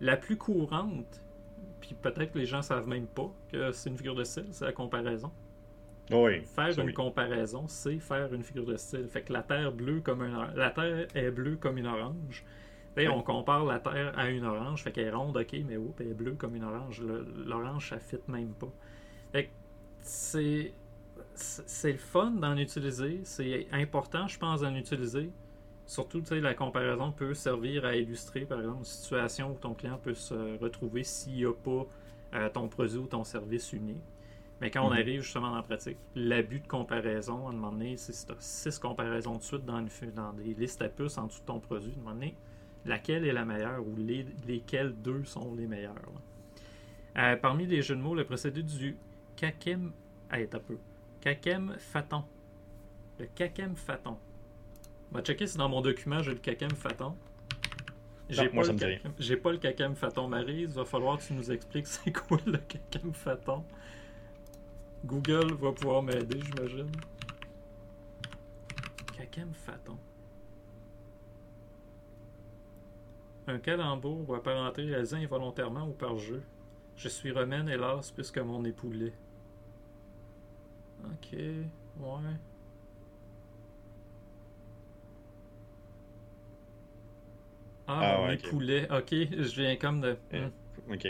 La 0.00 0.16
plus 0.16 0.36
courante, 0.36 1.22
puis 1.80 1.94
peut-être 1.94 2.32
que 2.32 2.38
les 2.38 2.46
gens 2.46 2.62
savent 2.62 2.88
même 2.88 3.06
pas 3.06 3.30
que 3.50 3.72
c'est 3.72 3.90
une 3.90 3.96
figure 3.96 4.14
de 4.14 4.24
style, 4.24 4.48
c'est 4.50 4.64
la 4.64 4.72
comparaison. 4.72 5.30
Oui, 6.10 6.42
faire 6.44 6.78
une 6.78 6.92
comparaison, 6.92 7.66
c'est 7.66 7.98
faire 7.98 8.32
une 8.32 8.44
figure 8.44 8.64
de 8.64 8.76
style. 8.76 9.08
Fait 9.08 9.22
que 9.22 9.32
la 9.32 9.42
terre 9.42 9.72
bleue 9.72 10.00
comme 10.00 10.22
un 10.22 10.52
la 10.54 10.70
terre 10.70 11.08
est 11.14 11.30
bleue 11.30 11.56
comme 11.56 11.78
une 11.78 11.86
orange. 11.86 12.44
On 12.98 13.22
compare 13.22 13.64
la 13.64 13.78
terre 13.78 14.18
à 14.18 14.30
une 14.30 14.44
orange, 14.44 14.82
fait 14.82 14.92
qu'elle 14.92 15.08
est 15.08 15.10
ronde, 15.10 15.36
ok, 15.36 15.54
mais 15.66 15.76
oups, 15.76 16.00
elle 16.00 16.08
est 16.08 16.14
bleue 16.14 16.34
comme 16.34 16.56
une 16.56 16.64
orange. 16.64 17.02
L'orange, 17.44 17.90
ça 17.90 17.98
fit 17.98 18.16
même 18.28 18.54
pas. 18.54 18.72
Fait 19.32 19.44
que 19.44 19.50
c'est 20.00 20.72
c'est 21.34 21.92
le 21.92 21.98
fun 21.98 22.30
d'en 22.30 22.56
utiliser, 22.56 23.20
c'est 23.24 23.66
important, 23.72 24.26
je 24.26 24.38
pense, 24.38 24.60
d'en 24.62 24.74
utiliser. 24.74 25.30
Surtout, 25.86 26.20
tu 26.20 26.26
sais, 26.26 26.40
la 26.40 26.54
comparaison 26.54 27.12
peut 27.12 27.32
servir 27.32 27.84
à 27.84 27.94
illustrer, 27.94 28.40
par 28.40 28.58
exemple, 28.58 28.78
une 28.78 28.84
situation 28.84 29.52
où 29.52 29.54
ton 29.54 29.74
client 29.74 29.98
peut 30.02 30.14
se 30.14 30.58
retrouver 30.58 31.04
s'il 31.04 31.34
n'y 31.34 31.44
a 31.44 31.52
pas 31.52 31.86
euh, 32.34 32.48
ton 32.48 32.68
produit 32.68 32.98
ou 32.98 33.06
ton 33.06 33.22
service 33.22 33.72
unique. 33.72 34.02
Mais 34.60 34.70
quand 34.70 34.82
on 34.82 34.90
mhm. 34.90 34.98
arrive 34.98 35.22
justement 35.22 35.50
dans 35.50 35.56
la 35.56 35.62
pratique, 35.62 35.98
l'abus 36.14 36.60
de 36.60 36.66
comparaison, 36.66 37.46
à 37.46 37.50
un 37.50 37.52
moment 37.52 37.72
donné, 37.72 37.96
si 37.96 38.12
tu 38.26 38.32
as 38.32 38.36
six 38.40 38.78
comparaisons 38.78 39.36
de 39.36 39.42
suite 39.42 39.64
dans, 39.64 39.80
dans, 40.14 40.32
des 40.32 40.54
listes 40.54 40.82
à 40.82 40.88
puces 40.88 41.18
en 41.18 41.26
dessous 41.26 41.40
de 41.42 41.46
ton 41.46 41.60
produit, 41.60 41.92
à 41.92 42.00
un 42.00 42.02
moment 42.02 42.14
donné, 42.14 42.34
laquelle 42.84 43.24
est 43.24 43.32
la 43.32 43.44
meilleure 43.44 43.86
ou 43.86 43.94
les, 43.96 44.26
lesquels 44.46 44.92
deux 44.92 45.24
sont 45.24 45.54
les 45.54 45.66
meilleurs. 45.66 45.94
Euh, 47.18 47.36
parmi 47.36 47.66
les 47.66 47.82
jeux 47.82 47.96
de 47.96 48.00
mots, 48.00 48.14
le 48.14 48.24
procédé 48.24 48.62
du 48.62 48.96
kakem. 49.36 49.92
Hey, 50.30 50.48
un 50.52 50.58
peu. 50.58 50.78
Kakem 51.20 51.74
faton. 51.78 52.24
Le 53.18 53.26
kakem 53.34 53.76
faton. 53.76 54.16
On 55.10 55.16
va 55.16 55.22
checker 55.22 55.46
si 55.46 55.56
dans 55.56 55.68
mon 55.68 55.80
document 55.80 56.22
j'ai 56.22 56.32
le 56.32 56.38
Kakem 56.38 56.70
Faton. 56.70 57.14
J'ai 58.28 58.48
pas, 58.48 58.62
le 58.62 59.36
pas 59.36 59.52
le 59.52 59.94
Faton 59.94 60.26
Marie. 60.26 60.62
Il 60.62 60.66
va 60.68 60.84
falloir 60.84 61.18
que 61.18 61.22
tu 61.22 61.32
nous 61.32 61.50
expliques 61.52 61.86
c'est 61.88 62.12
quoi 62.12 62.38
le 62.44 62.58
Kakem 62.58 63.12
Faton. 63.12 63.64
Google 65.04 65.54
va 65.54 65.72
pouvoir 65.72 66.02
m'aider, 66.02 66.40
j'imagine. 66.40 66.90
Kakem 69.16 69.52
Faton. 69.52 69.96
Un 73.46 73.58
calembour 73.58 74.28
ou 74.28 74.34
apparenté 74.34 74.82
réalisé 74.82 75.16
involontairement 75.18 75.86
ou 75.86 75.92
par 75.92 76.18
jeu. 76.18 76.42
Je 76.96 77.08
suis 77.08 77.30
romaine, 77.30 77.68
hélas, 77.68 78.10
puisque 78.10 78.38
mon 78.38 78.64
époux 78.64 78.90
l'est. 78.90 79.12
Ok, 81.04 81.32
ouais. 81.32 82.36
Ah, 87.88 88.26
ah 88.28 88.48
poulet. 88.48 88.88
Ok, 88.90 89.10
je 89.12 89.60
viens 89.60 89.76
comme 89.76 90.00
de. 90.00 90.16
Eh, 90.32 90.40
hmm. 90.40 90.50
Ok. 90.92 91.06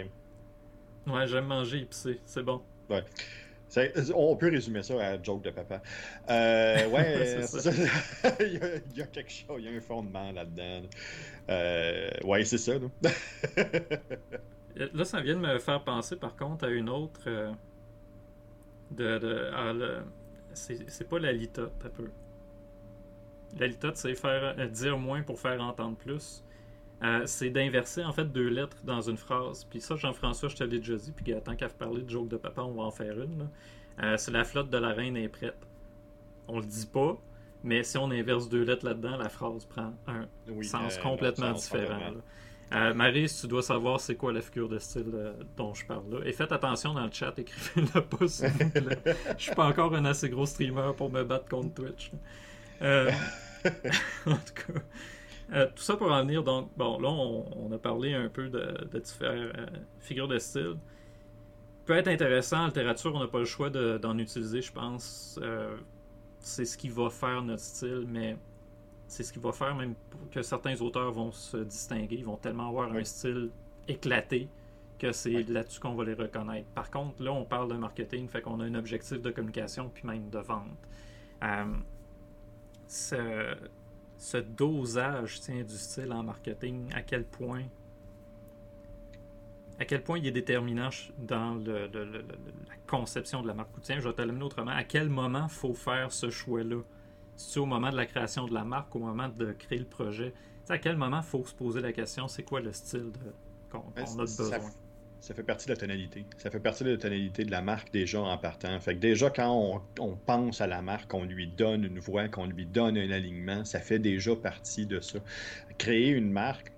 Ouais, 1.06 1.26
j'aime 1.26 1.46
manger 1.46 1.78
épicé. 1.82 2.20
C'est 2.26 2.42
bon. 2.42 2.60
Ouais. 2.90 3.04
On 4.14 4.36
peut 4.36 4.48
résumer 4.50 4.82
ça 4.82 4.94
à 4.94 5.22
joke 5.22 5.42
de 5.42 5.50
papa. 5.50 5.82
Euh, 6.30 6.88
ouais, 6.88 7.44
il, 8.40 8.96
y 8.96 9.02
a, 9.02 9.06
quelque 9.06 9.30
chose, 9.30 9.56
il 9.58 9.64
y 9.64 9.68
a 9.68 9.76
un 9.76 9.80
fondement 9.80 10.32
là-dedans. 10.32 10.82
Euh, 11.50 12.10
ouais, 12.24 12.44
c'est 12.44 12.58
ça. 12.58 12.74
Là. 14.76 15.04
ça 15.04 15.20
vient 15.20 15.36
de 15.36 15.40
me 15.40 15.58
faire 15.58 15.82
penser 15.82 16.16
par 16.16 16.36
contre 16.36 16.66
à 16.66 16.68
une 16.68 16.88
autre. 16.88 17.20
Euh, 17.26 17.52
de, 18.90 19.18
de 19.18 20.02
c'est 20.54 21.08
pas 21.08 21.18
la 21.18 21.32
litote, 21.32 21.72
un 21.84 21.88
peu. 21.88 22.08
La 23.58 23.66
litote, 23.66 23.96
c'est 23.96 24.14
faire 24.14 24.54
dire 24.68 24.98
moins 24.98 25.22
pour 25.22 25.40
faire 25.40 25.60
entendre 25.60 25.96
plus. 25.96 26.44
Euh, 27.02 27.22
c'est 27.26 27.50
d'inverser 27.50 28.02
en 28.04 28.12
fait 28.12 28.24
deux 28.24 28.48
lettres 28.48 28.78
dans 28.84 29.02
une 29.02 29.18
phrase. 29.18 29.64
Puis 29.64 29.80
ça, 29.80 29.96
Jean-François, 29.96 30.48
je 30.48 30.56
te 30.56 30.64
l'ai 30.64 30.78
déjà 30.78 30.96
dit, 30.96 31.12
puis 31.12 31.34
tant 31.44 31.54
qu'à 31.54 31.68
parler 31.68 32.02
de 32.02 32.08
joke 32.08 32.28
de 32.28 32.36
papa, 32.36 32.62
on 32.62 32.72
va 32.72 32.84
en 32.84 32.90
faire 32.90 33.20
une. 33.20 33.48
Euh, 34.02 34.16
c'est 34.16 34.30
la 34.30 34.44
flotte 34.44 34.70
de 34.70 34.78
la 34.78 34.92
reine 34.92 35.16
est 35.16 35.28
prête. 35.28 35.58
On 36.48 36.58
le 36.58 36.66
dit 36.66 36.86
pas, 36.86 37.18
mais 37.64 37.82
si 37.82 37.98
on 37.98 38.10
inverse 38.10 38.48
deux 38.48 38.62
lettres 38.62 38.86
là-dedans, 38.86 39.16
la 39.18 39.28
phrase 39.28 39.66
prend 39.66 39.92
un 40.06 40.26
sens 40.62 40.96
euh, 40.96 41.02
complètement 41.02 41.52
différent. 41.52 42.12
Marie, 42.94 43.28
si 43.28 43.42
tu 43.42 43.46
dois 43.46 43.62
savoir 43.62 44.00
c'est 44.00 44.16
quoi 44.16 44.32
la 44.32 44.40
figure 44.40 44.68
de 44.68 44.78
style 44.78 45.12
dont 45.56 45.72
je 45.74 45.86
parle 45.86 46.10
là. 46.10 46.18
Et 46.24 46.32
faites 46.32 46.50
attention 46.50 46.94
dans 46.94 47.04
le 47.04 47.12
chat, 47.12 47.32
écrivez-le 47.38 48.00
pas 48.00 48.26
s'il 48.26 48.48
vous 48.48 48.70
plaît. 48.70 48.98
Je 49.38 49.42
suis 49.42 49.54
pas 49.54 49.66
encore 49.66 49.94
un 49.94 50.04
assez 50.04 50.28
gros 50.28 50.46
streamer 50.46 50.92
pour 50.96 51.10
me 51.10 51.22
battre 51.22 51.48
contre 51.48 51.74
Twitch. 51.74 52.10
en 52.80 54.34
tout 54.34 54.54
cas. 54.54 54.80
Euh, 55.52 55.66
tout 55.74 55.82
ça 55.82 55.96
pour 55.96 56.10
en 56.10 56.22
venir, 56.22 56.42
donc, 56.42 56.70
bon, 56.76 56.98
là, 56.98 57.08
on, 57.08 57.70
a 57.72 57.78
parlé 57.78 58.14
un 58.14 58.28
peu 58.28 58.48
de, 58.48 58.88
différentes 58.98 59.54
euh, 59.56 59.66
figures 60.00 60.28
de 60.28 60.38
style. 60.38 60.76
Peut 61.84 61.94
être 61.94 62.08
intéressant, 62.08 62.62
en 62.62 62.66
littérature, 62.66 63.14
on 63.14 63.20
n'a 63.20 63.28
pas 63.28 63.38
le 63.38 63.44
choix 63.44 63.70
d'en 63.70 64.18
utiliser, 64.18 64.60
je 64.60 64.72
pense. 64.72 65.38
Euh, 65.40 65.76
c'est 66.40 66.64
ce 66.64 66.76
qui 66.76 66.88
va 66.88 67.10
faire 67.10 67.42
notre 67.42 67.62
style, 67.62 68.04
mais 68.08 68.36
c'est 69.06 69.22
ce 69.22 69.32
qui 69.32 69.38
va 69.38 69.52
faire 69.52 69.74
même 69.76 69.94
que 70.32 70.42
certains 70.42 70.80
auteurs 70.80 71.12
vont 71.12 71.30
se 71.30 71.58
distinguer, 71.58 72.16
ils 72.16 72.24
vont 72.24 72.36
tellement 72.36 72.68
avoir 72.68 72.92
un 72.92 73.04
style 73.04 73.50
éclaté 73.86 74.48
que 74.98 75.12
c'est 75.12 75.42
là-dessus 75.44 75.78
qu'on 75.78 75.94
va 75.94 76.04
les 76.04 76.14
reconnaître. 76.14 76.68
Par 76.70 76.90
contre, 76.90 77.22
là, 77.22 77.32
on 77.32 77.44
parle 77.44 77.70
de 77.70 77.76
marketing, 77.76 78.28
fait 78.28 78.40
qu'on 78.40 78.60
a 78.60 78.64
un 78.64 78.74
objectif 78.74 79.20
de 79.20 79.30
communication 79.30 79.90
puis 79.92 80.06
même 80.06 80.28
de 80.30 80.38
vente. 80.38 80.66
Euh, 81.42 81.64
ce 82.88 83.56
dosage 84.56 85.40
tient 85.40 85.62
du 85.62 85.76
style 85.76 86.12
en 86.12 86.22
marketing, 86.22 86.92
à 86.94 87.02
quel 87.02 87.24
point 87.24 87.64
à 89.78 89.84
quel 89.84 90.02
point 90.02 90.18
il 90.18 90.26
est 90.26 90.32
déterminant 90.32 90.88
dans 91.18 91.54
le, 91.54 91.86
la 91.86 92.76
conception 92.86 93.42
de 93.42 93.46
la 93.46 93.54
marque. 93.54 93.68
Tiens, 93.82 94.00
je 94.00 94.08
vais 94.08 94.14
te 94.14 94.22
l'amener 94.22 94.44
autrement. 94.44 94.70
À 94.70 94.84
quel 94.84 95.10
moment 95.10 95.48
faut 95.48 95.74
faire 95.74 96.12
ce 96.12 96.30
choix-là? 96.30 96.80
C'est 97.36 97.60
au 97.60 97.66
moment 97.66 97.90
de 97.90 97.96
la 97.96 98.06
création 98.06 98.46
de 98.46 98.54
la 98.54 98.64
marque, 98.64 98.96
au 98.96 99.00
moment 99.00 99.28
de 99.28 99.52
créer 99.52 99.78
le 99.78 99.84
projet? 99.84 100.32
à 100.68 100.78
quel 100.78 100.96
moment 100.96 101.22
faut 101.22 101.44
se 101.44 101.54
poser 101.54 101.80
la 101.80 101.92
question, 101.92 102.26
c'est 102.26 102.42
quoi 102.42 102.60
le 102.60 102.72
style 102.72 103.12
qu'on 103.70 103.84
a 103.94 104.00
besoin? 104.16 104.26
Ça 104.26 104.58
fait 105.20 105.42
partie 105.42 105.66
de 105.66 105.72
la 105.72 105.76
tonalité. 105.76 106.24
Ça 106.38 106.50
fait 106.50 106.60
partie 106.60 106.84
de 106.84 106.90
la 106.90 106.96
tonalité 106.96 107.44
de 107.44 107.50
la 107.50 107.62
marque 107.62 107.92
déjà 107.92 108.20
en 108.20 108.38
partant. 108.38 108.78
Fait 108.80 108.94
que 108.94 109.00
déjà, 109.00 109.30
quand 109.30 109.82
on, 109.98 110.16
pense 110.16 110.60
à 110.60 110.66
la 110.66 110.82
marque, 110.82 111.12
on 111.14 111.24
lui 111.24 111.46
donne 111.46 111.84
une 111.84 111.98
voix, 111.98 112.28
qu'on 112.28 112.46
lui 112.46 112.66
donne 112.66 112.96
un 112.96 113.10
alignement, 113.10 113.64
ça 113.64 113.80
fait 113.80 113.98
déjà 113.98 114.36
partie 114.36 114.86
de 114.86 115.00
ça. 115.00 115.18
Créer 115.78 116.10
une 116.10 116.30
marque 116.30 116.72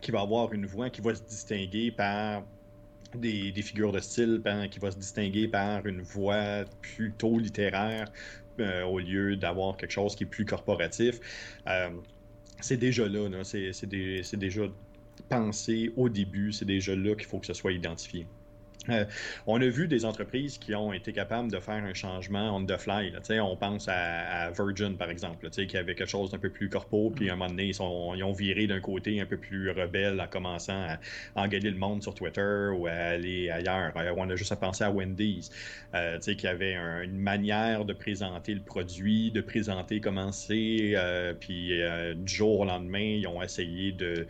qui 0.00 0.10
va 0.10 0.20
avoir 0.20 0.52
une 0.52 0.66
voix 0.66 0.90
qui 0.90 1.00
va 1.00 1.14
se 1.14 1.22
distinguer 1.22 1.90
par 1.90 2.44
des, 3.14 3.52
figures 3.62 3.92
de 3.92 4.00
style 4.00 4.40
qui 4.70 4.78
va 4.78 4.90
se 4.90 4.96
distinguer 4.96 5.48
par 5.48 5.86
une 5.86 6.00
voix 6.00 6.64
plutôt 6.80 7.38
littéraire 7.38 8.10
euh, 8.58 8.84
au 8.84 8.98
lieu 8.98 9.36
d'avoir 9.36 9.76
quelque 9.76 9.92
chose 9.92 10.16
qui 10.16 10.24
est 10.24 10.26
plus 10.26 10.44
corporatif. 10.44 11.20
Euh, 11.66 11.90
c'est 12.60 12.76
déjà 12.76 13.08
là, 13.08 13.28
c'est 13.42 14.36
déjà 14.38 14.62
pensé 15.32 15.92
au 15.96 16.08
début, 16.08 16.52
c'est 16.52 16.64
déjà 16.64 16.94
là 16.94 17.14
qu'il 17.14 17.26
faut 17.26 17.38
que 17.38 17.46
ce 17.46 17.54
soit 17.54 17.72
identifié. 17.72 18.26
Euh, 18.88 19.04
on 19.46 19.60
a 19.60 19.66
vu 19.66 19.86
des 19.86 20.04
entreprises 20.04 20.58
qui 20.58 20.74
ont 20.74 20.92
été 20.92 21.12
capables 21.12 21.50
de 21.50 21.60
faire 21.60 21.84
un 21.84 21.94
changement 21.94 22.56
on 22.56 22.64
the 22.64 22.76
fly. 22.76 23.12
on 23.40 23.56
pense 23.56 23.88
à, 23.88 24.50
Virgin, 24.50 24.96
par 24.96 25.10
exemple, 25.10 25.48
qui 25.50 25.76
avait 25.76 25.94
quelque 25.94 26.08
chose 26.08 26.30
d'un 26.30 26.38
peu 26.38 26.50
plus 26.50 26.68
corpo, 26.68 27.12
puis 27.14 27.30
à 27.30 27.34
un 27.34 27.36
moment 27.36 27.50
donné, 27.50 27.68
ils, 27.68 27.80
ont 27.80 28.32
viré 28.32 28.66
d'un 28.66 28.80
côté 28.80 29.20
un 29.20 29.26
peu 29.26 29.36
plus 29.36 29.70
rebelle 29.70 30.20
en 30.20 30.26
commençant 30.26 30.82
à 30.82 30.98
engueuler 31.36 31.70
le 31.70 31.78
monde 31.78 32.02
sur 32.02 32.14
Twitter 32.14 32.70
ou 32.76 32.86
à 32.86 32.92
aller 32.92 33.50
ailleurs. 33.50 33.92
Euh, 33.96 34.12
on 34.16 34.28
a 34.30 34.36
juste 34.36 34.52
à 34.52 34.56
penser 34.56 34.84
à 34.84 34.90
Wendy's, 34.90 35.50
euh, 35.94 36.18
qui 36.18 36.46
avait 36.46 36.74
une 37.04 37.18
manière 37.18 37.84
de 37.84 37.92
présenter 37.92 38.54
le 38.54 38.62
produit, 38.62 39.30
de 39.30 39.40
présenter 39.40 40.00
comment 40.00 40.32
c'est, 40.32 40.94
puis 41.38 41.80
du 42.16 42.34
jour 42.34 42.60
au 42.60 42.64
lendemain, 42.64 42.98
ils 42.98 43.26
ont 43.26 43.42
essayé 43.42 43.92
de 43.92 44.26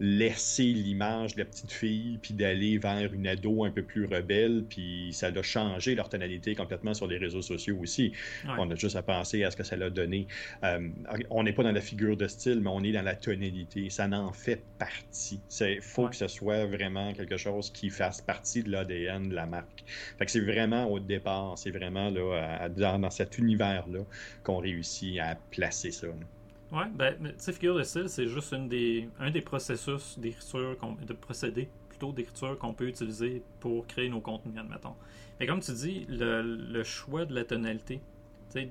laisser 0.00 0.64
l'image 0.64 1.34
de 1.34 1.40
la 1.40 1.44
petite 1.44 1.70
fille, 1.70 2.18
puis 2.22 2.32
d'aller 2.32 2.78
vers 2.78 3.12
une 3.12 3.26
ado 3.26 3.64
un 3.64 3.70
peu 3.70 3.82
plus 3.82 4.06
rebelle, 4.06 4.64
puis 4.68 5.10
ça 5.12 5.26
a 5.26 5.42
changé 5.42 5.94
leur 5.94 6.08
tonalité 6.08 6.54
complètement 6.54 6.94
sur 6.94 7.06
les 7.06 7.18
réseaux 7.18 7.42
sociaux 7.42 7.76
aussi. 7.80 8.12
On 8.58 8.70
a 8.70 8.74
juste 8.74 8.96
à 8.96 9.02
penser 9.02 9.44
à 9.44 9.50
ce 9.50 9.56
que 9.56 9.62
ça 9.62 9.76
l'a 9.76 9.90
donné. 9.90 10.26
Euh, 10.64 10.88
on 11.28 11.42
n'est 11.42 11.52
pas 11.52 11.62
dans 11.62 11.72
la 11.72 11.80
figure 11.80 12.16
de 12.16 12.26
style, 12.26 12.60
mais 12.60 12.70
on 12.70 12.82
est 12.82 12.92
dans 12.92 13.02
la 13.02 13.14
tonalité. 13.14 13.90
Ça 13.90 14.08
en 14.10 14.32
fait 14.32 14.62
partie. 14.78 15.40
Il 15.60 15.82
faut 15.82 16.08
que 16.08 16.16
ce 16.16 16.28
soit 16.28 16.66
vraiment 16.66 17.12
quelque 17.12 17.36
chose 17.36 17.70
qui 17.70 17.90
fasse 17.90 18.20
partie 18.20 18.62
de 18.62 18.70
l'ADN 18.70 19.28
de 19.28 19.34
la 19.34 19.46
marque. 19.46 19.84
Fait 20.18 20.24
que 20.24 20.30
c'est 20.30 20.40
vraiment 20.40 20.86
au 20.86 20.98
départ, 20.98 21.58
c'est 21.58 21.70
vraiment 21.70 22.10
là, 22.10 22.68
dans, 22.68 23.10
cet 23.10 23.38
univers-là 23.38 24.00
qu'on 24.42 24.58
réussit 24.58 25.18
à 25.18 25.36
placer 25.50 25.90
ça. 25.90 26.08
Ouais, 26.72 26.86
ben, 26.94 27.16
tu 27.20 27.34
sais, 27.38 27.52
figure 27.52 27.76
de 27.76 27.82
style, 27.82 28.08
c'est 28.08 28.28
juste 28.28 28.52
une 28.52 28.68
des, 28.68 29.08
un 29.18 29.30
des 29.30 29.40
processus 29.40 30.18
d'écriture, 30.18 30.76
de 31.04 31.12
procédés 31.14 31.68
plutôt 31.88 32.12
d'écriture 32.12 32.56
qu'on 32.58 32.72
peut 32.72 32.88
utiliser 32.88 33.42
pour 33.58 33.86
créer 33.86 34.08
nos 34.08 34.20
contenus, 34.20 34.56
admettons. 34.56 34.94
Mais 35.38 35.46
comme 35.46 35.60
tu 35.60 35.72
dis, 35.72 36.06
le, 36.08 36.42
le 36.42 36.84
choix 36.84 37.24
de 37.24 37.34
la 37.34 37.44
tonalité, 37.44 38.00
tu 38.52 38.60
sais, 38.60 38.70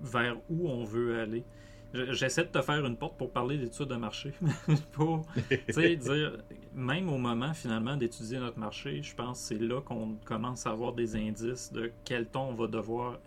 vers 0.00 0.36
où 0.48 0.68
on 0.68 0.84
veut 0.84 1.20
aller. 1.20 1.44
J'essaie 1.92 2.44
de 2.44 2.48
te 2.50 2.62
faire 2.62 2.86
une 2.86 2.96
porte 2.96 3.16
pour 3.16 3.32
parler 3.32 3.58
d'études 3.58 3.88
de 3.88 3.96
marché. 3.96 4.32
pour 4.92 5.26
dire, 5.68 6.38
même 6.74 7.08
au 7.08 7.18
moment 7.18 7.52
finalement 7.52 7.96
d'étudier 7.96 8.38
notre 8.38 8.58
marché, 8.58 9.02
je 9.02 9.14
pense 9.14 9.40
que 9.40 9.56
c'est 9.56 9.60
là 9.60 9.80
qu'on 9.80 10.16
commence 10.24 10.66
à 10.66 10.70
avoir 10.70 10.92
des 10.92 11.16
indices 11.16 11.72
de 11.72 11.90
quel 12.04 12.26
ton 12.26 12.50
on 12.50 12.54
va 12.54 12.68
devoir 12.68 13.18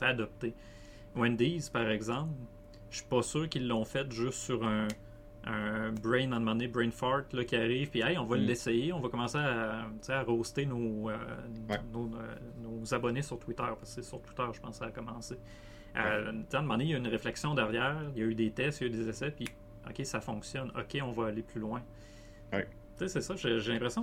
adopter. 0.00 0.54
Wendy's, 1.16 1.68
par 1.68 1.90
exemple, 1.90 2.32
je 2.90 2.96
suis 2.98 3.06
pas 3.06 3.22
sûr 3.22 3.48
qu'ils 3.48 3.66
l'ont 3.68 3.84
fait 3.84 4.10
juste 4.10 4.38
sur 4.38 4.64
un, 4.64 4.88
brain 6.02 6.30
on 6.32 6.40
money, 6.40 6.68
brain 6.68 6.90
fart 6.90 7.24
là, 7.32 7.44
qui 7.44 7.56
arrive, 7.56 7.88
puis 7.88 8.02
hey, 8.02 8.18
on 8.18 8.24
va 8.24 8.36
mm. 8.36 8.40
l'essayer, 8.40 8.92
on 8.92 9.00
va 9.00 9.08
commencer 9.08 9.38
à, 9.38 9.86
à 10.08 10.22
roaster 10.22 10.66
nos, 10.66 11.08
euh, 11.08 11.16
euh, 11.70 11.76
nos, 12.62 12.94
abonnés 12.94 13.22
sur 13.22 13.38
Twitter, 13.38 13.62
parce 13.62 13.80
que 13.80 13.86
c'est 13.86 14.02
sur 14.02 14.20
Twitter, 14.20 14.44
je 14.52 14.60
pense, 14.60 14.72
que 14.72 14.84
ça 14.84 14.86
a 14.86 14.90
commencé. 14.90 15.38
Euh, 15.96 16.32
à 16.52 16.56
un 16.58 16.60
moment 16.60 16.74
donné, 16.74 16.84
il 16.84 16.90
y 16.90 16.94
a 16.94 16.98
une 16.98 17.08
réflexion 17.08 17.54
derrière, 17.54 17.96
il 18.14 18.20
y 18.20 18.22
a 18.22 18.26
eu 18.26 18.34
des 18.34 18.50
tests, 18.50 18.80
il 18.80 18.88
y 18.88 18.90
a 18.90 18.92
eu 18.92 18.96
des 18.96 19.08
essais, 19.08 19.30
puis 19.30 19.46
OK, 19.88 20.04
ça 20.04 20.20
fonctionne, 20.20 20.70
OK, 20.78 20.98
on 21.02 21.12
va 21.12 21.28
aller 21.28 21.42
plus 21.42 21.60
loin. 21.60 21.82
Tu 22.52 22.58
sais, 22.96 23.08
c'est 23.08 23.22
ça, 23.22 23.36
j'ai 23.36 23.72
l'impression, 23.72 24.02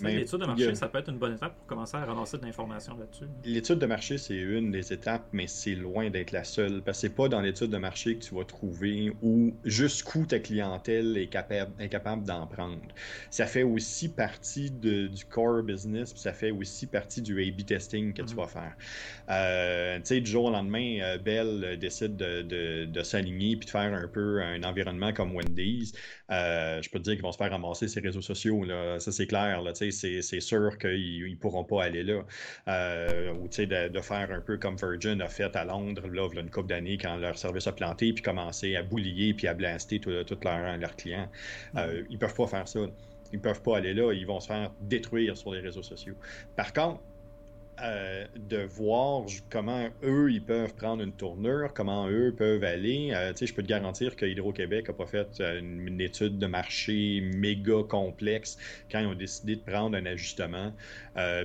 L'étude 0.00 0.40
de 0.40 0.46
marché, 0.46 0.74
ça 0.74 0.88
peut 0.88 0.98
être 0.98 1.10
une 1.10 1.18
bonne 1.18 1.34
étape 1.34 1.56
pour 1.56 1.66
commencer 1.66 1.96
à 1.96 2.04
ramasser 2.04 2.38
de 2.38 2.44
l'information 2.44 2.96
là-dessus. 2.98 3.24
L'étude 3.44 3.78
de 3.78 3.86
marché, 3.86 4.18
c'est 4.18 4.36
une 4.36 4.70
des 4.70 4.92
étapes, 4.92 5.26
mais 5.32 5.46
c'est 5.46 5.74
loin 5.74 6.10
d'être 6.10 6.32
la 6.32 6.44
seule. 6.44 6.82
Parce 6.82 6.98
que 6.98 7.02
c'est 7.02 7.14
pas 7.14 7.28
dans 7.28 7.40
l'étude 7.40 7.70
de 7.70 7.78
marché 7.78 8.16
que 8.16 8.24
tu 8.24 8.34
vas 8.34 8.44
trouver 8.44 9.12
où 9.22 9.54
jusqu'où 9.64 10.26
ta 10.26 10.38
clientèle 10.38 11.16
est 11.16 11.28
capable, 11.28 12.24
d'en 12.24 12.46
prendre. 12.46 12.80
Ça 13.30 13.46
fait 13.46 13.62
aussi 13.62 14.08
partie 14.08 14.70
du 14.70 15.24
core 15.28 15.62
business, 15.62 16.12
puis 16.12 16.20
ça 16.20 16.32
fait 16.32 16.50
aussi 16.50 16.86
partie 16.86 17.22
du 17.22 17.42
A-B 17.42 17.64
testing 17.64 18.12
que 18.12 18.22
tu 18.22 18.34
mm-hmm. 18.34 18.36
vas 18.36 18.46
faire. 18.46 18.76
Euh, 19.30 19.96
tu 19.98 20.04
sais, 20.04 20.20
du 20.20 20.30
jour 20.30 20.46
au 20.46 20.50
lendemain, 20.50 20.98
euh, 21.00 21.18
Bell 21.18 21.78
décide 21.78 22.16
de, 22.16 22.42
de, 22.42 23.02
s'aligner 23.02 23.56
puis 23.56 23.66
de 23.66 23.70
faire 23.70 23.92
un 23.94 24.08
peu 24.08 24.42
un 24.42 24.62
environnement 24.62 25.12
comme 25.12 25.34
Wendy's. 25.34 25.92
Euh, 26.30 26.82
je 26.82 26.90
peux 26.90 26.98
te 26.98 27.04
dire 27.04 27.14
qu'ils 27.14 27.22
vont 27.22 27.32
se 27.32 27.36
faire 27.36 27.50
ramasser 27.50 27.88
ses 27.88 28.00
réseaux 28.00 28.22
sociaux. 28.22 28.64
Là. 28.64 28.98
Ça, 28.98 29.12
c'est 29.12 29.26
clair. 29.26 29.62
Là, 29.62 29.72
c'est 29.90 30.40
sûr 30.40 30.78
qu'ils 30.78 31.30
ne 31.30 31.36
pourront 31.36 31.64
pas 31.64 31.84
aller 31.84 32.02
là. 32.02 32.22
Euh, 32.68 33.32
ou 33.32 33.48
de, 33.48 33.88
de, 33.88 34.00
faire 34.00 34.30
un 34.30 34.40
peu 34.40 34.56
comme 34.56 34.76
Virgin 34.76 35.20
a 35.20 35.28
fait 35.28 35.54
à 35.56 35.64
Londres, 35.64 36.06
là, 36.08 36.28
une 36.40 36.50
couple 36.50 36.68
d'années, 36.68 36.98
quand 36.98 37.16
leur 37.16 37.38
service 37.38 37.66
a 37.66 37.72
planté, 37.72 38.12
puis 38.12 38.22
commencer 38.22 38.76
à 38.76 38.82
boulier 38.82 39.34
puis 39.34 39.46
à 39.46 39.54
blaster 39.54 40.00
tous 40.00 40.10
leurs 40.10 40.96
clients. 40.96 41.28
Euh, 41.76 42.02
ils 42.08 42.14
ne 42.14 42.18
peuvent 42.18 42.34
pas 42.34 42.46
faire 42.46 42.68
ça. 42.68 42.80
Ils 43.32 43.36
ne 43.36 43.42
peuvent 43.42 43.62
pas 43.62 43.78
aller 43.78 43.94
là. 43.94 44.12
Ils 44.12 44.26
vont 44.26 44.40
se 44.40 44.46
faire 44.46 44.72
détruire 44.80 45.36
sur 45.36 45.52
les 45.52 45.60
réseaux 45.60 45.82
sociaux. 45.82 46.14
Par 46.54 46.72
contre, 46.72 47.00
euh, 47.82 48.24
de 48.36 48.62
voir 48.64 49.26
comment 49.50 49.88
eux, 50.02 50.32
ils 50.32 50.42
peuvent 50.42 50.74
prendre 50.74 51.02
une 51.02 51.12
tournure, 51.12 51.74
comment 51.74 52.08
eux 52.08 52.34
peuvent 52.36 52.64
aller. 52.64 53.10
Euh, 53.12 53.34
je 53.38 53.52
peux 53.52 53.62
te 53.62 53.68
garantir 53.68 54.16
que 54.16 54.24
Hydro-Québec 54.24 54.88
n'a 54.88 54.94
pas 54.94 55.04
fait 55.04 55.40
euh, 55.40 55.58
une, 55.58 56.00
étude 56.00 56.38
de 56.38 56.46
marché 56.46 57.20
méga 57.20 57.82
complexe 57.86 58.56
quand 58.90 59.00
ils 59.00 59.06
ont 59.06 59.14
décidé 59.14 59.56
de 59.56 59.60
prendre 59.60 59.96
un 59.96 60.06
ajustement, 60.06 60.72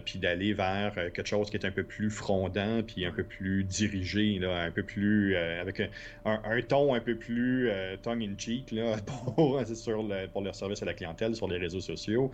puis 0.06 0.20
d'aller 0.20 0.54
vers 0.54 0.94
quelque 1.14 1.26
chose 1.26 1.50
qui 1.50 1.56
est 1.56 1.66
un 1.66 1.72
peu 1.72 1.84
plus 1.84 2.10
frondant, 2.10 2.84
puis 2.84 3.06
un 3.06 3.12
peu 3.12 3.24
plus 3.24 3.64
dirigé, 3.64 4.38
là, 4.40 4.64
un 4.64 4.72
peu 4.72 4.84
plus, 4.84 5.36
avec 5.36 5.82
un, 6.26 6.62
ton 6.68 6.94
un 6.94 7.00
peu 7.00 7.16
plus 7.16 7.70
tongue-in-cheek 8.02 8.76
pour, 9.06 9.62
sur 9.66 10.04
le, 10.04 10.28
pour 10.28 10.42
leur 10.42 10.56
service 10.56 10.82
à 10.82 10.86
la 10.86 10.94
clientèle 10.94 11.36
sur 11.36 11.48
les 11.48 11.58
réseaux 11.58 11.80
sociaux. 11.80 12.32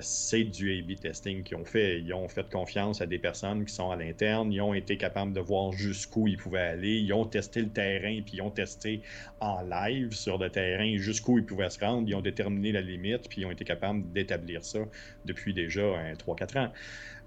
C'est 0.00 0.44
du 0.44 0.78
A-B 0.78 0.98
testing 1.00 1.44
qu'ils 1.44 1.56
ont 1.56 1.64
fait. 1.64 2.00
Ils 2.00 2.12
ont 2.12 2.28
fait 2.28 2.50
confiance 2.50 2.99
à 3.00 3.06
des 3.06 3.18
personnes 3.18 3.64
qui 3.64 3.74
sont 3.74 3.90
à 3.90 3.96
l'interne. 3.96 4.52
Ils 4.52 4.60
ont 4.60 4.74
été 4.74 4.96
capables 4.96 5.32
de 5.32 5.40
voir 5.40 5.72
jusqu'où 5.72 6.28
ils 6.28 6.36
pouvaient 6.36 6.60
aller. 6.60 6.98
Ils 6.98 7.12
ont 7.12 7.24
testé 7.24 7.62
le 7.62 7.68
terrain, 7.68 8.20
puis 8.24 8.36
ils 8.36 8.42
ont 8.42 8.50
testé 8.50 9.02
en 9.40 9.62
live 9.62 10.12
sur 10.12 10.38
le 10.38 10.50
terrain 10.50 10.96
jusqu'où 10.96 11.38
ils 11.38 11.44
pouvaient 11.44 11.70
se 11.70 11.80
rendre. 11.80 12.08
Ils 12.08 12.14
ont 12.14 12.20
déterminé 12.20 12.72
la 12.72 12.80
limite, 12.80 13.28
puis 13.28 13.42
ils 13.42 13.44
ont 13.44 13.50
été 13.50 13.64
capables 13.64 14.10
d'établir 14.12 14.64
ça 14.64 14.80
depuis 15.24 15.54
déjà 15.54 15.82
3-4 16.14 16.58
ans. 16.58 16.72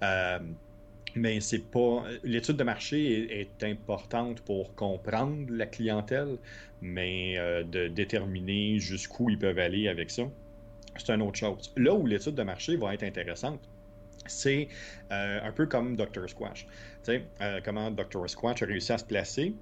Euh, 0.02 0.38
mais 1.14 1.40
c'est 1.40 1.70
pas. 1.70 2.04
L'étude 2.24 2.56
de 2.56 2.64
marché 2.64 3.40
est, 3.40 3.64
importante 3.64 4.40
pour 4.40 4.74
comprendre 4.74 5.46
la 5.50 5.66
clientèle, 5.66 6.38
mais 6.82 7.38
euh, 7.38 7.62
de 7.62 7.88
déterminer 7.88 8.78
jusqu'où 8.78 9.30
ils 9.30 9.38
peuvent 9.38 9.58
aller 9.58 9.88
avec 9.88 10.10
ça, 10.10 10.24
c'est 10.96 11.12
une 11.12 11.22
autre 11.22 11.38
chose. 11.38 11.72
Là 11.76 11.94
où 11.94 12.06
l'étude 12.06 12.34
de 12.34 12.42
marché 12.42 12.76
va 12.76 12.94
être 12.94 13.04
intéressante, 13.04 13.60
c'est 14.26 14.68
euh, 15.12 15.40
un 15.42 15.52
peu 15.52 15.66
comme 15.66 15.96
Dr. 15.96 16.28
Squash. 16.28 16.66
Euh, 17.08 17.60
comment 17.64 17.90
Dr. 17.90 18.28
Squash 18.28 18.62
a 18.62 18.66
réussi 18.66 18.92
à 18.92 18.98
se 18.98 19.04
placer. 19.04 19.54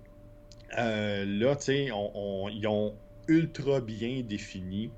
Euh, 0.79 1.25
là, 1.27 1.57
tu 1.57 1.64
sais, 1.64 1.85
ils 1.87 2.66
ont 2.66 2.94
ultra 3.29 3.81
bien 3.81 4.22
défini 4.22 4.90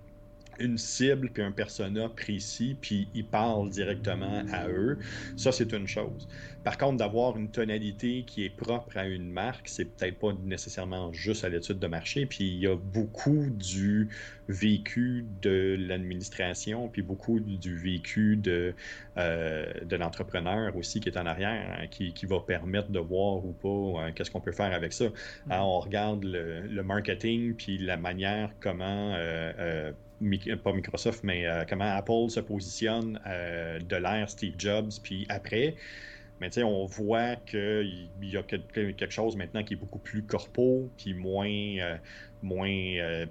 une 0.59 0.79
cible 0.79 1.31
puis 1.31 1.43
un 1.43 1.53
persona 1.53 2.09
précis, 2.09 2.77
puis 2.81 3.09
ils 3.15 3.25
parlent 3.25 3.71
directement 3.71 4.43
à 4.53 4.69
eux. 4.69 4.99
Ça, 5.37 5.53
c'est 5.53 5.73
une 5.73 5.87
chose. 5.87 6.29
Par 6.65 6.79
contre, 6.79 6.97
d'avoir 6.97 7.37
une 7.37 7.51
tonalité 7.51 8.25
qui 8.27 8.45
est 8.47 8.57
propre 8.57 8.97
à 8.97 9.07
une 9.07 9.31
marque, 9.31 9.69
c'est 9.69 9.85
peut-être 9.85 10.19
pas 10.19 10.33
nécessairement 10.45 11.13
juste 11.13 11.45
à 11.45 11.51
l'étude 11.51 11.79
de 11.79 11.87
marché. 11.87 12.25
Puis 12.25 12.45
il 12.45 12.59
y 12.59 12.67
a 12.67 12.75
beaucoup 12.75 13.51
du 13.51 14.09
vécu 14.49 15.27
de 15.43 15.77
l'administration, 15.79 16.89
puis 16.89 17.03
beaucoup 17.03 17.39
du 17.41 17.77
vécu 17.77 18.37
de, 18.37 18.75
euh, 19.19 19.67
de 19.85 19.97
l'entrepreneur 19.97 20.75
aussi 20.77 21.01
qui 21.01 21.09
est 21.11 21.19
en 21.19 21.27
arrière, 21.27 21.79
hein, 21.79 21.87
qui, 21.91 22.13
qui, 22.15 22.25
va 22.27 22.41
permettre 22.41 22.91
de 22.91 22.99
voir 22.99 23.45
ou 23.45 23.53
pas 23.53 24.03
hein, 24.03 24.13
qu'est-ce 24.13 24.31
qu'on 24.31 24.41
peut 24.41 24.53
faire 24.53 24.73
avec 24.73 24.93
ça. 24.93 25.07
Mm. 25.47 25.53
On 25.53 25.81
regarde 25.81 26.25
le, 26.25 26.83
marketing, 26.83 27.55
puis 27.55 27.79
la 27.79 27.97
manière 27.97 28.51
comment 28.61 29.15
euh, 29.15 29.53
euh, 29.59 29.93
pas 30.63 30.73
Microsoft, 30.73 31.25
mais 31.25 31.45
comment 31.69 31.97
Apple 31.97 32.31
se 32.31 32.41
positionne 32.41 33.19
de 33.25 33.97
l'ère 33.97 34.29
Steve 34.29 34.55
Jobs, 34.59 34.93
puis 35.03 35.27
après. 35.29 35.77
Mais 36.41 36.51
tu 36.51 36.55
sais, 36.55 36.63
on 36.63 36.85
voit 36.87 37.37
qu'il 37.37 38.09
y 38.23 38.37
a 38.37 38.43
quelque 38.43 39.11
chose 39.11 39.37
maintenant 39.37 39.63
qui 39.63 39.75
est 39.75 39.77
beaucoup 39.77 39.99
plus 39.99 40.25
corpo, 40.25 40.91
puis 40.97 41.15
moins, 41.15 41.49
euh, 41.49 41.97
moins, 42.43 42.69
euh, 42.69 43.27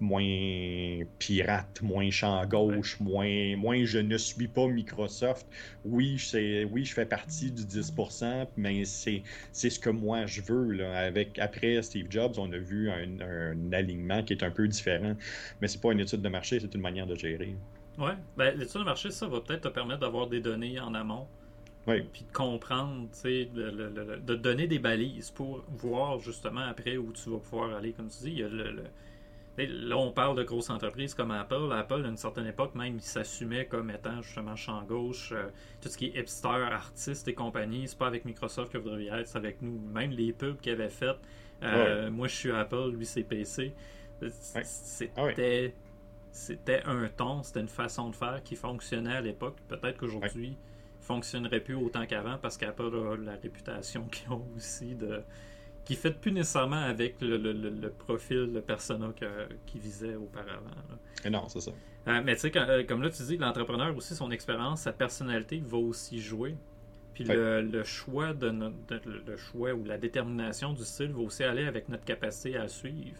moins 0.00 1.04
pirate, 1.18 1.80
moins 1.82 2.10
champ 2.10 2.44
gauche, 2.46 3.00
moins, 3.00 3.56
moins 3.56 3.84
je 3.84 3.98
ne 3.98 4.16
suis 4.18 4.48
pas 4.48 4.66
Microsoft. 4.66 5.46
Oui, 5.84 6.18
je, 6.18 6.64
oui, 6.64 6.84
je 6.84 6.94
fais 6.94 7.06
partie 7.06 7.50
du 7.50 7.62
10%, 7.62 8.46
mais 8.56 8.84
c'est, 8.84 9.22
ce 9.52 9.78
que 9.78 9.90
moi 9.90 10.26
je 10.26 10.42
veux. 10.42 10.72
Là. 10.72 10.98
Avec, 10.98 11.38
après 11.38 11.80
Steve 11.82 12.06
Jobs, 12.10 12.34
on 12.38 12.52
a 12.52 12.58
vu 12.58 12.90
un, 12.90 13.20
un, 13.20 13.72
alignement 13.72 14.22
qui 14.22 14.32
est 14.34 14.42
un 14.42 14.50
peu 14.50 14.68
différent. 14.68 15.14
Mais 15.60 15.68
c'est 15.68 15.80
pas 15.80 15.92
une 15.92 16.00
étude 16.00 16.22
de 16.22 16.28
marché, 16.28 16.60
c'est 16.60 16.74
une 16.74 16.80
manière 16.80 17.06
de 17.06 17.14
gérer. 17.14 17.54
Ouais, 17.98 18.14
ben, 18.36 18.56
l'étude 18.58 18.80
de 18.80 18.84
marché, 18.84 19.10
ça 19.10 19.26
va 19.26 19.40
peut-être 19.40 19.62
te 19.62 19.68
permettre 19.68 20.00
d'avoir 20.00 20.26
des 20.26 20.40
données 20.40 20.78
en 20.80 20.94
amont. 20.94 21.26
Oui. 21.86 22.02
Puis 22.12 22.24
de 22.24 22.32
comprendre, 22.32 23.08
tu 23.12 23.18
sais, 23.18 23.44
de, 23.54 23.70
de, 23.70 23.88
de, 23.88 24.16
de 24.16 24.34
donner 24.34 24.66
des 24.66 24.80
balises 24.80 25.30
pour 25.30 25.64
voir 25.68 26.18
justement 26.18 26.62
après 26.62 26.96
où 26.96 27.12
tu 27.12 27.30
vas 27.30 27.38
pouvoir 27.38 27.76
aller. 27.76 27.92
Comme 27.92 28.08
tu 28.08 28.24
dis, 28.24 28.30
il 28.32 28.38
y 28.40 28.42
a 28.42 28.48
le, 28.48 28.72
le- 28.72 28.84
Là, 29.58 29.96
on 29.96 30.12
parle 30.12 30.36
de 30.36 30.42
grosses 30.42 30.68
entreprises 30.70 31.14
comme 31.14 31.30
Apple. 31.30 31.72
Apple, 31.72 32.04
à 32.04 32.08
une 32.08 32.16
certaine 32.18 32.46
époque, 32.46 32.74
même, 32.74 32.96
il 32.96 33.00
s'assumait 33.02 33.64
comme 33.66 33.90
étant 33.90 34.20
justement 34.22 34.54
champ 34.54 34.82
gauche. 34.82 35.32
euh, 35.32 35.48
tout 35.80 35.88
ce 35.88 35.96
qui 35.96 36.06
est 36.06 36.18
hipster, 36.20 36.48
artiste 36.48 37.26
et 37.28 37.34
compagnie, 37.34 37.88
c'est 37.88 37.96
pas 37.98 38.06
avec 38.06 38.24
Microsoft 38.26 38.70
que 38.72 38.78
vous 38.78 38.90
devriez 38.90 39.10
être, 39.10 39.26
c'est 39.28 39.38
avec 39.38 39.62
nous. 39.62 39.78
Même 39.78 40.10
les 40.10 40.32
pubs 40.32 40.60
qu'il 40.60 40.72
avait 40.72 40.90
faites. 40.90 41.16
euh, 41.62 42.10
Moi, 42.10 42.28
je 42.28 42.34
suis 42.34 42.50
Apple, 42.52 42.90
lui, 42.92 43.06
c'est 43.06 43.22
PC. 43.22 43.74
C'était. 44.60 45.10
Ah 45.16 45.24
ouais. 45.24 45.74
C'était 46.30 46.82
un 46.84 47.08
ton, 47.08 47.42
c'était 47.42 47.60
une 47.60 47.68
façon 47.68 48.10
de 48.10 48.14
faire 48.16 48.42
qui 48.44 48.56
fonctionnait 48.56 49.16
à 49.16 49.20
l'époque. 49.22 49.56
Peut-être 49.68 49.96
qu'aujourd'hui, 49.98 50.48
il 51.00 51.04
fonctionnerait 51.04 51.60
plus 51.60 51.74
autant 51.76 52.04
qu'avant 52.06 52.36
parce 52.36 52.58
qu'Apple 52.58 52.90
a 52.94 53.16
la 53.16 53.36
réputation 53.36 54.04
qu'ils 54.12 54.30
ont 54.30 54.46
aussi 54.54 54.94
de 54.94 55.22
qui 55.86 55.94
fait 55.94 56.10
plus 56.10 56.32
nécessairement 56.32 56.82
avec 56.82 57.20
le, 57.22 57.38
le- 57.38 57.52
le- 57.52 57.70
le 57.70 57.90
profil, 57.90 58.52
le 58.52 58.60
persona 58.60 59.10
qu'ils 59.66 59.80
visaient 59.80 60.16
auparavant. 60.16 60.66
là. 60.90 60.96
Et 61.24 61.30
non, 61.30 61.48
c'est 61.48 61.60
ça. 61.60 61.70
Euh, 62.08 62.20
mais 62.24 62.34
tu 62.34 62.42
sais, 62.42 62.52
euh, 62.58 62.84
comme 62.84 63.02
là 63.02 63.08
tu 63.10 63.22
dis, 63.22 63.36
l'entrepreneur 63.38 63.96
aussi, 63.96 64.14
son 64.14 64.30
expérience, 64.30 64.82
sa 64.82 64.92
personnalité 64.92 65.62
va 65.64 65.78
aussi 65.78 66.20
jouer. 66.20 66.54
Puis 67.14 67.24
le, 67.24 67.62
le 67.62 67.82
choix 67.82 68.34
de 68.34 68.50
notre, 68.50 68.76
de- 68.88 69.22
le 69.26 69.36
choix 69.38 69.72
ou 69.72 69.84
la 69.84 69.96
détermination 69.96 70.74
du 70.74 70.84
style 70.84 71.12
va 71.12 71.20
aussi 71.22 71.44
aller 71.44 71.64
avec 71.64 71.88
notre 71.88 72.04
capacité 72.04 72.56
à 72.58 72.64
le 72.64 72.68
suivre. 72.68 73.16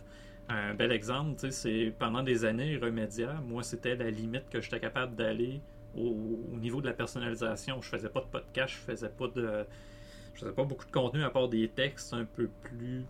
Un 0.48 0.74
bel 0.74 0.92
exemple, 0.92 1.32
tu 1.40 1.50
sais, 1.50 1.50
c'est 1.50 1.94
pendant 1.98 2.22
des 2.22 2.44
années 2.44 2.76
Remedia, 2.76 3.40
moi 3.48 3.62
c'était 3.62 3.96
la 3.96 4.10
limite 4.10 4.48
que 4.50 4.60
j'étais 4.60 4.78
capable 4.80 5.16
d'aller 5.16 5.60
au, 5.96 6.14
au 6.52 6.56
niveau 6.58 6.80
de 6.80 6.86
la 6.86 6.92
personnalisation. 6.92 7.80
Je 7.80 7.88
faisais 7.88 8.08
pas 8.10 8.20
de 8.20 8.26
podcast, 8.26 8.74
je 8.74 8.92
faisais 8.92 9.08
pas 9.08 9.28
de 9.28 9.64
je 10.36 10.40
faisais 10.42 10.52
pas 10.52 10.64
beaucoup 10.64 10.84
de 10.86 10.90
contenu 10.92 11.22
à 11.24 11.30
part 11.30 11.48
des 11.48 11.68
textes 11.68 12.12
un 12.14 12.24
peu 12.24 12.48
plus 12.62 13.04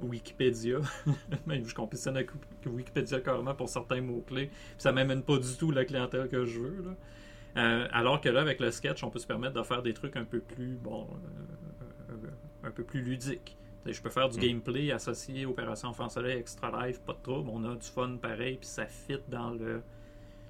Wikipédia. 0.00 0.78
Même 1.46 1.64
je 1.66 1.74
compétitionne 1.74 2.16
avec 2.16 2.30
Wikipédia 2.66 3.20
carrément 3.20 3.54
pour 3.54 3.68
certains 3.68 4.00
mots-clés. 4.00 4.50
Ça 4.78 4.90
m'amène 4.92 5.22
pas 5.22 5.36
du 5.38 5.56
tout 5.58 5.70
la 5.70 5.84
clientèle 5.84 6.28
que 6.28 6.44
je 6.46 6.58
veux. 6.60 6.82
là. 6.82 6.94
Euh, 7.56 7.88
alors 7.92 8.20
que 8.20 8.28
là, 8.28 8.40
avec 8.40 8.60
le 8.60 8.70
sketch, 8.70 9.02
on 9.04 9.10
peut 9.10 9.18
se 9.18 9.26
permettre 9.26 9.54
de 9.54 9.62
faire 9.62 9.82
des 9.82 9.92
trucs 9.92 10.16
un 10.16 10.24
peu 10.24 10.40
plus 10.40 10.76
bon 10.76 11.06
euh, 12.10 12.12
euh, 12.12 12.66
un 12.68 12.70
peu 12.70 12.82
plus 12.84 13.02
ludiques. 13.02 13.56
Je 13.84 14.00
peux 14.00 14.10
faire 14.10 14.28
du 14.28 14.38
Mm. 14.38 14.42
gameplay 14.42 14.90
associé 14.92 15.46
Opération 15.46 15.88
Enfant 15.88 16.08
Soleil 16.08 16.38
Extra 16.38 16.86
Life, 16.86 17.00
pas 17.00 17.12
de 17.14 17.18
trouble. 17.22 17.50
On 17.52 17.64
a 17.64 17.74
du 17.74 17.86
fun 17.86 18.16
pareil, 18.20 18.56
puis 18.56 18.68
ça 18.68 18.86
fit 18.86 19.18
dans 19.28 19.50
le, 19.50 19.82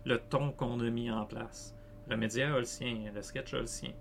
le 0.05 0.19
ton 0.19 0.53
qu'on 0.53 0.79
a 0.81 0.91
mis 0.91 1.11
en 1.11 1.25
place. 1.25 1.75
Remedia 2.11 2.55
a 2.55 2.59
le 2.59 2.65
sien, 2.65 3.11
le 3.15 3.23
sketch 3.23 3.55
a 3.55 3.61
le 3.61 3.67
sien. 3.67 3.93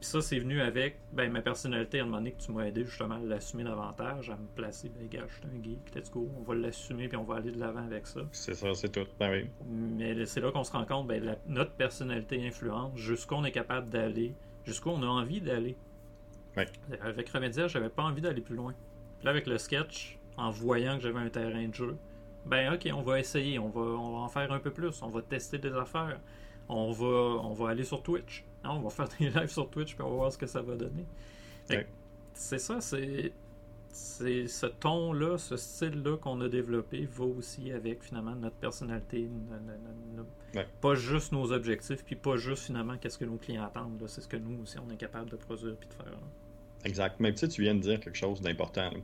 Puis 0.00 0.08
ça, 0.08 0.20
c'est 0.20 0.38
venu 0.38 0.60
avec 0.60 0.96
ben, 1.12 1.30
ma 1.32 1.42
personnalité 1.42 1.98
à 1.98 2.02
un 2.02 2.06
moment 2.06 2.18
donné 2.18 2.30
que 2.32 2.40
tu 2.40 2.52
m'as 2.52 2.66
aidé 2.66 2.84
justement 2.84 3.16
à 3.16 3.18
l'assumer 3.18 3.64
davantage, 3.64 4.30
à 4.30 4.36
me 4.36 4.46
placer. 4.54 4.90
Ben, 4.96 5.08
gars, 5.08 5.26
je 5.28 5.34
suis 5.34 5.42
un 5.46 5.62
geek, 5.62 5.94
let's 5.94 6.10
go, 6.12 6.28
on 6.38 6.42
va 6.42 6.54
l'assumer 6.54 7.08
puis 7.08 7.16
on 7.16 7.24
va 7.24 7.36
aller 7.36 7.50
de 7.50 7.58
l'avant 7.58 7.84
avec 7.84 8.06
ça. 8.06 8.20
C'est 8.30 8.54
ça, 8.54 8.72
c'est 8.74 8.90
tout. 8.90 9.06
Ben 9.18 9.30
oui. 9.32 9.50
Mais 9.68 10.24
c'est 10.24 10.40
là 10.40 10.52
qu'on 10.52 10.62
se 10.62 10.70
rend 10.70 10.84
compte, 10.84 11.08
ben, 11.08 11.24
la- 11.24 11.38
notre 11.48 11.72
personnalité 11.72 12.46
influence, 12.46 12.96
jusqu'où 12.96 13.34
on 13.34 13.44
est 13.44 13.50
capable 13.50 13.90
d'aller, 13.90 14.34
jusqu'où 14.64 14.90
on 14.90 15.02
a 15.02 15.06
envie 15.06 15.40
d'aller. 15.40 15.76
Ouais. 16.56 16.66
Avec 17.00 17.28
Remedia, 17.30 17.66
j'avais 17.66 17.88
pas 17.88 18.04
envie 18.04 18.22
d'aller 18.22 18.40
plus 18.40 18.54
loin. 18.56 18.74
Puis 19.18 19.24
là, 19.24 19.32
avec 19.32 19.48
le 19.48 19.58
sketch, 19.58 20.16
en 20.36 20.50
voyant 20.50 20.96
que 20.96 21.02
j'avais 21.02 21.18
un 21.18 21.28
terrain 21.28 21.66
de 21.66 21.74
jeu, 21.74 21.96
ben 22.46 22.72
ok, 22.72 22.88
on 22.94 23.02
va 23.02 23.18
essayer, 23.18 23.58
on 23.58 23.68
va, 23.68 23.80
on 23.80 24.12
va 24.12 24.18
en 24.18 24.28
faire 24.28 24.52
un 24.52 24.60
peu 24.60 24.70
plus, 24.70 25.02
on 25.02 25.08
va 25.08 25.22
tester 25.22 25.58
des 25.58 25.72
affaires, 25.74 26.20
on 26.68 26.92
va, 26.92 27.06
on 27.42 27.52
va 27.52 27.70
aller 27.70 27.82
sur 27.82 28.00
Twitch, 28.02 28.44
On 28.64 28.80
va 28.80 28.90
faire 28.90 29.08
des 29.18 29.30
lives 29.30 29.50
sur 29.50 29.68
Twitch 29.70 29.94
puis 29.94 30.02
on 30.02 30.10
va 30.10 30.16
voir 30.16 30.32
ce 30.32 30.38
que 30.38 30.46
ça 30.46 30.60
va 30.62 30.74
donner. 30.76 31.04
Ouais. 31.70 31.86
C'est 32.34 32.58
ça, 32.58 32.80
c'est 32.80 33.32
ce 33.90 34.66
ton-là, 34.66 35.38
ce 35.38 35.56
style-là 35.56 36.16
qu'on 36.18 36.40
a 36.40 36.48
développé 36.48 37.08
va 37.10 37.24
aussi 37.24 37.72
avec 37.72 38.02
finalement 38.02 38.34
notre 38.36 38.56
personnalité, 38.56 39.22
no- 39.22 39.56
no- 39.56 39.72
no- 39.72 40.22
no- 40.22 40.26
Ouais. 40.54 40.66
pas 40.80 40.94
juste 40.94 41.32
nos 41.32 41.52
objectifs, 41.52 42.04
puis 42.04 42.14
pas 42.16 42.36
juste 42.36 42.64
finalement 42.64 42.96
qu'est-ce 42.96 43.18
que 43.18 43.24
nos 43.24 43.36
clients 43.36 43.64
attendent. 43.64 44.02
C'est 44.06 44.20
ce 44.20 44.28
que 44.28 44.36
nous 44.36 44.62
aussi 44.62 44.78
on 44.78 44.90
est 44.90 44.96
capable 44.96 45.30
de 45.30 45.36
produire 45.36 45.74
puis 45.76 45.88
de 45.88 45.94
faire. 45.94 46.12
là. 46.12 46.18
Exact. 46.84 47.16
Mais 47.18 47.32
tu 47.32 47.38
sais, 47.38 47.48
tu 47.48 47.62
viens 47.62 47.74
de 47.74 47.80
dire 47.80 47.98
quelque 48.00 48.16
chose 48.16 48.40
d'important. 48.40 48.90
Tu 48.90 49.02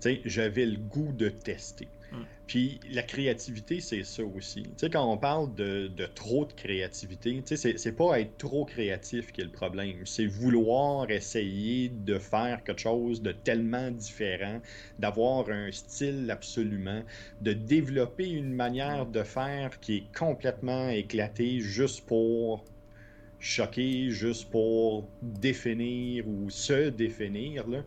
sais, 0.00 0.20
j'avais 0.24 0.66
le 0.66 0.76
goût 0.78 1.12
de 1.12 1.28
tester. 1.28 1.86
Mm. 2.12 2.26
Puis 2.46 2.80
la 2.90 3.02
créativité, 3.02 3.80
c'est 3.80 4.04
ça 4.04 4.24
aussi. 4.24 4.64
Tu 4.64 4.72
sais, 4.78 4.90
quand 4.90 5.10
on 5.10 5.16
parle 5.18 5.54
de, 5.54 5.88
de 5.88 6.06
trop 6.06 6.44
de 6.44 6.52
créativité, 6.52 7.42
tu 7.46 7.56
sais, 7.56 7.76
c'est- 7.78 7.92
pas 7.92 8.20
être 8.20 8.36
trop 8.38 8.64
créatif 8.66 9.32
qui 9.32 9.40
est 9.40 9.44
le 9.44 9.52
problème. 9.52 10.04
C'est 10.06 10.26
vouloir 10.26 11.10
essayer 11.10 11.88
de 11.88 12.18
faire 12.18 12.62
quelque 12.64 12.80
chose 12.80 13.22
de 13.22 13.32
tellement 13.32 13.90
différent, 13.90 14.60
d'avoir 14.98 15.48
un 15.50 15.70
style 15.72 16.30
absolument, 16.30 17.04
de 17.40 17.52
développer 17.52 18.28
une 18.28 18.52
manière 18.54 19.06
de 19.06 19.22
faire 19.22 19.80
qui 19.80 19.96
est 19.96 20.12
complètement 20.16 20.88
éclatée 20.90 21.60
juste 21.60 22.06
pour 22.06 22.64
choquer 23.42 24.08
juste 24.10 24.50
pour 24.50 25.08
définir 25.20 26.26
ou 26.28 26.48
se 26.48 26.90
définir. 26.90 27.68
Là. 27.68 27.82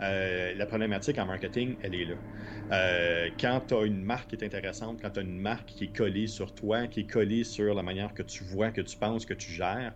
Euh, 0.00 0.54
la 0.54 0.66
problématique 0.66 1.18
en 1.18 1.26
marketing, 1.26 1.74
elle 1.82 1.94
est 1.96 2.04
là. 2.04 2.14
Euh, 2.70 3.28
quand 3.40 3.60
tu 3.66 3.74
as 3.74 3.82
une 3.82 4.02
marque 4.04 4.30
qui 4.30 4.36
est 4.36 4.44
intéressante, 4.44 5.00
quand 5.02 5.10
tu 5.10 5.18
as 5.18 5.22
une 5.22 5.40
marque 5.40 5.66
qui 5.66 5.84
est 5.84 5.96
collée 5.96 6.28
sur 6.28 6.54
toi, 6.54 6.86
qui 6.86 7.00
est 7.00 7.10
collée 7.10 7.42
sur 7.42 7.74
la 7.74 7.82
manière 7.82 8.14
que 8.14 8.22
tu 8.22 8.44
vois, 8.44 8.70
que 8.70 8.80
tu 8.80 8.96
penses, 8.96 9.26
que 9.26 9.34
tu 9.34 9.50
gères, 9.50 9.92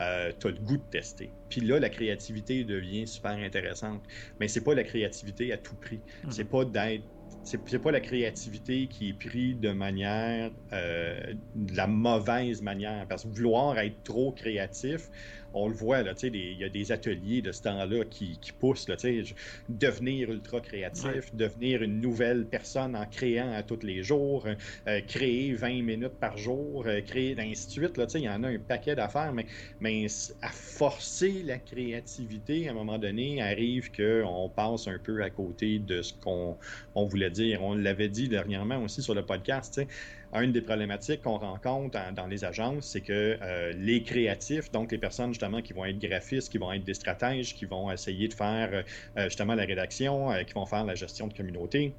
euh, 0.00 0.32
tu 0.38 0.46
as 0.46 0.50
le 0.50 0.58
goût 0.58 0.76
de 0.76 0.82
tester. 0.90 1.32
Puis 1.48 1.62
là, 1.62 1.80
la 1.80 1.88
créativité 1.88 2.62
devient 2.64 3.06
super 3.06 3.32
intéressante. 3.32 4.02
Mais 4.38 4.48
c'est 4.48 4.62
pas 4.62 4.74
la 4.74 4.84
créativité 4.84 5.50
à 5.50 5.56
tout 5.56 5.76
prix. 5.76 6.02
Mhm. 6.24 6.30
C'est 6.30 6.44
pas 6.44 6.66
d'être 6.66 7.04
c'est 7.48 7.78
pas 7.78 7.90
la 7.90 8.00
créativité 8.00 8.88
qui 8.88 9.10
est 9.10 9.12
prise 9.14 9.58
de 9.58 9.70
manière, 9.70 10.50
euh, 10.72 11.18
de 11.54 11.76
la 11.76 11.86
mauvaise 11.86 12.60
manière. 12.62 13.06
Parce 13.08 13.24
que 13.24 13.28
vouloir 13.28 13.78
être 13.78 14.02
trop 14.02 14.32
créatif, 14.32 15.08
on 15.54 15.68
le 15.68 15.74
voit, 15.74 16.02
là, 16.02 16.14
tu 16.14 16.20
sais, 16.20 16.30
des- 16.30 16.38
il 16.52 16.58
y 16.58 16.64
a 16.64 16.68
des 16.68 16.92
ateliers 16.92 17.42
de 17.42 17.52
ce 17.52 17.62
temps-là 17.62 18.04
qui, 18.04 18.38
qui 18.40 18.52
poussent, 18.52 18.88
là, 18.88 18.96
tu 18.96 19.02
sais, 19.08 19.24
je- 19.24 19.34
devenir 19.68 20.30
ultra 20.30 20.60
créatif, 20.60 21.04
Ouais. 21.06 21.22
devenir 21.34 21.82
une 21.82 22.00
nouvelle 22.00 22.44
personne 22.46 22.94
en 22.96 23.06
créant 23.06 23.52
à 23.52 23.62
tous 23.62 23.82
les 23.84 24.02
jours, 24.02 24.46
euh, 24.86 25.00
créer 25.06 25.52
20 25.54 25.82
minutes 25.82 26.18
par 26.20 26.36
jour, 26.36 26.84
euh, 26.86 27.00
créer, 27.00 27.34
ainsi 27.38 27.66
de 27.66 27.72
suite, 27.72 27.96
là, 27.96 28.06
tu 28.06 28.12
sais, 28.12 28.20
il 28.20 28.24
y 28.24 28.28
en 28.28 28.42
a 28.44 28.48
un 28.48 28.58
paquet 28.58 28.94
d'affaires, 28.94 29.32
mais, 29.32 29.46
mais 29.80 30.06
à 30.42 30.48
forcer 30.50 31.42
la 31.44 31.58
créativité, 31.58 32.68
à 32.68 32.70
un 32.70 32.74
moment 32.74 32.98
donné, 32.98 33.42
arrive 33.42 33.90
qu'on 33.92 34.50
passe 34.54 34.86
un 34.88 34.98
peu 34.98 35.22
à 35.22 35.30
côté 35.30 35.78
de 35.78 36.02
ce 36.02 36.12
qu'on 36.14 36.56
on 36.94 37.04
voulait 37.04 37.30
dire. 37.30 37.62
On 37.62 37.74
l'avait 37.74 38.08
dit 38.08 38.28
dernièrement 38.28 38.82
aussi 38.82 39.02
sur 39.02 39.14
le 39.14 39.24
podcast. 39.24 39.74
tu 39.74 39.82
sais. 39.82 39.88
Une 40.32 40.52
des 40.52 40.60
problématiques 40.62 41.22
qu'on 41.22 41.38
rencontre 41.38 41.98
en- 41.98 42.12
dans 42.12 42.26
les 42.26 42.44
agences, 42.44 42.88
c'est 42.88 43.02
que 43.02 43.38
euh, 43.42 43.72
les 43.72 44.02
créatifs, 44.02 44.70
donc 44.70 44.92
les 44.92 44.98
personnes 44.98 45.32
justement 45.32 45.62
qui 45.62 45.72
vont 45.72 45.84
être 45.86 45.98
graphistes, 45.98 46.50
qui 46.50 46.58
vont 46.58 46.72
être 46.72 46.84
des 46.84 46.94
stratèges, 46.94 47.54
qui 47.54 47.64
vont 47.64 47.90
essayer 47.90 48.28
de 48.28 48.34
faire 48.34 48.84
euh, 49.16 49.24
justement 49.24 49.54
la 49.54 49.64
rédaction, 49.64 50.30
euh, 50.30 50.44
qui 50.44 50.52
vont 50.54 50.66
faire 50.66 50.84
la 50.84 50.94
gestion 50.94 51.28
de 51.28 51.34
communauté, 51.34 51.98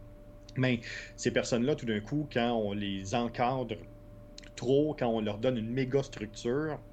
mais 0.58 0.82
ces 1.18 1.32
personnes-là, 1.34 1.76
tout 1.76 1.86
d'un 1.88 2.02
coup, 2.02 2.30
quand 2.32 2.54
on 2.54 2.74
les 2.74 3.16
encadre 3.16 3.76
trop, 4.56 4.96
quand 4.96 5.08
on 5.10 5.22
leur 5.22 5.40
donne 5.40 5.58
une 5.58 5.70
méga 5.72 6.04
structure, 6.04 6.84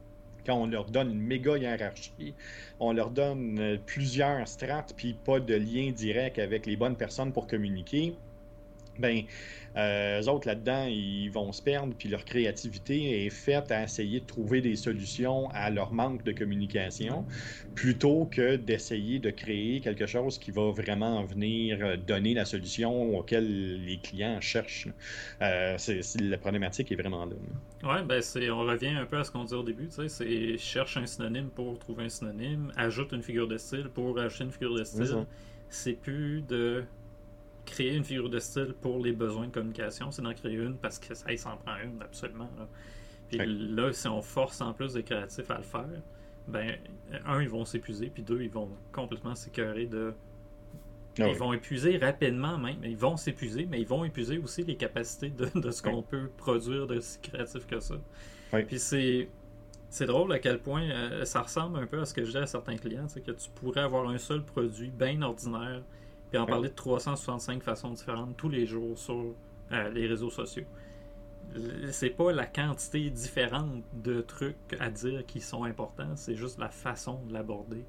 quand 0.46 0.56
on 0.62 0.66
leur 0.66 0.90
donne 0.90 1.10
une 1.12 1.20
méga 1.20 1.58
hiérarchie, 1.58 2.36
on 2.78 2.92
leur 2.92 3.10
donne 3.10 3.82
plusieurs 3.86 4.46
strates, 4.48 4.94
puis 4.96 5.14
pas 5.14 5.40
de 5.40 5.54
lien 5.54 5.90
direct 5.92 6.38
avec 6.38 6.66
les 6.66 6.76
bonnes 6.76 6.96
personnes 6.96 7.32
pour 7.32 7.46
communiquer, 7.48 8.22
ben, 8.98 9.22
euh, 9.76 10.22
eux 10.22 10.28
autres 10.28 10.46
là-dedans, 10.46 10.86
ils 10.86 11.28
vont 11.28 11.52
se 11.52 11.60
perdre, 11.60 11.94
puis 11.98 12.08
leur 12.08 12.24
créativité 12.24 13.26
est 13.26 13.30
faite 13.30 13.70
à 13.70 13.82
essayer 13.82 14.20
de 14.20 14.26
trouver 14.26 14.62
des 14.62 14.74
solutions 14.74 15.48
à 15.50 15.68
leur 15.70 15.92
manque 15.92 16.24
de 16.24 16.32
communication, 16.32 17.26
plutôt 17.74 18.24
que 18.24 18.56
d'essayer 18.56 19.18
de 19.18 19.30
créer 19.30 19.80
quelque 19.80 20.06
chose 20.06 20.38
qui 20.38 20.50
va 20.50 20.70
vraiment 20.70 21.22
venir 21.24 21.78
euh, 21.82 21.96
donner 21.96 22.32
la 22.32 22.46
solution 22.46 23.18
auquel 23.18 23.84
les 23.84 23.98
clients 23.98 24.40
cherchent. 24.40 24.88
Euh, 25.42 25.74
c'est, 25.76 26.00
la 26.20 26.38
problématique 26.38 26.90
est 26.90 26.96
vraiment 26.96 27.26
là. 27.26 27.36
Ouais, 27.82 28.02
ben 28.02 28.22
c'est, 28.22 28.48
on 28.50 28.60
revient 28.60 28.88
un 28.88 29.04
peu 29.04 29.18
à 29.18 29.24
ce 29.24 29.30
qu'on 29.30 29.44
disait 29.44 29.56
au 29.56 29.62
début, 29.62 29.88
tu 29.88 30.08
sais, 30.08 30.08
c'est 30.08 30.58
cherche 30.58 30.96
un 30.96 31.06
synonyme 31.06 31.50
pour 31.54 31.78
trouver 31.78 32.04
un 32.04 32.08
synonyme, 32.08 32.72
ajoute 32.76 33.12
une 33.12 33.22
figure 33.22 33.46
de 33.46 33.58
style 33.58 33.88
pour 33.92 34.18
ajouter 34.18 34.44
une 34.44 34.52
figure 34.52 34.74
de 34.74 34.84
style. 34.84 35.26
C'est 35.68 35.94
plus 35.94 36.42
de 36.42 36.84
créer 37.66 37.94
une 37.94 38.04
figure 38.04 38.30
de 38.30 38.38
style 38.38 38.74
pour 38.80 38.98
les 38.98 39.12
besoins 39.12 39.48
de 39.48 39.52
communication, 39.52 40.10
c'est 40.10 40.22
d'en 40.22 40.32
créer 40.32 40.54
une 40.54 40.76
parce 40.76 40.98
que 40.98 41.14
ça, 41.14 41.30
il 41.30 41.38
s'en 41.38 41.56
prend 41.56 41.76
une, 41.82 42.00
absolument. 42.00 42.50
Là. 42.58 42.66
Puis 43.28 43.38
là, 43.44 43.92
si 43.92 44.08
on 44.08 44.22
force 44.22 44.60
en 44.60 44.72
plus 44.72 44.94
des 44.94 45.02
créatifs 45.02 45.50
à 45.50 45.58
le 45.58 45.64
faire, 45.64 46.02
ben, 46.48 46.76
un, 47.26 47.42
ils 47.42 47.48
vont 47.48 47.64
s'épuiser, 47.64 48.06
puis 48.06 48.22
deux, 48.22 48.40
ils 48.40 48.50
vont 48.50 48.68
complètement 48.92 49.34
s'écœurer 49.34 49.86
de 49.86 50.14
ils 51.18 51.38
vont 51.38 51.52
épuiser 51.52 51.96
rapidement 51.98 52.58
même. 52.58 52.76
Ils 52.84 52.96
vont 52.96 53.16
s'épuiser, 53.16 53.66
mais 53.66 53.80
ils 53.80 53.86
vont 53.86 54.04
épuiser 54.04 54.38
aussi 54.38 54.64
les 54.64 54.76
capacités 54.76 55.30
de, 55.30 55.70
ce 55.70 55.82
qu'on 55.82 56.02
peut 56.02 56.30
produire 56.36 56.86
de 56.86 57.00
si 57.00 57.18
créatif 57.20 57.66
que 57.66 57.80
ça. 57.80 57.96
Puis 58.66 58.78
c'est. 58.78 59.28
C'est 59.88 60.06
drôle 60.06 60.32
à 60.32 60.40
quel 60.40 60.58
point 60.58 60.82
euh, 60.82 61.24
ça 61.24 61.42
ressemble 61.42 61.78
un 61.78 61.86
peu 61.86 62.00
à 62.00 62.04
ce 62.04 62.12
que 62.12 62.24
je 62.24 62.32
dis 62.32 62.36
à 62.36 62.46
certains 62.46 62.76
clients, 62.76 63.06
c'est 63.06 63.20
que 63.20 63.30
tu 63.30 63.48
pourrais 63.54 63.82
avoir 63.82 64.08
un 64.08 64.18
seul 64.18 64.42
produit 64.42 64.90
bien 64.90 65.22
ordinaire, 65.22 65.80
puis 66.30 66.38
en 66.38 66.46
parler 66.46 66.68
de 66.68 66.74
365 66.74 67.62
façons 67.62 67.90
différentes 67.90 68.36
tous 68.36 68.48
les 68.48 68.66
jours 68.66 68.98
sur 68.98 69.34
euh, 69.72 69.88
les 69.90 70.06
réseaux 70.06 70.30
sociaux. 70.30 70.64
C'est 71.90 72.10
pas 72.10 72.32
la 72.32 72.46
quantité 72.46 73.08
différente 73.08 73.82
de 73.94 74.20
trucs 74.20 74.56
à 74.80 74.90
dire 74.90 75.24
qui 75.26 75.40
sont 75.40 75.64
importants, 75.64 76.16
c'est 76.16 76.34
juste 76.34 76.58
la 76.58 76.68
façon 76.68 77.20
de 77.28 77.32
l'aborder. 77.32 77.84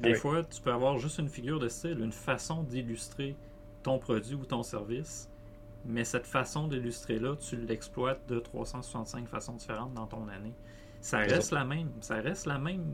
Des 0.00 0.14
fois, 0.14 0.44
tu 0.44 0.60
peux 0.60 0.72
avoir 0.72 0.98
juste 0.98 1.18
une 1.18 1.28
figure 1.28 1.58
de 1.58 1.68
style, 1.68 1.98
une 2.00 2.12
façon 2.12 2.62
d'illustrer 2.62 3.34
ton 3.82 3.98
produit 3.98 4.34
ou 4.34 4.44
ton 4.44 4.62
service, 4.62 5.28
mais 5.84 6.04
cette 6.04 6.26
façon 6.26 6.68
d'illustrer-là, 6.68 7.36
tu 7.36 7.56
l'exploites 7.56 8.20
de 8.28 8.38
365 8.38 9.26
façons 9.26 9.54
différentes 9.54 9.94
dans 9.94 10.06
ton 10.06 10.28
année. 10.28 10.52
Ça 11.00 11.18
reste 11.18 11.52
la 11.52 11.64
même, 11.64 11.90
ça 12.00 12.16
reste 12.16 12.46
la 12.46 12.58
même 12.58 12.84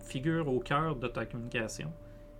figure 0.00 0.48
au 0.48 0.60
cœur 0.60 0.96
de 0.96 1.08
ta 1.08 1.26
communication, 1.26 1.92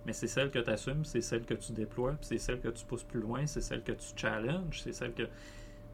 mais 0.05 0.13
c'est 0.13 0.27
celle 0.27 0.49
que 0.49 0.59
tu 0.59 0.69
assumes, 0.69 1.05
c'est 1.05 1.21
celle 1.21 1.45
que 1.45 1.53
tu 1.53 1.73
déploies, 1.73 2.15
c'est 2.21 2.37
celle 2.37 2.59
que 2.59 2.69
tu 2.69 2.85
pousses 2.85 3.03
plus 3.03 3.21
loin, 3.21 3.45
c'est 3.45 3.61
celle 3.61 3.83
que 3.83 3.91
tu 3.91 4.07
challenges, 4.15 4.81
c'est 4.81 4.93
celle 4.93 5.13
que 5.13 5.23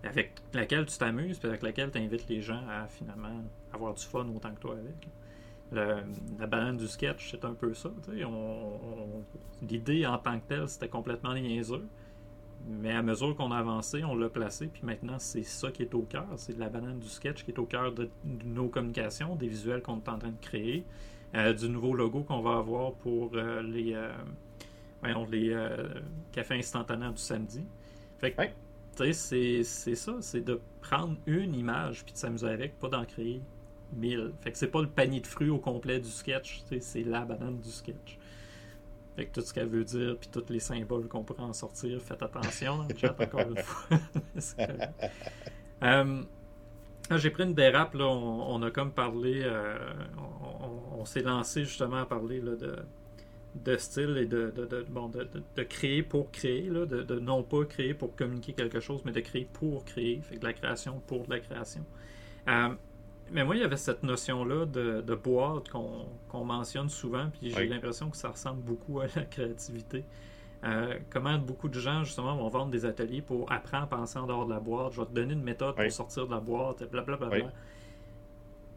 avec 0.04 0.34
laquelle 0.54 0.86
tu 0.86 0.98
t'amuses, 0.98 1.39
puis 1.39 1.50
avec 1.50 1.63
laquelle 1.63 1.91
tu 1.91 1.98
invites 1.98 2.28
les 2.30 2.41
gens 2.41 2.62
à 2.70 2.88
finalement 2.88 3.43
avoir 3.74 3.93
du 3.93 4.04
fun 4.04 4.28
autant 4.34 4.54
que 4.54 4.60
toi 4.60 4.74
avec 4.74 5.08
la 5.72 6.48
banane 6.48 6.78
du 6.78 6.88
sketch, 6.88 7.32
c'est 7.32 7.43
un 7.46 7.54
peu 7.54 7.74
ça. 7.74 7.91
L'idée 9.62 10.06
en 10.06 10.17
tant 10.17 10.39
que 10.39 10.48
telle, 10.48 10.70
c'était 10.70 10.88
complètement 10.88 11.34
niaiseux. 11.34 11.86
Mais 12.67 12.91
à 12.91 13.02
mesure 13.02 13.36
qu'on 13.36 13.52
a 13.52 13.58
avancé, 13.58 14.04
on 14.04 14.15
l'a 14.15 14.30
placé, 14.30 14.67
puis 14.67 14.82
maintenant, 14.84 15.20
c'est 15.20 15.43
ça 15.43 15.72
qui 15.72 15.84
est 15.84 15.93
au 15.93 16.02
cœur. 16.02 16.28
C'est 16.36 16.58
la 16.58 16.70
banane 16.70 17.00
du 17.00 17.08
sketch 17.08 17.43
qui 17.43 17.52
est 17.52 17.60
au 17.60 17.65
cœur 17.65 17.93
de, 17.93 18.10
nos 18.46 18.67
communications, 18.67 19.36
des 19.36 19.48
visuels 19.48 19.82
qu'on 19.82 19.98
est 19.98 20.10
en 20.10 20.17
train 20.17 20.32
de 20.32 20.41
créer, 20.41 20.84
du 21.33 21.69
nouveau 21.69 21.93
logo 21.93 22.23
qu'on 22.23 22.41
va 22.41 22.57
avoir 22.57 22.93
pour 22.93 23.31
euh, 23.35 23.61
les, 23.61 23.93
euh, 23.93 25.25
les 25.29 25.55
cafés 26.31 26.55
instantanés 26.55 27.11
du 27.11 27.21
samedi. 27.21 27.63
Fait 28.19 28.31
que, 28.31 29.11
c'est 29.11 29.63
ça, 29.63 30.13
c'est 30.21 30.41
de 30.41 30.59
prendre 30.81 31.15
une 31.25 31.53
image 31.53 32.03
puis 32.03 32.13
de 32.13 32.17
s'amuser 32.17 32.47
avec, 32.47 32.79
pas 32.79 32.89
d'en 32.89 33.05
créer 33.05 33.41
1000. 33.93 34.33
Fait 34.41 34.51
que 34.51 34.57
c'est 34.57 34.67
pas 34.67 34.81
le 34.81 34.87
panier 34.87 35.19
de 35.19 35.27
fruits 35.27 35.49
au 35.49 35.59
complet 35.59 35.99
du 35.99 36.09
sketch, 36.09 36.63
c'est 36.79 37.03
la 37.03 37.25
banane 37.25 37.59
du 37.59 37.69
sketch. 37.69 38.17
Fait 39.15 39.25
que 39.25 39.33
tout 39.33 39.41
ce 39.41 39.51
qu'elle 39.51 39.67
veut 39.67 39.83
dire, 39.83 40.15
puis 40.19 40.29
tous 40.31 40.45
les 40.49 40.59
symboles 40.59 41.07
qu'on 41.07 41.23
pourrait 41.23 41.43
en 41.43 41.53
sortir, 41.53 41.99
faites 42.01 42.21
attention 42.21 42.77
dans 42.77 42.87
le 42.87 42.95
chat 42.95 43.15
encore 43.19 43.49
une 43.49 43.57
fois. 43.57 43.97
euh, 45.83 46.23
j'ai 47.15 47.30
pris 47.30 47.43
une 47.43 47.54
dérape, 47.54 47.93
là, 47.93 48.06
on, 48.06 48.62
a 48.63 48.72
comme 48.72 48.91
parlé, 48.91 49.41
euh, 49.43 49.78
on, 50.98 51.06
s'est 51.06 51.22
lancé 51.22 51.63
justement 51.63 51.98
à 51.98 52.06
parler 52.06 52.41
là, 52.41 52.56
de, 52.56 52.76
de 53.56 53.78
style 53.78 54.17
et 54.17 54.26
de, 54.26 54.52
de, 54.52 54.86
bon, 54.89 55.10
de, 55.10 55.63
créer 55.63 56.04
pour 56.04 56.32
créer, 56.32 56.70
là, 56.70 56.86
de, 56.86 57.20
non 57.20 57.43
pas 57.43 57.63
créer 57.63 57.93
pour 57.93 58.15
communiquer 58.15 58.54
quelque 58.54 58.82
chose, 58.82 59.02
mais 59.06 59.13
de 59.13 59.22
créer 59.22 59.48
pour 59.54 59.86
créer, 59.86 60.20
fait 60.22 60.38
de 60.38 60.46
la 60.46 60.54
création 60.54 61.02
pour 61.08 61.26
de 61.26 61.30
la 61.30 61.39
création. 61.39 61.86
Euh, 62.50 62.70
mais 63.32 63.43
moi, 63.43 63.56
il 63.56 63.62
y 63.62 63.63
avait 63.63 63.78
cette 63.78 64.04
notion-là 64.04 64.65
de, 64.65 65.15
boîte 65.15 65.70
qu'on 65.70 66.43
mentionne 66.43 66.89
souvent, 66.89 67.30
puis 67.30 67.52
j'ai 67.52 67.67
l'impression 67.67 68.10
que 68.10 68.17
ça 68.17 68.30
ressemble 68.30 68.62
beaucoup 68.62 69.00
à 69.00 69.08
la 69.15 69.24
créativité. 69.24 70.04
Euh, 70.67 70.97
comment 71.10 71.38
beaucoup 71.38 71.69
de 71.69 71.80
gens, 71.80 72.03
justement, 72.03 72.36
vont 72.36 72.49
vendre 72.49 72.71
des 72.71 72.86
ateliers 72.86 73.21
pour 73.21 73.51
apprendre 73.51 73.84
à 73.84 73.88
penser 73.88 74.19
en 74.19 74.27
dehors 74.27 74.45
de 74.45 74.53
la 74.53 74.60
boîte? 74.60 74.93
Je 74.93 74.99
vais 74.99 75.08
te 75.08 75.13
donner 75.13 75.34
une 75.34 75.43
méthode 75.43 75.75
pour 75.75 75.91
sortir 75.91 76.25
de 76.25 76.32
la 76.32 76.39
boîte, 76.39 76.84
blablabla. 76.89 77.27
Bla, 77.27 77.39
bla, 77.39 77.51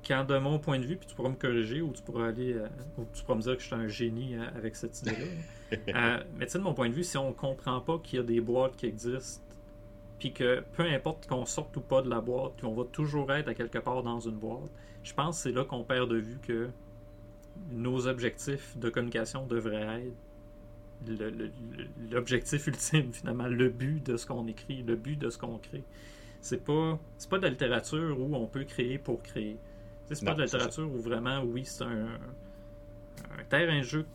Quand, 0.07 0.24
de 0.24 0.38
mon 0.38 0.59
point 0.59 0.79
de 0.79 0.85
vue, 0.85 0.96
puis 0.96 1.09
tu 1.09 1.14
pourras 1.14 1.31
me 1.31 1.35
corriger 1.35 1.81
ou 1.81 1.92
tu 1.92 2.03
pourras 2.03 2.29
aller, 2.29 2.53
euh, 2.53 2.68
ou 2.96 3.07
tu 3.12 3.24
pourras 3.24 3.37
me 3.37 3.42
dire 3.42 3.57
que 3.57 3.62
je 3.62 3.66
suis 3.66 3.74
un 3.74 3.88
génie 3.88 4.37
euh, 4.37 4.46
avec 4.57 4.76
cette 4.76 5.00
idée-là. 5.03 6.20
mais 6.38 6.46
tu 6.46 6.53
sais, 6.53 6.59
de 6.59 6.64
mon 6.64 6.74
point 6.74 6.88
de 6.88 6.94
vue, 6.94 7.05
si 7.05 7.16
on 7.16 7.29
ne 7.29 7.35
comprend 7.35 7.81
pas 7.81 7.98
qu'il 7.98 8.18
y 8.18 8.20
a 8.20 8.24
des 8.24 8.40
boîtes 8.40 8.76
qui 8.76 8.87
existent, 8.87 9.42
puis 10.18 10.33
que 10.33 10.62
peu 10.76 10.85
importe 10.85 11.26
qu'on 11.26 11.46
sorte 11.46 11.76
ou 11.76 11.81
pas 11.81 12.03
de 12.03 12.11
la 12.11 12.20
boîte, 12.20 12.61
qu'on 12.61 12.74
va 12.74 12.85
toujours 12.85 13.33
être 13.33 13.48
à 13.48 13.55
quelque 13.55 13.79
part 13.79 14.03
dans 14.03 14.20
une 14.20 14.37
boîte, 14.37 14.70
je 15.03 15.14
pense 15.14 15.38
que 15.38 15.42
c'est 15.44 15.53
là 15.53 15.64
qu'on 15.64 15.83
perd 15.83 16.11
de 16.11 16.16
vue 16.18 16.38
que 16.42 16.68
nos 17.70 18.07
objectifs 18.07 18.76
de 18.76 18.90
communication 18.90 19.46
devraient 19.46 20.03
être 20.03 20.14
l'objectif 22.10 22.66
ultime, 22.66 23.12
finalement, 23.12 23.48
le 23.48 23.68
but 23.68 24.04
de 24.04 24.16
ce 24.16 24.26
qu'on 24.26 24.46
écrit, 24.46 24.82
le 24.82 24.96
but 24.96 25.16
de 25.16 25.30
ce 25.30 25.38
qu'on 25.38 25.58
crée. 25.58 25.84
C'est 26.40 26.64
pas, 26.64 26.98
pas 27.28 27.38
de 27.38 27.42
la 27.42 27.50
littérature 27.50 28.18
où 28.18 28.34
on 28.34 28.46
peut 28.46 28.64
créer 28.64 28.98
pour 28.98 29.22
créer. 29.22 29.58
C'est 30.10 30.24
pas 30.24 30.34
de 30.34 30.40
la 30.40 30.44
littérature 30.46 30.90
où 30.90 30.98
vraiment, 30.98 31.42
oui, 31.42 31.64
c'est 31.64 31.84
un, 31.84 32.18
un 33.38 33.44
terrain 33.48 33.82
jeu 33.82 34.06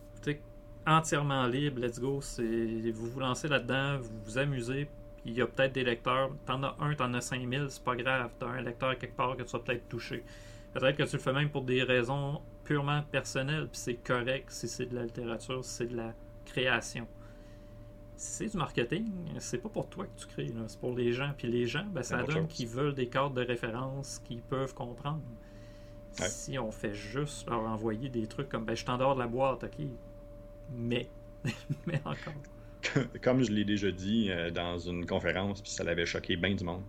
entièrement 0.86 1.46
libre, 1.46 1.80
let's 1.80 1.98
go. 1.98 2.20
Vous 2.38 3.10
vous 3.10 3.20
lancez 3.20 3.48
là-dedans, 3.48 3.98
vous 3.98 4.10
vous 4.24 4.38
amusez, 4.38 4.88
il 5.24 5.34
y 5.34 5.42
a 5.42 5.46
peut-être 5.46 5.72
des 5.72 5.84
lecteurs, 5.84 6.30
t'en 6.46 6.62
as 6.62 6.76
un, 6.80 6.94
t'en 6.94 7.12
as 7.14 7.20
5000, 7.20 7.66
c'est 7.68 7.82
pas 7.82 7.96
grave, 7.96 8.30
t'as 8.38 8.46
un 8.46 8.62
lecteur 8.62 8.96
quelque 8.96 9.16
part 9.16 9.36
que 9.36 9.42
tu 9.42 9.50
vas 9.50 9.58
peut-être 9.58 9.88
toucher. 9.88 10.24
Peut-être 10.72 10.96
que 10.96 11.02
tu 11.02 11.16
le 11.16 11.22
fais 11.22 11.32
même 11.32 11.50
pour 11.50 11.62
des 11.62 11.82
raisons 11.82 12.40
purement 12.64 13.02
personnelles, 13.10 13.68
puis 13.68 13.80
c'est 13.80 13.94
correct 13.94 14.50
si 14.50 14.68
c'est 14.68 14.86
de 14.86 14.94
la 14.94 15.04
littérature, 15.04 15.64
si 15.64 15.70
c'est 15.70 15.86
de 15.86 15.96
la 15.96 16.14
création. 16.56 17.06
C'est 18.16 18.46
du 18.46 18.56
marketing, 18.56 19.12
c'est 19.38 19.58
pas 19.58 19.68
pour 19.68 19.88
toi 19.88 20.06
que 20.06 20.20
tu 20.20 20.26
crées, 20.26 20.52
c'est 20.68 20.80
pour 20.80 20.94
les 20.94 21.12
gens. 21.12 21.32
Puis 21.36 21.48
les 21.48 21.66
gens, 21.66 21.84
ben, 21.92 22.02
ça 22.02 22.22
donne 22.22 22.48
qu'ils 22.48 22.68
veulent 22.68 22.94
des 22.94 23.08
cartes 23.08 23.34
de 23.34 23.42
référence 23.42 24.20
qu'ils 24.24 24.40
peuvent 24.40 24.72
comprendre. 24.72 25.20
Si 26.12 26.58
on 26.58 26.70
fait 26.70 26.94
juste 26.94 27.46
leur 27.46 27.60
envoyer 27.60 28.08
des 28.08 28.26
trucs 28.26 28.48
comme 28.48 28.64
ben, 28.64 28.74
je 28.74 28.86
t'endors 28.86 29.14
de 29.14 29.20
la 29.20 29.26
boîte, 29.26 29.64
ok, 29.64 29.86
mais, 30.74 31.10
mais 31.86 32.00
encore. 32.06 32.32
comme 33.22 33.42
je 33.42 33.52
l'ai 33.52 33.64
déjà 33.64 33.90
dit 33.90 34.30
euh, 34.30 34.50
dans 34.50 34.78
une 34.78 35.04
conférence, 35.04 35.60
puis 35.60 35.70
ça 35.70 35.84
l'avait 35.84 36.06
choqué 36.06 36.36
bien 36.36 36.54
du 36.54 36.64
monde. 36.64 36.84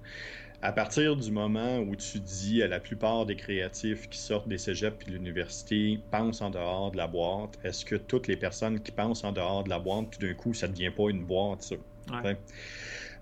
À 0.62 0.72
partir 0.72 1.16
du 1.16 1.32
moment 1.32 1.80
où 1.80 1.96
tu 1.96 2.20
dis 2.20 2.62
à 2.62 2.68
la 2.68 2.80
plupart 2.80 3.26
des 3.26 3.36
créatifs 3.36 4.08
qui 4.10 4.20
sortent 4.20 4.48
des 4.48 4.58
cégeps 4.60 4.98
et 5.04 5.06
de 5.10 5.12
l'université 5.16 6.06
pensent 6.12 6.42
en 6.42 6.50
dehors 6.52 6.92
de 6.92 6.98
la 6.98 7.08
boîte, 7.08 7.58
est-ce 7.64 7.84
que 7.86 7.96
toutes 7.96 8.28
les 8.28 8.38
personnes 8.38 8.82
qui 8.84 8.92
pensent 8.92 9.24
en 9.24 9.32
dehors 9.32 9.64
de 9.64 9.70
la 9.70 9.80
boîte, 9.80 10.12
tout 10.12 10.22
d'un 10.22 10.34
coup, 10.36 10.54
ça 10.54 10.68
ne 10.68 10.74
devient 10.74 10.92
pas 10.96 11.10
une 11.10 11.26
boîte, 11.26 11.62
ça? 11.64 11.76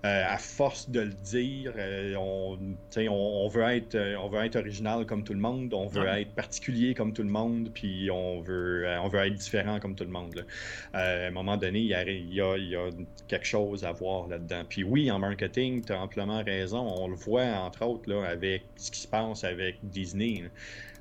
Euh, 0.04 0.24
à 0.28 0.38
force 0.38 0.90
de 0.90 1.00
le 1.00 1.12
dire, 1.12 1.72
euh, 1.76 2.14
on, 2.16 2.58
on, 2.96 3.48
veut 3.48 3.62
être, 3.62 3.94
euh, 3.94 4.16
on 4.16 4.28
veut 4.28 4.44
être 4.44 4.56
original 4.56 5.06
comme 5.06 5.24
tout 5.24 5.32
le 5.32 5.40
monde, 5.40 5.72
on 5.72 5.86
veut 5.86 6.06
être 6.06 6.32
particulier 6.32 6.94
comme 6.94 7.12
tout 7.12 7.22
le 7.22 7.30
monde, 7.30 7.70
puis 7.72 8.10
on 8.10 8.40
veut, 8.40 8.86
on 9.02 9.08
veut 9.08 9.20
être 9.20 9.34
différent 9.34 9.80
comme 9.80 9.94
tout 9.94 10.04
le 10.04 10.10
monde. 10.10 10.46
à 10.92 11.26
un 11.26 11.30
moment 11.30 11.56
donné, 11.56 11.80
il 11.80 11.86
y 11.86 11.94
a, 11.94 12.04
il 12.04 12.34
y 12.34 12.40
a, 12.40 12.90
quelque 13.26 13.46
chose 13.46 13.84
à 13.84 13.92
voir 13.92 14.28
là-dedans. 14.28 14.62
Puis 14.68 14.84
oui, 14.84 15.10
en 15.10 15.18
marketing, 15.18 15.84
tu 15.84 15.92
as 15.92 16.00
amplement 16.00 16.42
raison. 16.44 16.80
On 16.98 17.08
le 17.08 17.16
voit, 17.16 17.46
entre 17.46 17.84
autres, 17.84 18.08
là, 18.10 18.24
avec 18.26 18.62
ce 18.76 18.90
qui 18.90 19.00
se 19.00 19.08
passe 19.08 19.44
avec 19.44 19.78
Disney. 19.82 20.44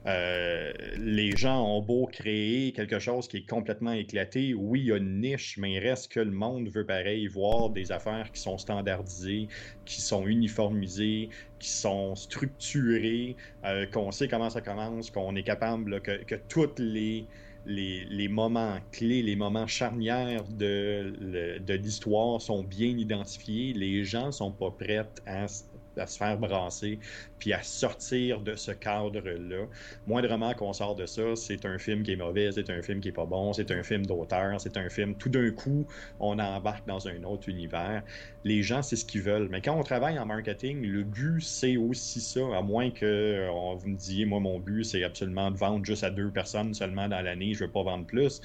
Euh, 0.08 0.72
les 0.98 1.36
gens 1.36 1.65
ont 1.65 1.82
beau 1.82 2.06
créer 2.06 2.72
quelque 2.74 3.00
chose 3.00 3.28
qui 3.28 3.38
est 3.38 3.50
complètement 3.50 3.91
éclaté. 3.91 4.54
Oui, 4.54 4.82
il 4.82 4.86
y 4.88 4.91
a 4.91 4.98
une 4.98 5.22
niche, 5.22 5.58
mais 5.58 5.74
il 5.74 5.80
reste 5.80 6.12
que 6.12 6.20
le 6.20 6.32
monde 6.32 6.70
veut 6.70 6.86
pareil 6.86 7.28
voir 7.28 7.70
des 7.72 7.91
affaires 7.91 8.32
qui 8.32 8.39
sont 8.39 8.58
standardisées, 8.58 9.48
qui 9.86 10.02
sont 10.02 10.28
uniformisées, 10.28 11.30
qui 11.60 11.70
sont 11.70 12.13
structurées, 12.15 13.36
euh, 13.65 13.88
qu'on 13.88 14.12
sait 14.12 14.28
comment 14.28 14.50
ça 14.50 14.62
commence, 14.62 15.10
qu'on 15.10 15.36
est 15.36 15.44
capable, 15.44 16.00
que, 16.02 16.24
que 16.24 16.36
toutes 16.50 16.78
les, 16.80 17.26
les, 17.65 18.06
les, 18.06 18.28
moments 18.28 18.78
clés, 18.91 19.24
les 19.24 19.36
moments 19.36 19.68
charnières 19.68 20.44
de, 20.50 21.60
de 21.60 21.74
l'histoire 21.74 22.41
sont 22.41 22.63
bien 22.63 22.96
identifiés. 22.98 23.74
Les 23.74 24.04
gens 24.04 24.32
sont 24.32 24.52
pas 24.52 24.70
prêts 24.72 25.04
à, 25.26 25.48
à 25.97 26.08
se 26.08 26.17
faire 26.17 26.38
brasser, 26.38 26.99
puis 27.39 27.53
à 27.53 27.62
sortir 27.63 28.41
de 28.41 28.55
ce 28.55 28.71
cadre-là. 28.71 29.65
Moindrement 30.08 30.53
qu'on 30.53 30.73
sort 30.73 30.95
de 30.95 31.05
ça, 31.05 31.36
c'est 31.36 31.65
un 31.65 31.77
film 31.77 32.03
qui 32.03 32.13
est 32.13 32.15
mauvais, 32.15 32.51
c'est 32.51 32.69
un 32.69 32.81
film 32.81 32.99
qui 32.99 33.10
est 33.10 33.13
pas 33.13 33.25
bon, 33.25 33.53
c'est 33.53 33.71
un 33.71 33.84
film 33.84 34.05
d'auteur, 34.05 34.60
c'est 34.60 34.77
un 34.77 34.89
film, 34.89 35.15
tout 35.15 35.29
d'un 35.29 35.51
coup, 35.51 35.86
on 36.19 36.39
embarque 36.39 36.88
dans 36.88 37.08
un 37.08 37.23
autre 37.23 37.49
univers. 37.49 38.03
Les 38.43 38.62
gens, 38.62 38.81
c'est 38.81 38.95
ce 38.95 39.05
qu'ils 39.05 39.21
veulent. 39.21 39.47
Mais 39.49 39.62
quand 39.62 39.77
on 39.77 39.84
travaille 39.84 40.19
en 40.19 40.25
marketing, 40.25 40.84
le 40.86 41.03
but, 41.03 41.41
c'est 41.41 41.77
aussi 41.77 42.22
ça, 42.22 42.41
à 42.55 42.61
moins 42.61 42.91
que 42.91 43.49
on, 43.51 43.76
vous 43.76 43.89
me 43.89 43.97
disiez, 43.97 44.26
moi, 44.26 44.39
mon 44.39 44.59
but, 44.59 44.84
c'est 44.84 45.03
absolument 45.03 45.51
de 45.51 45.57
vendre 45.57 45.86
juste 45.86 46.03
à 46.03 46.09
deux 46.09 46.30
personnes 46.30 46.74
seulement 46.74 47.07
dans 47.07 47.22
l'année, 47.22 47.53
je 47.53 47.65
veux 47.65 47.72
pas 47.72 47.84
vendre 47.84 48.05
plus. 48.05 48.41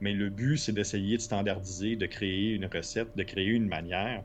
Mais 0.00 0.12
le 0.12 0.30
but, 0.30 0.56
c'est 0.56 0.72
d'essayer 0.72 1.16
de 1.16 1.22
standardiser, 1.22 1.96
de 1.96 2.06
créer 2.06 2.54
une 2.54 2.66
recette, 2.66 3.16
de 3.16 3.22
créer 3.22 3.46
une 3.46 3.68
manière 3.68 4.24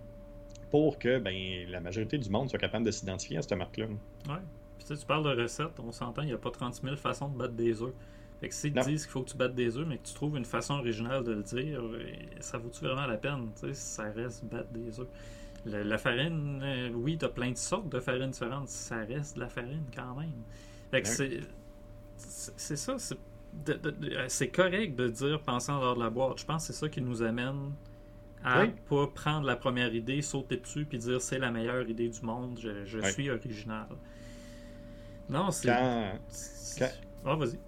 pour 0.69 0.99
que 0.99 1.19
ben, 1.19 1.35
la 1.69 1.79
majorité 1.79 2.17
du 2.17 2.29
monde 2.29 2.49
soit 2.49 2.59
capable 2.59 2.85
de 2.85 2.91
s'identifier 2.91 3.37
à 3.37 3.41
cette 3.41 3.53
marque-là. 3.53 3.87
Oui. 4.27 4.35
Puis 4.77 4.97
tu 4.97 5.05
parles 5.05 5.23
de 5.23 5.41
recettes, 5.41 5.79
on 5.79 5.91
s'entend, 5.91 6.21
il 6.21 6.27
n'y 6.27 6.33
a 6.33 6.37
pas 6.37 6.51
30 6.51 6.81
000 6.83 6.95
façons 6.95 7.29
de 7.29 7.37
battre 7.37 7.53
des 7.53 7.81
œufs. 7.81 7.93
Fait 8.39 8.49
que 8.49 8.53
s'ils 8.53 8.73
te 8.73 8.85
disent 8.85 9.03
qu'il 9.03 9.11
faut 9.11 9.23
que 9.23 9.31
tu 9.31 9.37
battes 9.37 9.55
des 9.55 9.77
œufs, 9.77 9.87
mais 9.87 9.97
que 9.97 10.07
tu 10.07 10.13
trouves 10.13 10.37
une 10.37 10.45
façon 10.45 10.75
originale 10.75 11.23
de 11.23 11.31
le 11.31 11.43
dire, 11.43 11.81
ça 12.39 12.59
vaut-tu 12.59 12.85
vraiment 12.85 13.07
la 13.07 13.17
peine? 13.17 13.49
Tu 13.59 13.67
sais, 13.67 13.73
ça 13.73 14.03
reste 14.11 14.45
battre 14.45 14.69
des 14.71 14.99
œufs. 14.99 15.07
La, 15.65 15.97
farine, 15.97 16.61
euh, 16.63 16.89
oui, 16.93 17.17
t'as 17.17 17.29
plein 17.29 17.51
de 17.51 17.57
sortes 17.57 17.89
de 17.89 17.99
farine 17.99 18.29
différentes, 18.29 18.69
ça 18.69 18.97
reste 19.03 19.35
de 19.35 19.41
la 19.41 19.49
farine 19.49 19.83
quand 19.93 20.15
même. 20.15 20.31
Fait 20.91 21.01
que 21.01 21.07
c'est. 21.07 21.39
C'est 22.15 22.75
ça, 22.75 22.95
c'est 24.27 24.47
correct 24.47 24.95
de 24.95 25.07
dire 25.07 25.41
pensant 25.41 25.79
dehors 25.79 25.95
de 25.95 26.03
la 26.03 26.09
boîte. 26.09 26.39
Je 26.39 26.45
pense 26.45 26.67
que 26.67 26.73
c'est 26.73 26.79
ça 26.79 26.89
qui 26.89 27.01
nous 27.01 27.21
amène 27.21 27.73
à 28.47 28.65
ne 28.65 28.71
pas 28.71 29.07
prendre 29.07 29.45
la 29.45 29.55
première 29.55 29.93
idée, 29.93 30.21
sauter 30.21 30.57
dessus 30.57 30.85
puis 30.85 30.97
dire 30.97 31.21
c'est 31.21 31.39
la 31.39 31.51
meilleure 31.51 31.87
idée 31.89 32.09
du 32.09 32.21
monde, 32.21 32.59
je, 32.59 32.99
suis 33.11 33.29
original. 33.29 33.87
Non, 35.29 35.51
c'est. 35.51 35.67
Quand... 35.67 36.91
Ah, 37.25 37.35
vas-y. 37.35 37.59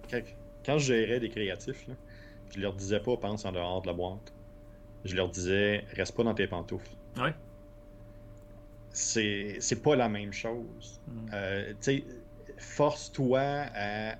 Quand, 0.64 0.78
je 0.78 0.86
gérais 0.86 1.20
des 1.20 1.28
créatifs, 1.28 1.86
là, 1.88 1.94
je 2.54 2.60
leur 2.60 2.74
disais 2.74 3.00
pas 3.00 3.16
pense 3.16 3.44
en 3.44 3.52
dehors 3.52 3.82
de 3.82 3.88
la 3.88 3.92
boîte. 3.92 4.32
Je 5.04 5.16
leur 5.16 5.28
disais 5.28 5.84
reste 5.94 6.16
pas 6.16 6.22
dans 6.22 6.34
tes 6.34 6.46
pantoufles. 6.46 6.90
Ouais 7.16 7.34
c'est 8.92 9.82
pas 9.82 9.96
la 9.96 10.08
même 10.08 10.32
chose. 10.32 11.00
Mm. 11.06 11.30
Euh, 11.32 11.72
force-toi 12.58 13.40
à, 13.40 14.16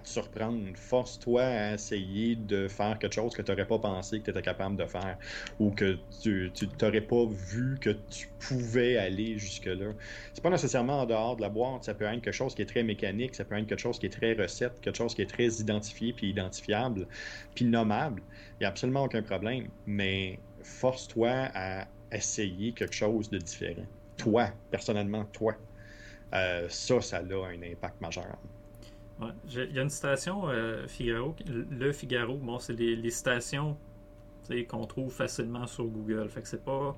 te 0.00 0.08
surprendre, 0.08 0.58
force-toi 0.74 1.42
à 1.42 1.74
essayer 1.74 2.36
de 2.36 2.68
faire 2.68 2.98
quelque 2.98 3.14
chose 3.14 3.34
que 3.34 3.42
tu 3.42 3.50
n'aurais 3.50 3.66
pas 3.66 3.78
pensé 3.78 4.20
que 4.20 4.24
tu 4.24 4.30
étais 4.30 4.42
capable 4.42 4.76
de 4.76 4.86
faire 4.86 5.18
ou 5.58 5.70
que 5.70 5.98
tu 6.22 6.52
n'aurais 6.80 7.00
pas 7.00 7.24
vu 7.26 7.78
que 7.80 7.90
tu 7.90 8.28
pouvais 8.38 8.96
aller 8.96 9.38
jusque-là. 9.38 9.92
C'est 10.32 10.42
pas 10.42 10.50
nécessairement 10.50 11.00
en 11.00 11.06
dehors 11.06 11.36
de 11.36 11.42
la 11.42 11.48
boîte, 11.48 11.84
ça 11.84 11.94
peut 11.94 12.04
être 12.04 12.22
quelque 12.22 12.32
chose 12.32 12.54
qui 12.54 12.62
est 12.62 12.66
très 12.66 12.82
mécanique, 12.82 13.34
ça 13.34 13.44
peut 13.44 13.56
être 13.56 13.66
quelque 13.66 13.80
chose 13.80 13.98
qui 13.98 14.06
est 14.06 14.10
très 14.10 14.34
recette, 14.34 14.80
quelque 14.80 14.96
chose 14.96 15.14
qui 15.14 15.22
est 15.22 15.30
très 15.30 15.48
identifié 15.48 16.12
puis 16.12 16.30
identifiable 16.30 17.06
puis 17.54 17.64
nommable. 17.64 18.22
Il 18.54 18.62
n'y 18.62 18.66
a 18.66 18.70
absolument 18.70 19.04
aucun 19.04 19.22
problème, 19.22 19.68
mais 19.86 20.40
force-toi 20.62 21.50
à 21.54 21.86
essayer 22.12 22.72
quelque 22.72 22.94
chose 22.94 23.30
de 23.30 23.38
différent 23.38 23.86
toi, 24.16 24.50
personnellement, 24.70 25.24
toi. 25.26 25.54
Euh, 26.34 26.68
ça, 26.68 27.00
ça 27.00 27.18
a 27.18 27.20
un 27.20 27.62
impact 27.62 28.00
majeur. 28.00 28.38
Il 29.48 29.74
y 29.74 29.78
a 29.78 29.82
une 29.82 29.90
citation 29.90 30.48
euh, 30.48 30.86
Figaro, 30.86 31.34
le 31.46 31.92
Figaro, 31.92 32.36
bon, 32.36 32.58
c'est 32.58 32.74
les, 32.74 32.96
les 32.96 33.10
citations 33.10 33.76
qu'on 34.68 34.86
trouve 34.86 35.12
facilement 35.12 35.66
sur 35.66 35.84
Google. 35.84 36.28
Fait 36.28 36.42
que 36.42 36.48
c'est 36.48 36.64
pas. 36.64 36.96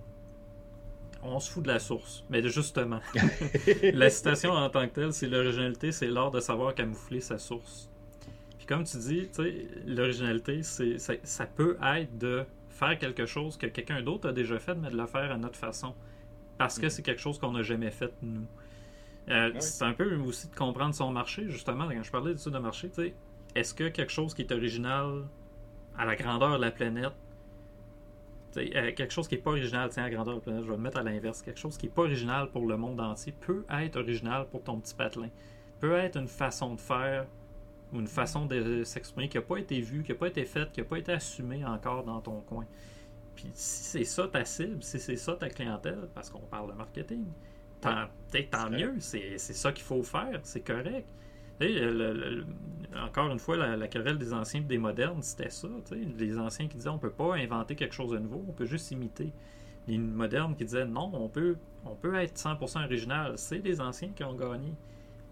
On 1.22 1.40
se 1.40 1.50
fout 1.50 1.62
de 1.62 1.68
la 1.68 1.78
source. 1.78 2.24
Mais 2.30 2.46
justement, 2.48 3.00
la 3.92 4.10
citation 4.10 4.52
en 4.52 4.68
tant 4.70 4.86
que 4.88 4.94
telle, 4.94 5.12
c'est 5.12 5.28
l'originalité, 5.28 5.90
c'est 5.92 6.08
l'art 6.08 6.30
de 6.30 6.40
savoir 6.40 6.74
camoufler 6.74 7.20
sa 7.20 7.38
source. 7.38 7.88
Puis 8.56 8.66
comme 8.66 8.84
tu 8.84 8.98
dis, 8.98 9.28
l'originalité, 9.86 10.62
c'est, 10.62 10.98
ça, 10.98 11.14
ça 11.22 11.46
peut 11.46 11.76
être 11.82 12.18
de 12.18 12.44
faire 12.68 12.98
quelque 12.98 13.26
chose 13.26 13.56
que 13.56 13.66
quelqu'un 13.66 14.02
d'autre 14.02 14.28
a 14.28 14.32
déjà 14.32 14.58
fait, 14.58 14.74
mais 14.76 14.90
de 14.90 14.96
le 14.96 15.06
faire 15.06 15.32
à 15.32 15.38
notre 15.38 15.56
façon 15.56 15.94
parce 16.58 16.78
que 16.78 16.86
mm. 16.86 16.90
c'est 16.90 17.02
quelque 17.02 17.20
chose 17.20 17.38
qu'on 17.38 17.52
n'a 17.52 17.62
jamais 17.62 17.90
fait 17.90 18.12
nous. 18.20 18.46
Euh, 19.30 19.52
c'est 19.58 19.84
un 19.84 19.92
peu 19.92 20.16
aussi 20.16 20.48
de 20.48 20.54
comprendre 20.54 20.94
son 20.94 21.10
marché, 21.10 21.48
justement, 21.48 21.88
quand 21.88 22.02
je 22.02 22.10
parlais 22.10 22.34
d'études 22.34 22.52
de 22.52 22.58
marché, 22.58 22.90
est-ce 23.54 23.74
que 23.74 23.88
quelque 23.88 24.12
chose 24.12 24.34
qui 24.34 24.42
est 24.42 24.52
original 24.52 25.24
à 25.96 26.06
la 26.06 26.16
grandeur 26.16 26.56
de 26.56 26.62
la 26.62 26.70
planète, 26.70 27.12
euh, 28.56 28.92
quelque 28.94 29.12
chose 29.12 29.28
qui 29.28 29.34
n'est 29.34 29.42
pas 29.42 29.50
original 29.50 29.90
à 29.94 30.00
la 30.00 30.10
grandeur 30.10 30.34
de 30.34 30.38
la 30.38 30.44
planète, 30.44 30.62
je 30.62 30.68
vais 30.68 30.76
le 30.76 30.82
mettre 30.82 30.98
à 30.98 31.02
l'inverse, 31.02 31.42
quelque 31.42 31.58
chose 31.58 31.76
qui 31.76 31.86
n'est 31.86 31.92
pas 31.92 32.02
original 32.02 32.50
pour 32.50 32.66
le 32.66 32.76
monde 32.76 33.00
entier 33.00 33.32
peut 33.32 33.64
être 33.70 33.96
original 33.96 34.46
pour 34.48 34.62
ton 34.62 34.80
petit 34.80 34.94
patelin, 34.94 35.28
peut 35.80 35.94
être 35.94 36.16
une 36.16 36.28
façon 36.28 36.74
de 36.74 36.80
faire 36.80 37.26
ou 37.92 38.00
une 38.00 38.06
façon 38.06 38.46
de 38.46 38.82
s'exprimer 38.84 39.28
qui 39.28 39.36
n'a 39.36 39.42
pas 39.42 39.58
été 39.58 39.80
vue, 39.80 40.02
qui 40.02 40.12
n'a 40.12 40.18
pas 40.18 40.28
été 40.28 40.44
faite, 40.44 40.72
qui 40.72 40.80
n'a 40.80 40.86
pas 40.86 40.98
été 40.98 41.12
assumée 41.12 41.64
encore 41.64 42.04
dans 42.04 42.20
ton 42.20 42.40
coin. 42.40 42.66
Puis 43.34 43.50
si 43.54 43.84
c'est 43.84 44.04
ça 44.04 44.26
ta 44.28 44.44
cible, 44.44 44.82
si 44.82 44.98
c'est 44.98 45.16
ça 45.16 45.34
ta 45.34 45.48
clientèle, 45.48 46.08
parce 46.14 46.28
qu'on 46.28 46.40
parle 46.40 46.72
de 46.72 46.76
marketing, 46.76 47.24
tant, 47.80 48.06
tant 48.50 48.70
mieux, 48.70 48.94
c'est 48.98 49.38
ça 49.38 49.72
qu'il 49.72 49.84
faut 49.84 50.02
faire, 50.02 50.40
c'est 50.42 50.60
correct. 50.60 51.06
encore 52.96 53.30
une 53.30 53.38
fois, 53.38 53.56
la, 53.56 53.88
querelle 53.88 54.18
des 54.18 54.32
anciens 54.32 54.60
et 54.60 54.64
des 54.64 54.78
modernes, 54.78 55.22
c'était 55.22 55.50
ça. 55.50 55.68
Les 56.18 56.38
anciens 56.38 56.68
qui 56.68 56.76
disaient 56.76 56.88
on 56.88 56.98
peut 56.98 57.10
pas 57.10 57.34
inventer 57.34 57.74
quelque 57.74 57.94
chose 57.94 58.12
de 58.12 58.18
nouveau, 58.18 58.44
on 58.48 58.52
peut 58.52 58.66
juste 58.66 58.90
imiter. 58.90 59.32
Les 59.86 59.98
modernes 59.98 60.54
qui 60.54 60.64
disaient 60.64 60.86
non, 60.86 61.10
on 61.14 61.28
peut, 61.28 61.56
on 61.84 61.94
peut 61.94 62.14
être 62.16 62.36
100% 62.36 62.84
original. 62.84 63.32
C'est 63.36 63.58
les 63.58 63.80
anciens 63.80 64.10
qui 64.14 64.22
ont 64.22 64.34
gagné. 64.34 64.74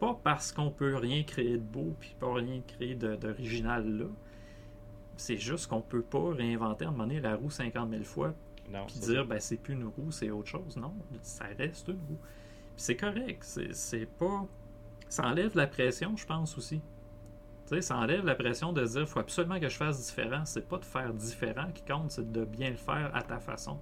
Pas 0.00 0.18
parce 0.22 0.52
qu'on 0.52 0.70
peut 0.70 0.96
rien 0.96 1.22
créer 1.22 1.56
de 1.58 1.62
beau 1.62 1.94
puis 1.98 2.14
pas 2.18 2.34
rien 2.34 2.60
créer 2.66 2.94
d'original 2.94 3.86
là, 3.98 4.06
c'est 5.16 5.38
juste 5.38 5.68
qu'on 5.68 5.80
peut 5.80 6.02
pas 6.02 6.34
réinventer 6.34 6.84
à 6.84 6.88
un 6.88 6.90
moment 6.90 7.06
donné 7.06 7.20
la 7.20 7.36
roue 7.36 7.50
50 7.50 7.90
000 7.90 8.04
fois 8.04 8.34
puis 8.86 8.98
dire 9.00 9.26
ben 9.26 9.40
c'est 9.40 9.56
plus 9.56 9.74
une 9.74 9.84
roue, 9.84 10.10
c'est 10.10 10.30
autre 10.30 10.48
chose. 10.48 10.76
Non, 10.76 10.94
ça 11.22 11.46
reste 11.58 11.88
une 11.88 12.00
roue. 12.08 12.18
c'est 12.76 12.96
correct. 12.96 13.44
C'est 13.72 14.06
pas. 14.06 14.46
Ça 15.08 15.26
enlève 15.26 15.56
la 15.56 15.66
pression, 15.66 16.16
je 16.16 16.26
pense 16.26 16.58
aussi. 16.58 16.80
Tu 17.66 17.74
sais, 17.74 17.82
ça 17.82 17.96
enlève 17.96 18.24
la 18.24 18.34
pression 18.34 18.72
de 18.72 18.84
dire 18.84 19.08
faut 19.08 19.20
absolument 19.20 19.58
que 19.58 19.68
je 19.68 19.76
fasse 19.76 20.04
différent. 20.06 20.44
C'est 20.44 20.68
pas 20.68 20.78
de 20.78 20.84
faire 20.84 21.12
différent 21.12 21.70
qui 21.74 21.82
compte, 21.82 22.10
c'est 22.12 22.30
de 22.30 22.44
bien 22.44 22.70
le 22.70 22.76
faire 22.76 23.10
à 23.14 23.22
ta 23.22 23.38
façon. 23.38 23.78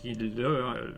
Puis 0.00 0.14
là, 0.14 0.48
euh, 0.48 0.92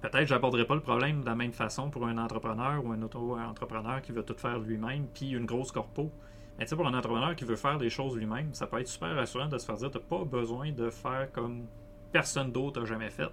peut-être 0.00 0.26
j'aborderai 0.26 0.66
pas 0.66 0.74
le 0.74 0.80
problème 0.80 1.20
de 1.20 1.26
la 1.26 1.34
même 1.34 1.52
façon 1.52 1.90
pour 1.90 2.06
un 2.06 2.18
entrepreneur 2.18 2.84
ou 2.84 2.92
un 2.92 3.00
auto-entrepreneur 3.02 4.02
qui 4.02 4.12
veut 4.12 4.24
tout 4.24 4.36
faire 4.36 4.58
lui-même, 4.58 5.06
puis 5.06 5.30
une 5.30 5.46
grosse 5.46 5.72
corpo. 5.72 6.10
Mais 6.58 6.64
tu 6.64 6.70
sais, 6.70 6.76
pour 6.76 6.86
un 6.86 6.94
entrepreneur 6.94 7.34
qui 7.34 7.44
veut 7.44 7.56
faire 7.56 7.78
des 7.78 7.90
choses 7.90 8.16
lui-même, 8.16 8.54
ça 8.54 8.66
peut 8.66 8.80
être 8.80 8.88
super 8.88 9.14
rassurant 9.14 9.48
de 9.48 9.58
se 9.58 9.66
faire 9.66 9.76
dire 9.76 9.90
tu 9.90 9.98
n'as 9.98 10.04
pas 10.04 10.24
besoin 10.24 10.70
de 10.70 10.88
faire 10.90 11.30
comme 11.32 11.66
personne 12.12 12.52
d'autre 12.52 12.80
n'a 12.80 12.86
jamais 12.86 13.10
fait. 13.10 13.28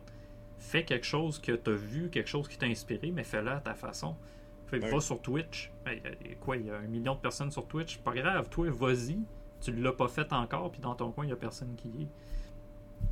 Fais 0.58 0.84
quelque 0.84 1.06
chose 1.06 1.40
que 1.40 1.52
tu 1.52 1.70
as 1.70 1.74
vu, 1.74 2.10
quelque 2.10 2.30
chose 2.30 2.48
qui 2.48 2.58
t'a 2.58 2.66
inspiré, 2.66 3.12
mais 3.12 3.24
fais-le 3.24 3.50
à 3.50 3.60
ta 3.60 3.74
façon. 3.74 4.16
Fais, 4.68 4.80
Va 4.80 5.00
sur 5.02 5.22
Twitch. 5.22 5.72
quoi, 6.40 6.58
il 6.58 6.66
y 6.66 6.70
a 6.70 6.78
un 6.78 6.88
million 6.88 7.14
de 7.14 7.20
personnes 7.20 7.52
sur 7.52 7.68
Twitch? 7.68 7.98
Pas 8.00 8.14
grave, 8.14 8.50
toi, 8.50 8.70
vas-y. 8.70 9.20
Tu 9.60 9.72
l'as 9.74 9.92
pas 9.92 10.08
fait 10.08 10.32
encore, 10.34 10.72
puis 10.72 10.82
dans 10.82 10.96
ton 10.96 11.12
coin, 11.12 11.26
il 11.26 11.28
n'y 11.28 11.34
a 11.34 11.38
personne 11.38 11.76
qui 11.76 11.90
y 11.90 12.04
est. 12.04 12.08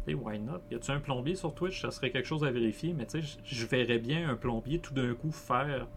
Et 0.07 0.16
why 0.16 0.39
not? 0.39 0.62
Y 0.72 0.76
a-tu 0.76 0.91
un 0.91 0.99
plombier 0.99 1.36
sur 1.36 1.53
Twitch? 1.53 1.82
Ça 1.82 1.91
serait 1.91 2.12
quelque 2.12 2.26
chose 2.26 2.43
à 2.43 2.51
vérifier, 2.51 2.93
mais 2.93 3.05
tu 3.05 3.22
sais, 3.22 3.38
je 3.43 3.66
verrais 3.66 3.99
bien 3.99 4.30
un 4.30 4.36
plombier 4.36 4.80
tout 4.80 4.93
d'un 4.93 5.14
coup 5.14 5.32
faire 5.32 5.88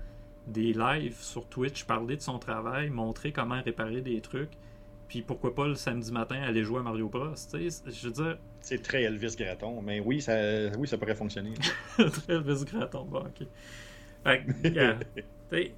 des 0.46 0.72
lives 0.72 1.20
sur 1.20 1.46
Twitch, 1.46 1.84
parler 1.84 2.16
de 2.16 2.22
son 2.22 2.38
travail, 2.38 2.90
montrer 2.90 3.32
comment 3.32 3.60
réparer 3.62 4.00
des 4.00 4.20
trucs. 4.20 4.50
Puis 5.08 5.22
pourquoi 5.22 5.54
pas 5.54 5.68
le 5.68 5.74
samedi 5.74 6.10
matin 6.10 6.40
aller 6.40 6.64
jouer 6.64 6.80
à 6.80 6.82
Mario 6.82 7.08
Bros. 7.08 7.34
Je 7.52 8.06
veux 8.06 8.12
dire. 8.12 8.38
C'est 8.60 8.82
très 8.82 9.02
Elvis 9.02 9.36
Graton, 9.36 9.82
mais 9.82 10.00
oui, 10.00 10.22
ça, 10.22 10.34
oui, 10.78 10.88
ça 10.88 10.96
pourrait 10.96 11.14
fonctionner. 11.14 11.52
très 11.96 12.34
Elvis 12.34 12.64
Graton, 12.64 13.04
bon, 13.04 13.20
ok. 13.20 13.46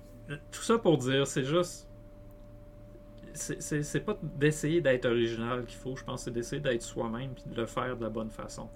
tout 0.51 0.62
ça 0.62 0.79
pour 0.79 0.99
dire, 0.99 1.27
c'est 1.27 1.45
juste. 1.45 1.89
C'est 3.35 4.05
pas 4.05 4.17
d'essayer 4.23 4.81
d'être 4.81 5.07
original 5.07 5.65
qu'il 5.65 5.79
faut, 5.79 5.97
je 5.97 6.05
pense, 6.05 6.23
c'est 6.23 6.31
d'essayer 6.31 6.62
d'être 6.62 6.83
soi-même 6.83 7.31
puis 7.31 7.43
de 7.47 7.57
le 7.57 7.67
faire 7.67 7.97
de 7.97 8.05
la 8.05 8.11
bonne 8.11 8.31
façon. 8.31 8.69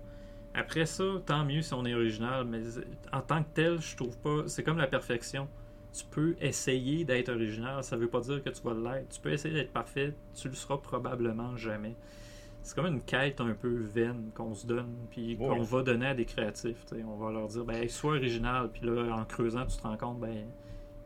Après 0.55 0.87
ça, 0.87 1.05
tant 1.25 1.45
mieux 1.45 1.63
si 1.63 1.73
on 1.75 1.85
est 1.87 1.95
original, 1.95 2.45
mais 2.45 2.63
en 3.13 3.21
tant 3.21 3.45
que 3.45 3.49
tel, 3.55 3.81
je 3.81 3.95
trouve 3.95 4.19
pas. 4.19 4.49
C'est 4.49 4.65
comme 4.65 4.79
la 4.79 4.89
perfection 4.89 5.47
tu 5.99 6.05
peux 6.11 6.37
essayer 6.41 7.05
d'être 7.05 7.29
original, 7.29 7.83
ça 7.83 7.97
veut 7.97 8.09
pas 8.09 8.21
dire 8.21 8.43
que 8.43 8.51
tu 8.51 8.63
vas 8.63 8.75
l'être. 8.75 9.09
Tu 9.09 9.21
peux 9.21 9.33
essayer 9.33 9.53
d'être 9.53 9.73
parfait, 9.73 10.15
tu 10.35 10.49
le 10.49 10.55
seras 10.55 10.79
probablement 10.79 11.57
jamais. 11.57 11.97
C'est 12.63 12.77
comme 12.77 12.87
une 12.87 13.01
quête 13.01 13.41
un 13.41 13.55
peu 13.55 13.75
vaine 13.75 14.31
qu'on 14.35 14.55
se 14.55 14.67
donne, 14.67 14.95
puis 15.11 15.37
qu'on 15.37 15.63
va 15.63 15.83
donner 15.83 16.07
à 16.07 16.15
des 16.15 16.25
créatifs. 16.25 16.85
On 17.07 17.17
va 17.17 17.33
leur 17.33 17.49
dire, 17.49 17.65
ben, 17.65 17.89
sois 17.89 18.17
original, 18.17 18.71
puis 18.71 18.87
là, 18.87 19.17
en 19.17 19.25
creusant, 19.25 19.67
tu 19.67 19.77
te 19.77 19.83
rends 19.83 19.97
compte, 19.97 20.21
ben, 20.21 20.47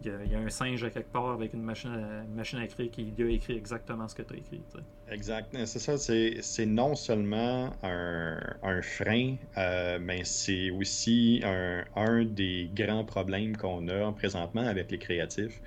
il 0.05 0.33
y, 0.33 0.35
a 0.35 0.39
un 0.39 0.49
singe 0.49 0.83
à 0.85 0.91
quelque 0.91 1.13
part 1.13 1.31
avec 1.31 1.53
une 1.55 1.63
machine 1.63 2.59
à, 2.59 2.65
écrire 2.65 2.91
qui 2.91 3.13
a 3.19 3.27
écrit 3.27 3.57
exactement 3.57 4.09
ce 4.09 4.15
que 4.15 4.23
tu 4.23 4.35
as 4.35 4.37
écrit. 4.39 4.63
Exact. 5.11 5.55
C'est 5.67 5.79
ça, 5.79 5.97
c'est 5.99 6.67
non 6.67 6.95
seulement 6.95 7.73
un, 7.83 8.83
frein, 8.83 9.37
euh, 9.59 9.99
mais 10.01 10.25
c'est 10.25 10.71
aussi 10.71 11.41
un, 11.45 11.85
un, 11.97 12.25
des 12.25 12.71
grands 12.75 13.05
problèmes 13.05 13.57
qu'on 13.57 13.89
a 13.89 14.13
présentement 14.13 14.67
avec 14.67 14.91
les 14.91 14.99
créatifs. 14.99 15.61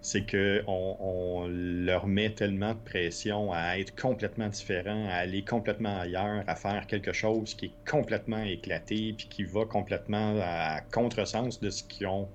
C'est 0.00 0.30
qu'on 0.30 0.96
on 1.00 1.48
leur 1.48 2.06
met 2.06 2.30
tellement 2.30 2.72
de 2.72 2.78
pression 2.78 3.52
à 3.52 3.78
être 3.78 3.94
complètement 4.00 4.48
différent, 4.48 5.08
à 5.08 5.14
aller 5.14 5.42
complètement 5.42 6.00
ailleurs, 6.00 6.44
à 6.46 6.54
faire 6.54 6.86
quelque 6.86 7.12
chose 7.12 7.54
qui 7.54 7.66
est 7.66 7.90
complètement 7.90 8.42
éclaté, 8.42 9.14
puis 9.16 9.26
qui 9.28 9.44
va 9.44 9.64
complètement 9.64 10.38
à 10.40 10.80
contresens 10.92 11.60
de 11.60 11.70
ce 11.70 11.82
qu'ils 11.82 12.06
ont 12.06 12.28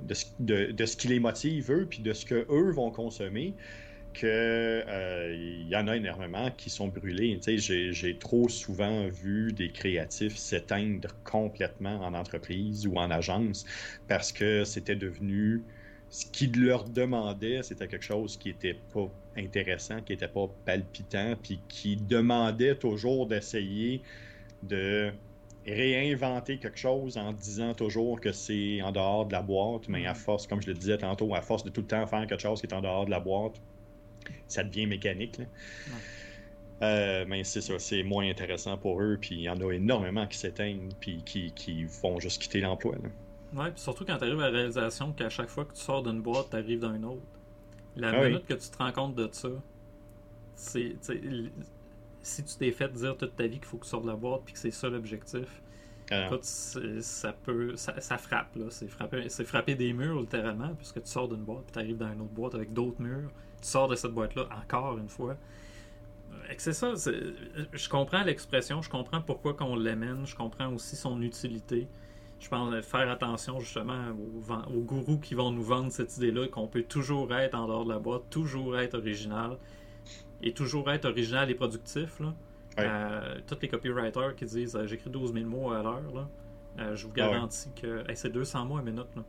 de, 0.00 0.72
de, 0.72 0.86
ce 0.86 0.96
qui 0.96 1.08
les 1.08 1.20
motive, 1.20 1.70
eux, 1.70 1.86
puis 1.88 2.00
de 2.00 2.12
ce 2.12 2.24
que 2.24 2.46
eux 2.50 2.70
vont 2.72 2.90
consommer, 2.90 3.54
qu'il 4.16 4.28
euh, 4.28 5.64
y 5.68 5.76
en 5.76 5.88
a 5.88 5.96
énormément 5.96 6.50
qui 6.56 6.70
sont 6.70 6.88
brûlés. 6.88 7.38
J'ai 7.46 8.16
trop 8.18 8.48
souvent 8.48 9.06
vu 9.08 9.52
des 9.52 9.70
créatifs 9.70 10.36
s'éteindre 10.36 11.08
complètement 11.24 12.00
en 12.00 12.14
entreprise 12.14 12.86
ou 12.86 12.96
en 12.96 13.10
agence 13.10 13.66
parce 14.08 14.32
que 14.32 14.64
c'était 14.64 14.96
devenu 14.96 15.62
ce 16.08 16.24
qu'ils 16.24 16.58
leur 16.64 16.84
demandaient, 16.88 17.62
c'était 17.62 17.88
quelque 17.88 18.04
chose 18.04 18.38
qui 18.38 18.50
était 18.50 18.78
pas 18.94 19.10
intéressant, 19.36 20.00
qui 20.00 20.14
était 20.14 20.28
pas 20.28 20.48
palpitant, 20.64 21.34
puis 21.42 21.60
qui 21.68 21.96
demandait 21.96 22.76
toujours 22.76 23.26
d'essayer 23.26 24.00
de 24.62 25.12
réinventer 25.66 26.58
quelque 26.58 26.78
chose 26.78 27.16
en 27.16 27.32
disant 27.32 27.74
toujours 27.74 28.20
que 28.20 28.32
c'est 28.32 28.80
en 28.82 28.92
dehors 28.92 29.26
de 29.26 29.32
la 29.32 29.42
boîte, 29.42 29.88
mais 29.88 30.06
à 30.06 30.12
mm. 30.12 30.16
force, 30.16 30.46
comme 30.46 30.62
je 30.62 30.68
le 30.68 30.74
disais 30.74 30.98
tantôt, 30.98 31.34
à 31.34 31.40
force 31.40 31.64
de 31.64 31.70
tout 31.70 31.80
le 31.80 31.86
temps 31.86 32.06
faire 32.06 32.26
quelque 32.26 32.40
chose 32.40 32.60
qui 32.60 32.66
est 32.66 32.74
en 32.74 32.80
dehors 32.80 33.06
de 33.06 33.10
la 33.10 33.20
boîte, 33.20 33.60
ça 34.48 34.64
devient 34.64 34.86
mécanique. 34.86 35.40
Euh, 36.82 37.24
mais 37.26 37.42
c'est 37.42 37.62
ça, 37.62 37.78
c'est 37.78 38.02
moins 38.02 38.28
intéressant 38.28 38.76
pour 38.76 39.00
eux, 39.00 39.16
puis 39.20 39.36
il 39.36 39.40
y 39.42 39.48
en 39.48 39.60
a 39.60 39.72
énormément 39.72 40.26
qui 40.26 40.36
s'éteignent, 40.36 40.90
puis 41.00 41.22
qui, 41.24 41.52
qui 41.52 41.84
vont 41.84 42.20
juste 42.20 42.42
quitter 42.42 42.60
l'emploi. 42.60 42.96
Ouais, 43.54 43.70
puis 43.70 43.80
surtout 43.80 44.04
quand 44.04 44.18
tu 44.18 44.24
arrives 44.24 44.40
à 44.40 44.50
la 44.50 44.56
réalisation 44.56 45.12
qu'à 45.12 45.30
chaque 45.30 45.48
fois 45.48 45.64
que 45.64 45.72
tu 45.72 45.80
sors 45.80 46.02
d'une 46.02 46.20
boîte, 46.20 46.50
tu 46.50 46.56
arrives 46.56 46.80
dans 46.80 46.94
une 46.94 47.04
autre. 47.06 47.22
La 47.96 48.10
ah 48.10 48.28
minute 48.28 48.46
que 48.46 48.54
tu 48.54 48.68
te 48.68 48.76
rends 48.76 48.92
compte 48.92 49.14
de 49.14 49.28
ça, 49.32 49.48
c'est. 50.54 50.96
Si 52.26 52.42
tu 52.44 52.56
t'es 52.56 52.72
fait 52.72 52.92
dire 52.92 53.16
toute 53.16 53.36
ta 53.36 53.46
vie 53.46 53.58
qu'il 53.58 53.66
faut 53.66 53.76
que 53.76 53.84
tu 53.84 53.90
sors 53.90 54.02
de 54.02 54.08
la 54.08 54.16
boîte 54.16 54.42
puis 54.44 54.52
que 54.52 54.58
c'est 54.58 54.72
ça 54.72 54.88
l'objectif, 54.88 55.62
ah 56.10 56.26
écoute, 56.26 56.44
ça 56.44 57.32
peut. 57.32 57.76
Ça, 57.76 58.18
frappe, 58.18 58.56
là. 58.56 58.66
C'est 58.70 58.88
frapper, 58.88 59.28
frapper 59.28 59.74
des 59.74 59.92
murs 59.92 60.20
littéralement, 60.20 60.74
puisque 60.74 61.02
tu 61.02 61.10
sors 61.10 61.28
d'une 61.28 61.44
boîte 61.44 61.64
puis 61.66 61.72
tu 61.72 61.78
arrives 61.78 61.96
dans 61.96 62.12
une 62.12 62.22
autre 62.22 62.32
boîte 62.32 62.54
avec 62.54 62.72
d'autres 62.72 63.00
murs. 63.00 63.30
Tu 63.62 63.68
sors 63.68 63.88
de 63.88 63.94
cette 63.96 64.12
boîte-là 64.12 64.48
encore 64.60 64.98
une 64.98 65.08
fois. 65.08 65.36
C'est 66.58 66.72
ça, 66.72 66.94
je 66.94 67.88
comprends 67.88 68.22
l'expression, 68.22 68.82
je 68.82 68.90
comprends 68.90 69.20
pourquoi 69.20 69.54
qu'on 69.54 69.74
l'amène, 69.74 70.26
je 70.26 70.36
comprends 70.36 70.72
aussi 70.72 70.94
son 70.94 71.22
utilité 71.22 71.88
je 72.38 72.48
pense 72.48 72.84
faire 72.84 73.10
attention 73.10 73.60
justement 73.60 74.10
aux, 74.68 74.80
gourous 74.80 75.18
qui 75.18 75.34
vont 75.34 75.50
nous 75.50 75.62
vendre 75.62 75.90
cette 75.90 76.16
idée-là 76.16 76.48
qu'on 76.48 76.66
peut 76.66 76.82
toujours 76.82 77.34
être 77.34 77.54
en 77.54 77.66
dehors 77.66 77.84
de 77.84 77.92
la 77.92 77.98
boîte, 77.98 78.28
toujours 78.30 78.78
être 78.78 78.94
original 78.94 79.56
et 80.42 80.52
toujours 80.52 80.90
être 80.90 81.06
original 81.06 81.50
et 81.50 81.54
productif. 81.54 82.20
Là. 82.20 82.34
Euh, 82.78 83.38
tous 83.46 83.56
les 83.62 83.68
copywriters 83.68 84.36
qui 84.36 84.44
disent 84.44 84.76
euh, 84.76 84.86
j'écris 84.86 85.08
12 85.08 85.32
000 85.32 85.46
mots 85.46 85.72
à 85.72 85.82
l'heure, 85.82 86.28
euh, 86.78 86.94
je 86.94 87.06
vous 87.06 87.12
ah 87.16 87.20
garantis 87.20 87.70
que 87.74 88.04
c'est 88.14 88.30
200 88.30 88.66
mots 88.66 88.76
à 88.76 88.82
minute. 88.82 89.06
Là. 89.16 89.22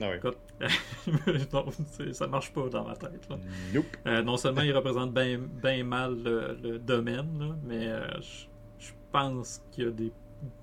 Ah 0.00 0.16
Écoute, 0.16 0.38
ça 2.12 2.26
marche 2.26 2.52
pas 2.52 2.68
dans 2.68 2.84
ma 2.84 2.96
tête. 2.96 3.28
non 4.24 4.36
seulement 4.36 4.62
il 4.62 4.74
représente 4.74 5.12
bien 5.12 5.84
mal 5.84 6.16
le, 6.24 6.78
domaine, 6.78 7.56
mais 7.62 7.88
je 8.78 8.90
pense 9.12 9.62
qu'il 9.70 9.84
y 9.84 9.86
a 9.86 9.90
des 9.90 10.12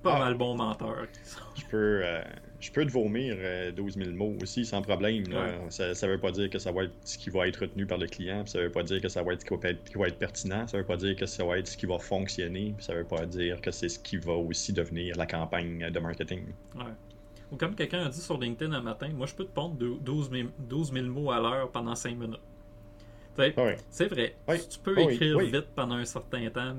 pas 0.03 0.15
ah. 0.15 0.19
mal 0.19 0.35
bon 0.35 0.55
menteur. 0.55 1.07
Je 1.55 1.65
peux, 1.65 2.01
euh, 2.03 2.21
je 2.59 2.71
peux 2.71 2.85
te 2.85 2.91
vomir 2.91 3.35
12 3.75 3.97
euh, 3.97 4.03
000 4.03 4.15
mots 4.15 4.35
aussi 4.41 4.65
sans 4.65 4.81
problème. 4.81 5.23
Ça, 5.69 5.93
ça 5.93 6.07
veut 6.07 6.19
pas 6.19 6.31
dire 6.31 6.49
que 6.49 6.59
ça 6.59 6.71
va 6.71 6.83
être 6.83 6.93
ce 7.03 7.17
qui 7.17 7.29
va 7.29 7.47
être 7.47 7.61
retenu 7.61 7.85
par 7.85 7.97
le 7.97 8.07
client, 8.07 8.45
ça 8.45 8.59
veut 8.59 8.71
pas 8.71 8.83
dire 8.83 9.01
que 9.01 9.09
ça 9.09 9.23
va 9.23 9.33
être 9.33 9.41
ce 9.41 9.45
qui 9.45 9.55
va 9.55 9.69
être, 9.69 9.83
qui 9.83 9.97
va 9.97 10.07
être 10.07 10.17
pertinent, 10.17 10.67
ça 10.67 10.77
veut 10.77 10.85
pas 10.85 10.97
dire 10.97 11.15
que 11.15 11.25
ça 11.25 11.43
va 11.43 11.57
être 11.57 11.67
ce 11.67 11.77
qui 11.77 11.85
va 11.85 11.99
fonctionner, 11.99 12.75
ça 12.79 12.93
veut 12.93 13.05
pas 13.05 13.25
dire 13.25 13.61
que 13.61 13.71
c'est 13.71 13.89
ce 13.89 13.99
qui 13.99 14.17
va 14.17 14.33
aussi 14.33 14.73
devenir 14.73 15.15
la 15.17 15.25
campagne 15.25 15.89
de 15.89 15.99
marketing. 15.99 16.45
Ouais. 16.75 16.83
Ou 17.51 17.55
comme 17.55 17.75
quelqu'un 17.75 18.05
a 18.05 18.09
dit 18.09 18.21
sur 18.21 18.37
LinkedIn 18.37 18.73
un 18.73 18.81
matin, 18.81 19.09
moi 19.09 19.25
je 19.25 19.33
peux 19.33 19.45
te 19.45 19.51
pondre 19.51 19.75
12 19.75 20.29
000 20.93 21.07
mots 21.07 21.31
à 21.31 21.39
l'heure 21.39 21.71
pendant 21.71 21.95
5 21.95 22.15
minutes. 22.15 22.39
C'est 23.89 24.07
vrai. 24.07 24.35
Tu 24.69 24.79
peux 24.79 24.97
écrire 24.99 25.39
vite 25.39 25.67
pendant 25.75 25.95
un 25.95 26.05
certain 26.05 26.49
temps. 26.49 26.75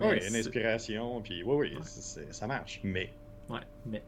Oui, 0.00 0.28
une 0.28 0.36
inspiration, 0.36 1.20
puis 1.20 1.42
oui, 1.42 1.74
oui, 1.74 1.78
ça 2.30 2.46
marche. 2.46 2.80
Mais. 2.82 3.12
Ouais, 3.48 3.60
mais. 3.86 4.02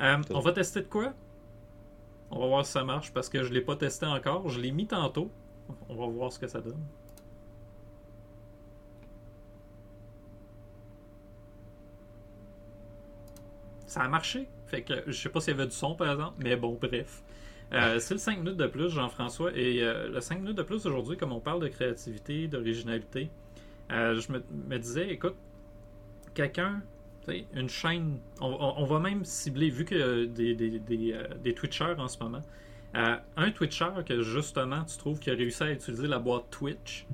Euh, 0.00 0.16
on 0.30 0.40
va 0.40 0.52
tester 0.52 0.80
de 0.80 0.86
quoi? 0.86 1.12
On 2.30 2.40
va 2.40 2.46
voir 2.46 2.66
si 2.66 2.72
ça 2.72 2.84
marche 2.84 3.12
parce 3.12 3.28
que 3.28 3.42
je 3.44 3.48
ne 3.48 3.54
l'ai 3.54 3.60
pas 3.60 3.76
testé 3.76 4.06
encore. 4.06 4.48
Je 4.48 4.60
l'ai 4.60 4.72
mis 4.72 4.86
tantôt. 4.86 5.30
On 5.88 5.94
va 5.94 6.06
voir 6.06 6.32
ce 6.32 6.38
que 6.38 6.48
ça 6.48 6.60
donne. 6.60 6.82
Ça 13.86 14.02
a 14.02 14.08
marché. 14.08 14.48
Fait 14.66 14.82
que 14.82 14.94
je 15.06 15.12
sais 15.12 15.28
pas 15.28 15.40
s'il 15.40 15.52
y 15.52 15.56
avait 15.56 15.66
du 15.66 15.74
son 15.74 15.94
par 15.94 16.10
exemple, 16.10 16.34
mais 16.38 16.56
bon, 16.56 16.76
bref. 16.80 17.22
Euh, 17.72 17.98
c'est 17.98 18.14
le 18.14 18.18
5 18.18 18.38
minutes 18.38 18.56
de 18.56 18.66
plus, 18.66 18.90
Jean-François. 18.90 19.50
Et 19.54 19.82
euh, 19.82 20.08
le 20.08 20.20
5 20.20 20.40
minutes 20.40 20.56
de 20.56 20.62
plus 20.62 20.86
aujourd'hui, 20.86 21.16
comme 21.16 21.32
on 21.32 21.40
parle 21.40 21.60
de 21.60 21.68
créativité, 21.68 22.46
d'originalité, 22.46 23.30
euh, 23.90 24.20
je 24.20 24.32
me, 24.32 24.78
disais, 24.78 25.10
écoute, 25.10 25.36
quelqu'un, 26.34 26.82
une 27.54 27.68
chaîne, 27.68 28.18
on, 28.40 28.84
va 28.84 29.00
même 29.00 29.24
cibler, 29.24 29.70
vu 29.70 29.84
que 29.84 30.26
des, 30.26 30.54
des, 30.54 30.78
des, 30.78 31.16
des 31.42 31.54
Twitchers 31.54 31.94
en 31.98 32.08
ce 32.08 32.22
moment, 32.22 32.42
un 32.94 33.50
Twitcher 33.50 33.88
que 34.06 34.22
justement 34.22 34.84
tu 34.84 34.98
trouves 34.98 35.18
qui 35.18 35.30
a 35.30 35.34
réussi 35.34 35.62
à 35.62 35.72
utiliser 35.72 36.06
la 36.06 36.18
boîte 36.18 36.44
Twitch 36.50 37.06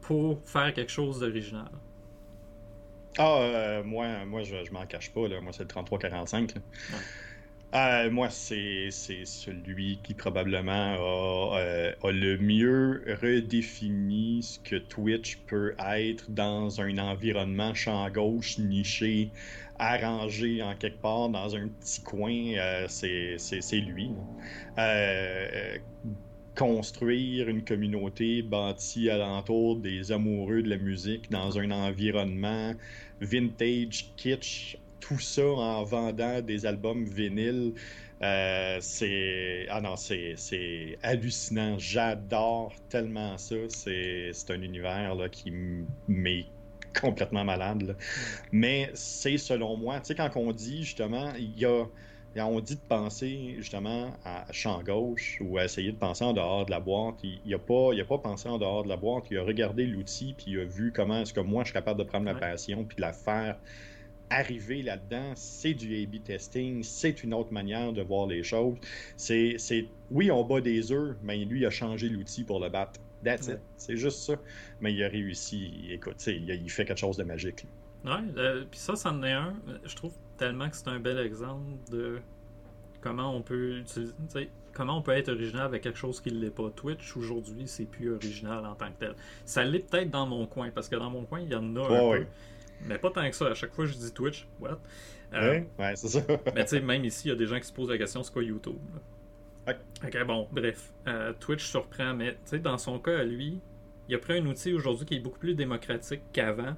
pour 0.00 0.40
faire 0.42 0.72
quelque 0.72 0.90
chose 0.90 1.20
d'original. 1.20 1.68
Ah, 3.18 3.82
moi, 3.84 4.24
moi 4.24 4.42
je, 4.42 4.64
je 4.64 4.72
m'en 4.72 4.86
cache 4.86 5.12
pas. 5.12 5.28
Là. 5.28 5.40
Moi, 5.42 5.52
c'est 5.52 5.64
le 5.64 5.68
3345. 5.68 6.54
Euh, 7.74 8.10
moi, 8.10 8.30
c'est 8.30 8.90
celui 8.90 10.00
qui 10.02 10.14
probablement 10.14 10.96
euh, 11.56 11.92
a, 12.02 12.10
le 12.12 12.38
mieux 12.38 13.02
redéfini 13.20 14.42
ce 14.42 14.58
que 14.60 14.76
Twitch 14.76 15.36
peut 15.46 15.74
être 15.78 16.30
dans 16.30 16.80
un 16.80 16.96
environnement 16.96 17.74
champ 17.74 18.08
gauche 18.08 18.56
niché, 18.58 19.32
arrangé 19.78 20.62
en 20.62 20.76
quelque 20.76 21.00
part 21.02 21.28
dans 21.28 21.54
un 21.56 21.68
petit 21.68 22.00
coin. 22.02 22.54
Euh, 22.56 22.86
c'est 22.88 23.80
lui. 23.80 24.12
construire 26.54 27.48
une 27.48 27.64
communauté 27.64 28.42
bâtie 28.42 29.10
alentour 29.10 29.76
des 29.76 30.10
amoureux 30.10 30.62
de 30.62 30.70
la 30.70 30.78
musique 30.78 31.30
dans 31.30 31.58
un 31.58 31.70
environnement 31.70 32.74
vintage 33.20 34.12
kitsch 34.16 34.76
tout 35.00 35.18
ça 35.18 35.46
en 35.46 35.84
vendant 35.84 36.40
des 36.40 36.66
albums 36.66 37.04
vinyles. 37.04 37.74
Euh, 38.20 38.78
c'est 38.80 39.66
ah 39.70 39.80
non 39.80 39.94
c'est 39.94 40.98
hallucinant 41.04 41.78
j'adore 41.78 42.74
tellement 42.88 43.38
ça 43.38 43.54
c'est 43.68 44.32
un 44.50 44.60
univers 44.60 45.14
là, 45.14 45.28
qui 45.28 45.52
m'est 46.08 46.46
complètement 47.00 47.44
malade 47.44 47.94
mais 48.50 48.90
c'est 48.94 49.38
selon 49.38 49.76
moi 49.76 50.00
tu 50.00 50.06
sais 50.06 50.14
quand 50.16 50.32
on 50.34 50.50
dit 50.50 50.82
justement 50.82 51.32
il 51.38 51.56
y 51.56 51.64
a 51.64 51.84
on 52.46 52.60
dit 52.60 52.76
de 52.76 52.80
penser 52.80 53.56
justement 53.58 54.12
à 54.24 54.44
champ 54.52 54.82
gauche 54.82 55.38
ou 55.40 55.58
à 55.58 55.64
essayer 55.64 55.92
de 55.92 55.96
penser 55.96 56.24
en 56.24 56.32
dehors 56.32 56.66
de 56.66 56.70
la 56.70 56.80
boîte. 56.80 57.16
Il 57.22 57.40
n'a 57.46 57.58
pas, 57.58 57.90
il 57.92 58.00
a 58.00 58.04
pas 58.04 58.18
pensé 58.18 58.48
en 58.48 58.58
dehors 58.58 58.84
de 58.84 58.88
la 58.88 58.96
boîte. 58.96 59.24
Il 59.30 59.38
a 59.38 59.42
regardé 59.42 59.86
l'outil 59.86 60.34
puis 60.36 60.52
il 60.52 60.60
a 60.60 60.64
vu 60.64 60.92
comment 60.94 61.20
est-ce 61.22 61.32
que 61.32 61.40
moi 61.40 61.64
je 61.64 61.68
suis 61.68 61.74
capable 61.74 61.98
de 61.98 62.04
prendre 62.04 62.26
la 62.26 62.34
passion 62.34 62.84
puis 62.84 62.96
de 62.96 63.02
la 63.02 63.12
faire 63.12 63.56
arriver 64.30 64.82
là-dedans, 64.82 65.32
c'est 65.34 65.74
du 65.74 66.02
A-B 66.02 66.22
testing, 66.22 66.82
c'est 66.82 67.22
une 67.22 67.34
autre 67.34 67.52
manière 67.52 67.92
de 67.92 68.02
voir 68.02 68.26
les 68.26 68.42
choses. 68.42 68.76
C'est, 69.16 69.56
oui, 70.10 70.30
on 70.30 70.44
bat 70.44 70.60
des 70.60 70.92
œufs, 70.92 71.16
mais 71.22 71.38
lui, 71.44 71.60
il 71.60 71.66
a 71.66 71.70
changé 71.70 72.08
l'outil 72.08 72.44
pour 72.44 72.60
le 72.60 72.68
battre. 72.68 73.00
That's 73.24 73.48
it. 73.48 73.58
C'est 73.76 73.96
juste 73.96 74.18
ça. 74.20 74.34
Mais 74.80 74.94
il 74.94 75.02
a 75.02 75.08
réussi. 75.08 75.86
Écoute, 75.90 76.24
il, 76.26 76.48
il 76.48 76.70
fait 76.70 76.84
quelque 76.84 77.00
chose 77.00 77.16
de 77.16 77.24
magique. 77.24 77.66
Ouais, 78.04 78.12
euh, 78.36 78.64
puis 78.70 78.78
ça, 78.78 78.94
c'en 78.94 79.22
est 79.24 79.32
un. 79.32 79.56
Je 79.84 79.96
trouve 79.96 80.12
tellement 80.36 80.70
que 80.70 80.76
c'est 80.76 80.88
un 80.88 81.00
bel 81.00 81.18
exemple 81.18 81.64
de 81.90 82.20
comment 83.00 83.34
on 83.34 83.42
peut 83.42 83.78
utiliser, 83.78 84.12
comment 84.72 84.98
on 84.98 85.02
peut 85.02 85.12
être 85.12 85.30
original 85.30 85.66
avec 85.66 85.82
quelque 85.82 85.98
chose 85.98 86.20
qui 86.20 86.32
ne 86.32 86.38
l'est 86.38 86.54
pas. 86.54 86.70
Twitch, 86.70 87.16
aujourd'hui, 87.16 87.64
c'est 87.66 87.86
plus 87.86 88.12
original 88.12 88.64
en 88.64 88.74
tant 88.76 88.86
que 88.86 89.00
tel. 89.00 89.14
Ça 89.44 89.64
l'est 89.64 89.80
peut-être 89.80 90.10
dans 90.10 90.26
mon 90.26 90.46
coin, 90.46 90.70
parce 90.70 90.88
que 90.88 90.94
dans 90.94 91.10
mon 91.10 91.24
coin, 91.24 91.40
il 91.40 91.50
y 91.50 91.54
en 91.56 91.74
a 91.74 91.80
un 91.80 92.04
peu. 92.10 92.26
Mais 92.86 92.98
pas 92.98 93.10
tant 93.10 93.28
que 93.28 93.36
ça. 93.36 93.48
À 93.48 93.54
chaque 93.54 93.72
fois 93.72 93.86
je 93.86 93.94
dis 93.94 94.12
Twitch, 94.12 94.46
what? 94.60 94.78
Euh, 95.34 95.60
ouais, 95.78 95.96
c'est 95.96 96.08
ça. 96.08 96.20
mais 96.54 96.64
tu 96.64 96.70
sais, 96.70 96.80
même 96.80 97.04
ici, 97.04 97.28
il 97.28 97.30
y 97.30 97.32
a 97.32 97.36
des 97.36 97.46
gens 97.46 97.58
qui 97.58 97.66
se 97.66 97.72
posent 97.72 97.90
la 97.90 97.98
question 97.98 98.22
c'est 98.22 98.32
quoi 98.32 98.42
YouTube? 98.42 98.78
Ok, 100.02 100.24
bon, 100.26 100.48
bref. 100.50 100.92
Euh, 101.06 101.34
Twitch 101.38 101.66
surprend, 101.66 102.14
mais 102.14 102.32
tu 102.32 102.38
sais, 102.44 102.58
dans 102.58 102.78
son 102.78 102.98
cas, 102.98 103.18
à 103.18 103.24
lui, 103.24 103.60
il 104.08 104.14
a 104.14 104.18
pris 104.18 104.38
un 104.38 104.46
outil 104.46 104.72
aujourd'hui 104.72 105.04
qui 105.04 105.16
est 105.16 105.20
beaucoup 105.20 105.38
plus 105.38 105.54
démocratique 105.54 106.22
qu'avant 106.32 106.74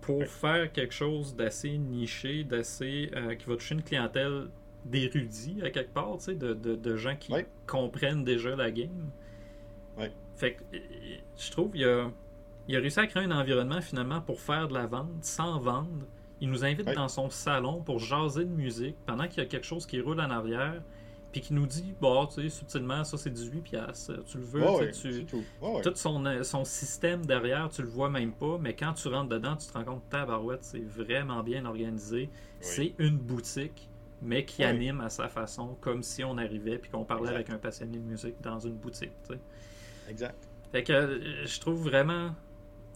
pour 0.00 0.24
faire 0.24 0.72
quelque 0.72 0.94
chose 0.94 1.36
d'assez 1.36 1.76
niché, 1.76 2.44
d'assez. 2.44 3.10
Euh, 3.14 3.34
qui 3.34 3.46
va 3.46 3.56
toucher 3.56 3.74
une 3.74 3.82
clientèle 3.82 4.48
d'érudits 4.84 5.60
à 5.62 5.70
quelque 5.70 5.92
part, 5.92 6.16
tu 6.16 6.24
sais, 6.24 6.34
de, 6.34 6.54
de, 6.54 6.74
de, 6.74 6.96
gens 6.96 7.14
qui 7.16 7.32
comprennent 7.66 8.24
déjà 8.24 8.56
la 8.56 8.70
game. 8.70 9.10
Ouais. 9.96 10.10
Fait 10.34 10.54
que 10.54 10.76
je 11.36 11.50
trouve 11.50 11.70
qu'il 11.70 11.82
y 11.82 11.84
a 11.84 12.10
il 12.72 12.76
a 12.76 12.80
réussi 12.80 13.00
à 13.00 13.06
créer 13.06 13.24
un 13.24 13.30
environnement 13.30 13.82
finalement 13.82 14.22
pour 14.22 14.40
faire 14.40 14.66
de 14.66 14.72
la 14.72 14.86
vente 14.86 15.10
sans 15.20 15.60
vendre. 15.60 16.06
Il 16.40 16.48
nous 16.48 16.64
invite 16.64 16.90
dans 16.94 17.08
son 17.08 17.28
salon 17.28 17.82
pour 17.82 17.98
jaser 17.98 18.46
de 18.46 18.50
musique 18.50 18.96
pendant 19.04 19.28
qu'il 19.28 19.42
y 19.42 19.46
a 19.46 19.46
quelque 19.46 19.66
chose 19.66 19.84
qui 19.84 20.00
roule 20.00 20.18
en 20.20 20.30
arrière. 20.30 20.82
Puis 21.32 21.42
qui 21.42 21.52
nous 21.52 21.66
dit, 21.66 21.94
bah, 22.00 22.26
tu 22.28 22.42
sais, 22.42 22.48
subtilement, 22.48 23.04
ça 23.04 23.18
c'est 23.18 23.30
18 23.30 23.60
piastres. 23.60 24.24
Tu 24.24 24.38
le 24.38 24.44
veux, 24.44 24.90
tu, 24.90 25.24
tout, 25.24 25.42
son, 25.94 26.24
euh, 26.24 26.42
son, 26.42 26.64
système 26.64 27.24
derrière, 27.24 27.68
tu 27.70 27.82
le 27.82 27.88
vois 27.88 28.10
même 28.10 28.32
pas, 28.32 28.58
mais 28.58 28.74
quand 28.74 28.92
tu 28.94 29.08
rentres 29.08 29.30
dedans, 29.30 29.56
tu 29.56 29.66
te 29.66 29.72
rends 29.72 29.84
compte, 29.84 30.08
tabarouette, 30.10 30.64
c'est 30.64 30.84
vraiment 30.84 31.42
bien 31.42 31.64
organisé. 31.66 32.30
C'est 32.60 32.94
une 32.98 33.18
boutique 33.18 33.88
mais 34.22 34.44
qui 34.44 34.62
anime 34.64 35.00
à 35.00 35.10
sa 35.10 35.28
façon, 35.28 35.76
comme 35.80 36.02
si 36.02 36.22
on 36.24 36.38
arrivait 36.38 36.78
puis 36.78 36.90
qu'on 36.90 37.04
parlait 37.04 37.24
Exact. 37.24 37.34
avec 37.34 37.50
un 37.50 37.58
passionné 37.58 37.98
de 37.98 38.04
musique 38.04 38.40
dans 38.40 38.58
une 38.58 38.76
boutique. 38.76 39.12
Exact. 40.08 40.48
Fait 40.70 40.82
que 40.82 40.92
euh, 40.92 41.46
je 41.46 41.60
trouve 41.60 41.82
vraiment. 41.82 42.30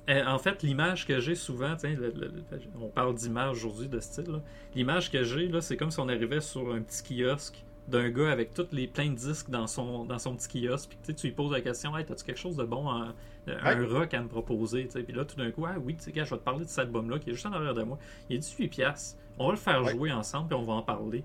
Euh, 0.08 0.24
En 0.26 0.38
fait, 0.38 0.62
l'image 0.62 1.06
que 1.06 1.20
j'ai 1.20 1.34
souvent, 1.34 1.76
le- 1.82 1.96
le- 1.96 2.32
on 2.80 2.88
parle 2.88 3.14
d'image 3.14 3.56
aujourd'hui 3.64 3.88
de 3.88 4.00
style. 4.00 4.40
L'image 4.74 5.10
que 5.10 5.24
j'ai, 5.24 5.50
c'est 5.60 5.76
comme 5.76 5.90
si 5.90 6.00
on 6.00 6.08
arrivait 6.08 6.40
sur 6.40 6.72
un 6.72 6.80
petit 6.82 7.02
kiosque 7.22 7.62
d'un 7.88 8.08
gars 8.10 8.32
avec 8.32 8.52
tous 8.52 8.66
les 8.72 8.88
plein 8.88 9.10
de 9.10 9.14
disques 9.14 9.48
dans 9.48 9.66
son, 9.68 10.04
dans 10.04 10.18
son 10.18 10.34
petit 10.36 10.66
kiosque. 10.66 10.96
Puis 11.04 11.14
tu 11.14 11.26
lui 11.28 11.34
poses 11.34 11.52
la 11.52 11.60
question 11.60 11.96
Hey, 11.96 12.04
as-tu 12.10 12.24
quelque 12.24 12.38
chose 12.38 12.56
de 12.56 12.64
bon, 12.64 12.88
en- 12.88 13.12
un 13.48 13.86
rock 13.86 14.12
à 14.14 14.22
me 14.22 14.28
proposer? 14.28 14.84
Puis 14.92 15.12
là, 15.14 15.24
tout 15.24 15.36
d'un 15.36 15.50
coup, 15.52 15.64
ah 15.66 15.76
oui, 15.80 15.94
tu 15.96 16.02
sais, 16.04 16.12
je 16.14 16.20
vais 16.20 16.26
te 16.38 16.42
parler 16.42 16.64
de 16.64 16.68
cet 16.68 16.80
album-là 16.80 17.18
qui 17.20 17.30
est 17.30 17.34
juste 17.34 17.46
en 17.46 17.52
arrière 17.52 17.74
de 17.74 17.82
moi. 17.84 17.98
Il 18.28 18.36
est 18.36 18.38
18$. 18.40 18.68
piastres. 18.68 19.18
On 19.38 19.46
va 19.46 19.52
le 19.52 19.58
faire 19.58 19.82
Ouais. 19.84 19.92
jouer 19.92 20.12
ensemble, 20.12 20.48
puis 20.48 20.56
on 20.58 20.64
va 20.64 20.72
en 20.74 20.82
parler. 20.82 21.22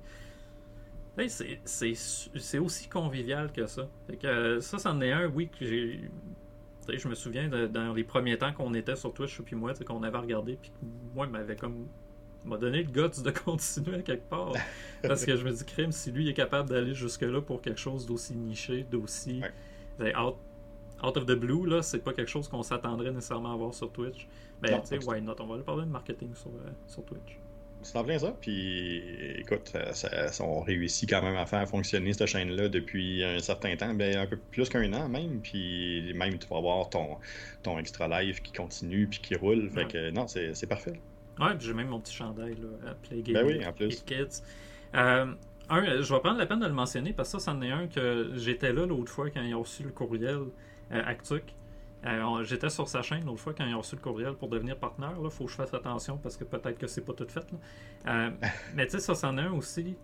Hey, 1.18 1.30
c'est- 1.30 1.60
c'est 1.66 1.94
c'est 1.96 2.58
aussi 2.60 2.88
convivial 2.88 3.52
que 3.52 3.66
ça. 3.66 3.88
Fait 4.08 4.16
que, 4.18 4.28
euh, 4.28 4.62
ça, 4.62 4.78
c'en 4.78 5.02
est 5.02 5.12
un, 5.12 5.28
oui, 5.28 5.50
que 5.50 5.66
j'ai. 5.66 6.10
Je 6.98 7.08
me 7.08 7.16
souviens 7.16 7.48
de- 7.50 7.68
dans 7.68 7.94
les 7.94 8.04
premiers 8.04 8.38
temps 8.38 8.54
qu'on 8.54 8.74
était 8.74 8.96
sur 8.96 9.14
Twitch, 9.14 9.40
puis 9.42 9.56
moi, 9.56 9.74
qu'on 9.86 10.04
avait 10.04 10.18
regardé, 10.18 10.58
puis 10.62 10.72
moi, 11.16 11.26
il 11.26 11.32
m'avait 11.32 11.56
comme. 11.56 11.88
m'a 12.46 12.58
donné 12.58 12.84
le 12.84 12.90
guts 12.92 13.22
de 13.24 13.30
continuer 13.46 14.02
quelque 14.04 14.28
part. 14.30 14.54
Parce 15.04 15.26
que 15.26 15.36
je 15.36 15.44
me 15.46 15.52
dis, 15.52 15.64
crime, 15.66 15.92
si 15.92 16.12
lui 16.12 16.28
est 16.30 16.34
capable 16.34 16.70
d'aller 16.70 16.94
jusque-là 16.94 17.42
pour 17.42 17.62
quelque 17.62 17.80
chose 17.80 18.06
d'aussi 18.06 18.36
niché, 18.36 18.84
d'aussi. 18.90 19.42
Ouais. 20.00 20.16
Out, 20.18 20.36
out 21.04 21.18
of 21.18 21.26
the 21.28 21.34
blue, 21.36 21.68
là, 21.68 21.82
c'est 21.84 22.00
pas 22.00 22.14
quelque 22.14 22.30
chose 22.30 22.48
qu'on 22.48 22.64
s'attendrait 22.64 23.12
nécessairement 23.12 23.54
à 23.54 23.56
voir 23.58 23.74
sur 23.74 23.92
Twitch. 23.92 24.28
Ben, 24.62 24.72
Non, 24.72 24.82
tu 24.82 24.88
sais, 25.00 25.06
why 25.08 25.22
not? 25.22 25.36
On 25.40 25.46
va 25.48 25.56
aller 25.56 25.64
parler 25.64 25.86
de 25.86 25.90
marketing 25.92 26.34
sur, 26.34 26.50
euh, 26.50 26.70
sur 26.88 27.04
Twitch. 27.06 27.38
C'est 27.84 27.98
en 27.98 28.04
plein 28.04 28.20
ça. 28.20 28.36
Puis, 28.40 29.02
écoute, 29.38 29.70
ça, 29.72 29.94
ça- 29.94 30.28
ça- 30.30 30.44
on 30.44 30.62
réussit 30.62 31.10
quand 31.10 31.22
même 31.22 31.36
à 31.36 31.46
faire 31.46 31.68
fonctionner 31.68 32.14
cette 32.14 32.28
chaîne-là 32.28 32.70
depuis 32.70 33.24
un 33.24 33.40
certain 33.40 33.76
temps, 33.76 33.94
ben, 33.94 34.18
un 34.18 34.26
peu 34.28 34.38
plus 34.38 34.70
qu'un 34.70 34.92
an 34.94 35.10
même. 35.10 35.42
Puis, 35.42 36.14
même, 36.16 36.38
tu 36.38 36.48
vas 36.48 36.58
avoir 36.58 36.90
ton, 36.90 37.18
ton 37.64 37.78
extra 37.80 38.08
live 38.22 38.42
qui 38.42 38.52
continue 38.54 39.08
puis 39.08 39.20
qui 39.20 39.36
roule. 39.36 39.70
Fait 39.70 39.82
Ouais. 39.82 39.88
que, 39.88 40.12
non, 40.12 40.28
c'est 40.28 40.54
c'est 40.56 40.68
parfait. 40.68 41.00
Ouais, 41.40 41.56
puis 41.58 41.68
j'ai 41.68 41.74
même 41.74 41.88
mon 41.88 42.00
petit 42.00 42.14
chandail 42.14 42.56
là, 42.56 42.92
à 42.92 42.94
Play 42.94 43.22
Game 43.22 43.34
Ben 43.34 43.46
oui, 43.46 43.66
en 43.66 43.74
plus. 43.74 43.86
et 44.00 44.04
Kids. 44.06 44.42
Euh, 44.94 45.26
un, 45.70 45.84
euh, 45.86 46.02
je 46.04 46.14
vais 46.14 46.20
prendre 46.20 46.38
la 46.38 46.46
peine 46.46 46.60
de 46.60 46.68
le 46.68 46.74
mentionner 46.74 47.14
parce 47.14 47.32
que 47.32 47.40
ça, 47.40 47.52
c'en 47.52 47.62
est 47.62 47.72
un 47.72 47.88
que 47.88 48.32
j'étais 48.36 48.74
là 48.74 48.86
l'autre 48.86 49.12
fois 49.12 49.30
quand 49.32 49.42
ils 49.42 49.56
ont 49.56 49.62
reçu 49.62 49.84
le 49.84 49.90
courriel 49.92 50.40
euh, 50.92 51.02
Actuc. 51.06 51.44
Euh, 52.06 52.44
j'étais 52.44 52.70
sur 52.70 52.88
sa 52.88 53.02
chaîne 53.04 53.26
l'autre 53.26 53.40
fois 53.42 53.54
quand 53.54 53.66
ils 53.66 53.76
ont 53.76 53.80
reçu 53.80 53.96
le 53.96 54.02
courriel 54.02 54.34
pour 54.34 54.50
devenir 54.50 54.76
partenaire. 54.78 55.14
Il 55.24 55.30
faut 55.30 55.46
que 55.46 55.52
je 55.52 55.56
fasse 55.56 55.74
attention 55.74 56.18
parce 56.18 56.36
que 56.36 56.44
peut-être 56.44 56.78
que 56.80 56.88
c'est 56.88 57.02
pas 57.06 57.14
tout 57.14 57.28
fait. 57.28 57.46
là. 57.52 57.58
Euh, 58.08 58.32
mais 58.76 58.86
tu 58.86 58.94
sais, 58.94 59.00
ça, 59.00 59.14
c'en 59.16 59.38
est 59.38 59.42
un 59.42 59.52
aussi 59.54 59.96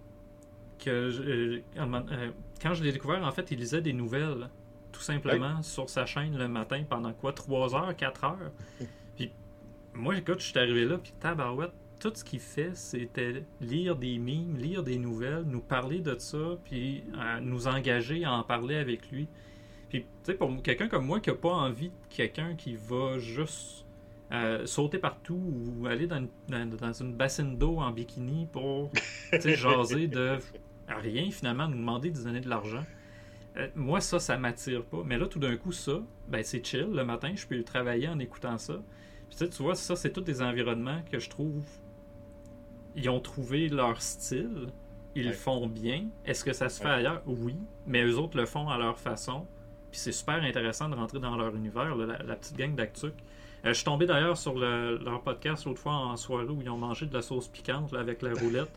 que 0.78 1.10
je- 1.10 1.22
euh, 1.24 1.62
euh, 1.78 2.32
quand 2.62 2.74
je 2.76 2.84
l'ai 2.84 2.92
découvert, 2.92 3.24
en 3.26 3.32
fait, 3.32 3.50
il 3.52 3.58
lisait 3.58 3.82
des 3.82 3.94
nouvelles 3.94 4.48
tout 4.92 5.02
simplement 5.02 5.62
sur 5.64 5.90
sa 5.90 6.06
chaîne 6.06 6.38
le 6.38 6.48
matin 6.48 6.84
pendant 6.88 7.14
quoi? 7.14 7.34
3 7.34 7.76
heures, 7.76 7.96
4 7.96 8.24
heures? 8.26 8.52
Puis 9.16 9.32
moi, 9.94 10.16
écoute, 10.18 10.40
je 10.42 10.46
suis 10.48 10.60
arrivé 10.60 10.86
là, 10.86 11.00
puis 11.00 11.14
tabarouette, 11.20 11.74
tout 12.00 12.12
ce 12.14 12.24
qu'il 12.24 12.40
fait, 12.40 12.76
c'était 12.76 13.44
lire 13.60 13.96
des 13.96 14.20
mimes, 14.20 14.56
lire 14.56 14.84
des 14.84 15.00
nouvelles, 15.00 15.44
nous 15.48 15.62
parler 15.62 16.00
de 16.00 16.16
ça, 16.20 16.38
puis 16.64 17.04
nous 17.42 17.68
engager 17.68 18.24
à 18.24 18.34
en 18.34 18.44
parler 18.44 18.76
avec 18.76 19.10
lui. 19.10 19.28
Puis, 19.90 20.02
tu 20.02 20.08
sais, 20.24 20.34
pour 20.34 20.52
quelqu'un 20.62 20.88
comme 20.90 21.06
moi 21.06 21.20
qui 21.20 21.30
n'a 21.30 21.36
pas 21.36 21.52
envie 21.54 21.90
de 21.90 21.94
quelqu'un 22.10 22.56
qui 22.56 22.76
va 22.76 23.18
juste 23.20 23.86
euh, 24.34 24.66
sauter 24.66 24.98
partout 24.98 25.40
ou 25.80 25.88
aller 25.88 26.08
dans 26.08 26.18
une, 26.18 26.28
dans, 26.50 26.76
dans 26.78 26.94
une 26.94 27.14
bassine 27.14 27.58
d'eau 27.58 27.78
en 27.78 27.92
bikini 27.92 28.48
pour, 28.52 28.92
tu 29.32 29.40
sais, 29.42 29.56
jaser 29.56 30.08
de 30.08 30.38
rien, 30.90 31.30
finalement, 31.32 31.68
nous 31.68 31.78
demander 31.78 32.12
de 32.12 32.22
donner 32.22 32.42
de 32.42 32.50
l'argent. 32.50 32.84
Euh, 33.56 33.68
moi, 33.76 34.02
ça, 34.02 34.20
ça 34.20 34.38
m'attire 34.38 34.84
pas. 34.84 35.02
Mais 35.06 35.18
là, 35.18 35.26
tout 35.28 35.40
d'un 35.40 35.56
coup, 35.58 35.72
ça, 35.72 36.02
ben, 36.28 36.44
c'est 36.44 36.64
chill. 36.66 36.88
Le 36.92 37.04
matin, 37.06 37.32
je 37.36 37.48
peux 37.48 37.64
travailler 37.64 38.08
en 38.10 38.20
écoutant 38.20 38.58
ça. 38.58 38.74
Puis, 39.30 39.38
tu 39.38 39.46
sais, 39.46 39.50
tu 39.50 39.64
vois, 39.64 39.76
ça, 39.76 39.96
c'est 39.96 40.12
tous 40.12 40.22
des 40.22 40.42
environnements 40.42 41.02
que 41.12 41.18
je 41.20 41.30
trouve. 41.30 41.64
Ils 42.96 43.10
ont 43.10 43.20
trouvé 43.20 43.68
leur 43.70 44.02
style. 44.02 44.68
Ils 45.16 45.24
le 45.24 45.30
Ouais. 45.30 45.36
font 45.36 45.68
bien. 45.68 46.06
Est-ce 46.26 46.44
que 46.44 46.54
ça 46.54 46.70
se 46.70 46.80
fait 46.82 46.88
Ouais. 46.88 46.94
ailleurs? 46.96 47.24
Oui. 47.26 47.56
Mais 47.88 48.04
eux 48.04 48.18
autres 48.20 48.38
le 48.38 48.46
font 48.46 48.70
à 48.70 48.78
leur 48.78 49.00
façon. 49.00 49.46
C'est 49.98 50.12
super 50.12 50.44
intéressant 50.44 50.90
de 50.90 50.96
rentrer 50.96 51.20
dans 51.20 51.36
leur 51.36 51.56
univers, 51.56 51.96
la, 51.96 52.36
petite 52.36 52.56
gang 52.56 52.76
d'Actuc. 52.76 53.14
Euh, 53.66 53.70
je 53.70 53.74
suis 53.74 53.84
tombé 53.84 54.06
d'ailleurs 54.06 54.38
sur 54.38 54.54
le- 54.58 55.00
leur 55.04 55.24
podcast 55.24 55.66
l'autre 55.66 55.82
fois 55.82 55.94
en 55.94 56.16
soirée 56.16 56.46
où 56.46 56.62
ils 56.62 56.70
ont 56.70 56.78
mangé 56.78 57.08
de 57.08 57.14
la 57.16 57.24
sauce 57.24 57.48
piquante 57.48 57.96
avec 57.96 58.22
la 58.22 58.34
roulette. 58.34 58.70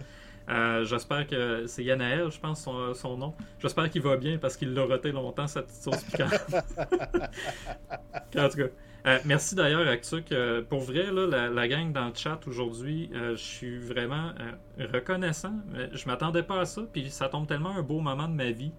Euh, 0.49 0.83
J'espère 0.85 1.27
que 1.27 1.67
c'est 1.67 1.85
Yanaël, 1.85 2.31
je 2.31 2.41
pense 2.41 2.67
son, 2.95 3.17
nom. 3.19 3.35
J'espère 3.59 3.91
qu'il 3.91 4.01
va 4.01 4.17
bien 4.17 4.39
parce 4.39 4.57
qu'il 4.57 4.73
l'a 4.73 4.85
roté 4.85 5.13
longtemps, 5.13 5.47
cette 5.47 5.67
petite 5.67 5.83
sauce 5.83 6.03
piquante. 6.05 6.33
en 8.39 8.49
tout 8.49 8.57
cas. 8.57 8.69
euh, 9.07 9.19
merci 9.27 9.55
d'ailleurs, 9.55 9.87
Actuc. 9.87 10.33
Euh, 10.33 10.63
pour 10.63 10.81
vrai, 10.81 11.09
la, 11.13 11.69
gang 11.69 11.93
dans 11.93 12.07
le 12.07 12.15
chat 12.15 12.41
aujourd'hui, 12.47 13.11
je 13.13 13.37
suis 13.37 13.79
vraiment 13.79 14.33
reconnaissant. 14.79 15.53
Je 15.93 16.07
m'attendais 16.07 16.43
pas 16.43 16.61
à 16.61 16.65
ça, 16.65 16.83
puis 16.91 17.11
ça 17.11 17.29
tombe 17.29 17.47
tellement 17.47 17.77
un 17.77 17.83
beau 17.83 18.01
moment 18.01 18.27
de 18.27 18.35
ma 18.35 18.51
vie. 18.51 18.73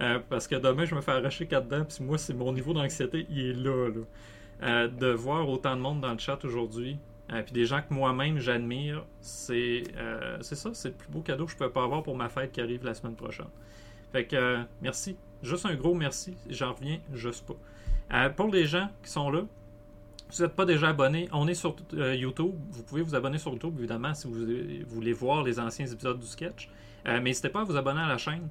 Euh, 0.00 0.18
parce 0.28 0.46
que 0.46 0.56
demain, 0.56 0.84
je 0.84 0.94
me 0.94 1.00
fais 1.00 1.12
arracher 1.12 1.46
quatre 1.46 1.68
dents, 1.68 1.84
puis 1.84 2.04
moi, 2.04 2.18
c'est 2.18 2.34
mon 2.34 2.52
niveau 2.52 2.72
d'anxiété, 2.72 3.26
il 3.30 3.38
est 3.38 3.52
là. 3.54 3.88
là. 3.88 4.02
Euh, 4.62 4.88
de 4.88 5.08
voir 5.08 5.48
autant 5.48 5.76
de 5.76 5.82
monde 5.82 6.00
dans 6.00 6.12
le 6.12 6.18
chat 6.18 6.42
aujourd'hui, 6.42 6.98
euh, 7.30 7.42
puis 7.42 7.52
des 7.52 7.66
gens 7.66 7.82
que 7.82 7.92
moi-même 7.92 8.38
j'admire, 8.38 9.04
c'est 9.20 9.84
ça, 10.40 10.70
c'est 10.72 10.88
le 10.88 10.94
plus 10.94 11.10
beau 11.10 11.20
cadeau 11.20 11.44
que 11.44 11.52
je 11.52 11.56
peux 11.58 11.68
pas 11.68 11.84
avoir 11.84 12.02
pour 12.02 12.16
ma 12.16 12.30
fête 12.30 12.52
qui 12.52 12.62
arrive 12.62 12.82
la 12.82 12.94
semaine 12.94 13.16
prochaine. 13.16 13.48
Fait 14.12 14.24
que 14.24 14.60
merci, 14.80 15.16
juste 15.42 15.66
un 15.66 15.74
gros 15.74 15.92
merci, 15.92 16.34
j'en 16.48 16.72
reviens 16.72 17.00
juste 17.12 17.44
pas. 17.46 18.30
Pour 18.30 18.50
les 18.50 18.64
gens 18.64 18.88
qui 19.02 19.10
sont 19.10 19.30
là, 19.30 19.42
si 20.30 20.38
vous 20.38 20.44
n'êtes 20.44 20.56
pas 20.56 20.64
déjà 20.64 20.88
abonné, 20.88 21.28
on 21.32 21.46
est 21.48 21.54
sur 21.54 21.76
YouTube. 21.92 22.54
Vous 22.70 22.82
pouvez 22.82 23.02
vous 23.02 23.14
abonner 23.14 23.36
sur 23.36 23.52
YouTube, 23.52 23.74
évidemment, 23.78 24.14
si 24.14 24.26
vous 24.26 24.46
voulez 24.88 25.12
voir 25.12 25.42
les 25.42 25.60
anciens 25.60 25.86
épisodes 25.86 26.18
du 26.18 26.26
sketch. 26.26 26.70
Mais 27.04 27.20
n'hésitez 27.20 27.50
pas 27.50 27.60
à 27.60 27.64
vous 27.64 27.76
abonner 27.76 28.00
à 28.00 28.08
la 28.08 28.16
chaîne. 28.16 28.48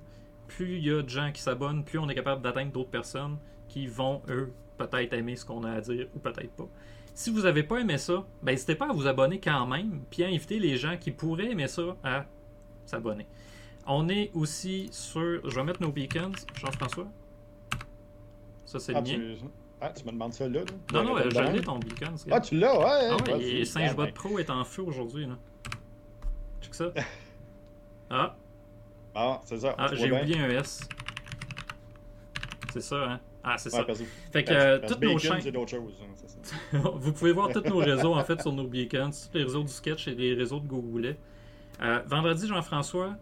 Plus 0.48 0.78
il 0.78 0.86
y 0.86 0.92
a 0.92 1.02
de 1.02 1.10
gens 1.10 1.32
qui 1.32 1.42
s'abonnent, 1.42 1.84
plus 1.84 2.00
on 2.00 2.08
est 2.10 2.16
capable 2.16 2.42
d'atteindre 2.42 2.72
d'autres 2.72 2.90
personnes 2.92 3.38
qui 3.68 3.88
vont, 3.88 4.22
eux, 4.30 4.52
peut-être 4.78 5.14
aimer 5.14 5.36
ce 5.36 5.46
qu'on 5.46 5.64
a 5.64 5.72
à 5.72 5.82
dire 5.82 6.08
ou 6.16 6.20
peut-être 6.20 6.52
pas. 6.52 6.68
Si 7.14 7.30
vous 7.32 7.42
n'avez 7.44 7.64
pas 7.64 7.78
aimé 7.80 7.98
ça, 7.98 8.26
ben, 8.44 8.52
n'hésitez 8.52 8.76
pas 8.76 8.90
à 8.90 8.94
vous 8.94 9.08
abonner 9.08 9.40
quand 9.40 9.66
même, 9.68 10.02
puis 10.12 10.24
à 10.24 10.28
inviter 10.28 10.60
les 10.60 10.76
gens 10.78 10.98
qui 10.98 11.12
pourraient 11.12 11.50
aimer 11.52 11.68
ça 11.68 11.96
à 12.04 12.26
s'abonner. 12.86 13.26
On 13.88 14.10
est 14.10 14.32
aussi 14.34 14.90
sur. 14.92 15.48
Je 15.50 15.56
vais 15.56 15.64
mettre 15.64 15.82
nos 15.82 15.92
beacons, 15.92 16.32
Jean-François. 16.60 17.08
Ça, 18.66 18.80
c'est 18.80 18.96
Ah, 18.96 19.00
le 19.02 19.06
mien. 19.06 19.14
tu... 19.38 19.46
ah, 19.80 19.90
tu 19.92 20.06
me 20.06 20.12
demandes 20.12 20.34
ça 20.34 20.48
là? 20.50 20.60
là? 20.62 20.66
Non, 20.94 21.04
non, 21.04 21.18
euh, 21.18 21.24
je 21.26 21.30
dedans? 21.30 21.52
l'ai 21.52 21.62
ton 21.62 21.80
beacon. 21.80 22.16
Ah, 22.32 22.42
tu 22.42 22.58
l'as, 22.58 22.78
ouais. 22.80 23.10
Ah 23.30 23.34
ouais, 23.34 23.44
et 23.44 23.66
Singe 23.66 23.96
Bot 23.96 24.04
ben. 24.06 24.14
Pro 24.14 24.40
est 24.40 24.50
en 24.50 24.64
feu 24.66 24.82
aujourd'hui. 24.84 25.28
Check 26.62 26.74
ça. 26.76 26.92
Ah, 28.08 28.36
Ah, 29.16 29.42
c'est 29.46 29.58
ça. 29.58 29.76
ah 29.78 29.88
j'ai 29.94 30.12
oublié 30.12 30.40
un 30.40 30.50
S. 30.50 30.88
C'est 32.74 32.82
ça, 32.82 32.96
hein? 33.12 33.20
Ah, 33.44 33.58
c'est 33.58 33.72
Ouais, 33.72 33.80
ça. 33.80 33.84
parce 33.86 34.02
Fait 34.34 34.44
que 34.44 34.52
euh, 34.52 34.80
parce 34.80 34.94
toutes 34.94 35.04
nos 35.04 35.18
chaînes. 35.20 35.34
hein, 36.02 36.08
ça. 36.28 36.78
Vous 36.96 37.14
pouvez 37.14 37.32
voir 37.32 37.50
tous 37.52 37.62
nos 37.70 37.78
réseaux 37.78 38.14
en 38.16 38.24
fait 38.24 38.42
sur 38.42 38.52
nos 38.52 38.68
beacons, 38.68 39.12
tous 39.12 39.38
les 39.38 39.44
réseaux 39.44 39.62
du 39.64 39.72
sketch 39.72 40.08
et 40.08 40.16
les 40.16 40.34
réseaux 40.34 40.60
de 40.60 40.68
Gogoulet. 40.68 41.18
Euh, 41.82 42.02
vendredi, 42.08 42.48
Jean-François, 42.48 43.16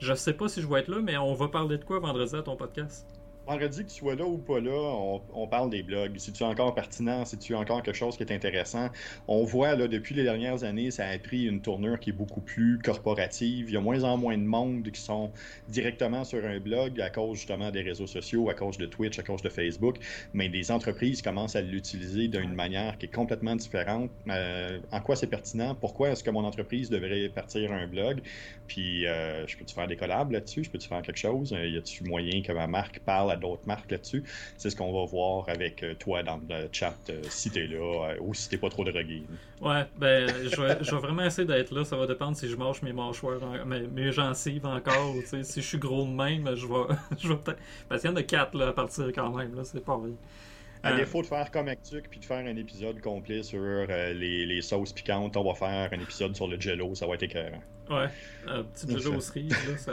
je 0.00 0.14
sais 0.14 0.32
pas 0.32 0.48
si 0.48 0.62
je 0.62 0.66
vais 0.66 0.80
être 0.80 0.88
là, 0.88 1.00
mais 1.02 1.16
on 1.18 1.34
va 1.34 1.48
parler 1.48 1.78
de 1.78 1.84
quoi 1.84 1.98
vendredi 2.00 2.34
à 2.34 2.42
ton 2.42 2.56
podcast? 2.56 3.06
Vendredi, 3.48 3.82
que 3.82 3.88
tu 3.88 3.94
sois 3.94 4.14
là 4.14 4.26
ou 4.26 4.36
pas 4.36 4.60
là, 4.60 4.72
on, 4.72 5.22
on 5.32 5.48
parle 5.48 5.70
des 5.70 5.82
blogs. 5.82 6.18
Si 6.18 6.32
tu 6.34 6.42
es 6.42 6.46
encore 6.46 6.74
pertinent, 6.74 7.24
si 7.24 7.38
tu 7.38 7.54
as 7.54 7.58
encore 7.58 7.82
quelque 7.82 7.96
chose 7.96 8.14
qui 8.14 8.22
est 8.22 8.30
intéressant, 8.30 8.90
on 9.26 9.42
voit 9.44 9.74
là 9.74 9.88
depuis 9.88 10.14
les 10.14 10.22
dernières 10.22 10.64
années, 10.64 10.90
ça 10.90 11.06
a 11.06 11.18
pris 11.18 11.46
une 11.46 11.62
tournure 11.62 11.98
qui 11.98 12.10
est 12.10 12.12
beaucoup 12.12 12.42
plus 12.42 12.78
corporative. 12.78 13.70
Il 13.70 13.72
y 13.72 13.76
a 13.78 13.80
moins 13.80 14.04
en 14.04 14.18
moins 14.18 14.36
de 14.36 14.42
monde 14.42 14.90
qui 14.90 15.00
sont 15.00 15.32
directement 15.68 16.24
sur 16.24 16.44
un 16.44 16.60
blog 16.60 17.00
à 17.00 17.08
cause 17.08 17.38
justement 17.38 17.70
des 17.70 17.80
réseaux 17.80 18.06
sociaux, 18.06 18.50
à 18.50 18.54
cause 18.54 18.76
de 18.76 18.84
Twitch, 18.84 19.18
à 19.18 19.22
cause 19.22 19.40
de 19.40 19.48
Facebook. 19.48 19.96
Mais 20.34 20.50
des 20.50 20.70
entreprises 20.70 21.22
commencent 21.22 21.56
à 21.56 21.62
l'utiliser 21.62 22.28
d'une 22.28 22.52
manière 22.52 22.98
qui 22.98 23.06
est 23.06 23.14
complètement 23.14 23.56
différente. 23.56 24.10
Euh, 24.28 24.78
en 24.92 25.00
quoi 25.00 25.16
c'est 25.16 25.26
pertinent? 25.26 25.74
Pourquoi 25.74 26.10
est-ce 26.10 26.22
que 26.22 26.30
mon 26.30 26.44
entreprise 26.44 26.90
devrait 26.90 27.30
partir 27.30 27.72
un 27.72 27.86
blog? 27.86 28.20
Puis, 28.66 29.06
euh, 29.06 29.46
je 29.46 29.56
peux-tu 29.56 29.74
faire 29.74 29.86
des 29.88 29.96
collabs 29.96 30.32
là-dessus? 30.32 30.64
Je 30.64 30.70
peux-tu 30.70 30.88
faire 30.88 31.00
quelque 31.00 31.16
chose? 31.16 31.54
Euh, 31.54 31.66
y 31.66 31.78
a-tu 31.78 32.04
moyen 32.04 32.42
que 32.42 32.52
ma 32.52 32.66
marque 32.66 32.98
parle 33.00 33.30
à 33.30 33.37
d'autres 33.38 33.66
marques 33.66 33.90
là-dessus? 33.90 34.24
C'est 34.56 34.70
ce 34.70 34.76
qu'on 34.76 34.92
va 34.92 35.06
voir 35.06 35.48
avec 35.48 35.82
euh, 35.82 35.94
toi 35.94 36.22
dans 36.22 36.40
le 36.48 36.68
chat, 36.72 36.96
euh, 37.10 37.22
si 37.28 37.50
t'es 37.50 37.66
là, 37.66 38.10
euh, 38.10 38.16
ou 38.20 38.34
si 38.34 38.48
t'es 38.48 38.58
pas 38.58 38.68
trop 38.68 38.84
drogué. 38.84 39.22
Ouais, 39.60 39.84
ben, 39.96 40.28
je 40.28 40.60
vais, 40.60 40.78
je 40.82 40.90
vais 40.90 41.00
vraiment 41.00 41.24
essayer 41.24 41.46
d'être 41.46 41.72
là. 41.72 41.84
Ça 41.84 41.96
va 41.96 42.06
dépendre 42.06 42.36
si 42.36 42.48
je 42.48 42.56
mâche 42.56 42.82
mes 42.82 42.92
mâchoires, 42.92 43.40
mes, 43.66 43.86
mes 43.86 44.12
gencives 44.12 44.66
encore. 44.66 45.14
ou, 45.16 45.22
si 45.42 45.60
je 45.60 45.66
suis 45.66 45.78
gros 45.78 46.04
de 46.04 46.10
même, 46.10 46.54
je 46.54 46.66
vais, 46.66 46.94
je 47.18 47.28
vais 47.28 47.36
peut-être. 47.36 47.60
Parce 47.88 48.02
qu'il 48.02 48.10
y 48.10 48.12
en 48.12 48.16
a 48.16 48.22
quatre 48.22 48.56
là, 48.56 48.68
à 48.68 48.72
partir 48.72 49.06
quand 49.14 49.30
même. 49.30 49.54
Là, 49.54 49.64
c'est 49.64 49.84
pas 49.84 49.96
vrai. 49.96 50.10
À 50.82 50.92
défaut 50.96 51.22
de 51.22 51.26
faire 51.26 51.50
comme 51.50 51.68
Actuc 51.68 52.08
puis 52.08 52.20
de 52.20 52.24
faire 52.24 52.46
un 52.46 52.56
épisode 52.56 53.00
complet 53.00 53.42
sur 53.42 53.60
euh, 53.60 54.12
les, 54.12 54.46
les 54.46 54.62
sauces 54.62 54.92
piquantes, 54.92 55.36
on 55.36 55.44
va 55.44 55.54
faire 55.54 55.90
un 55.92 56.00
épisode 56.00 56.36
sur 56.36 56.46
le 56.46 56.60
jello, 56.60 56.94
ça 56.94 57.06
va 57.06 57.14
être 57.14 57.24
écœurant. 57.24 57.62
Ouais, 57.90 58.08
un 58.46 58.62
petit 58.64 58.98
jeu 58.98 59.10
aux 59.10 59.20
cerises, 59.20 59.50
là, 59.66 59.76
ça... 59.78 59.92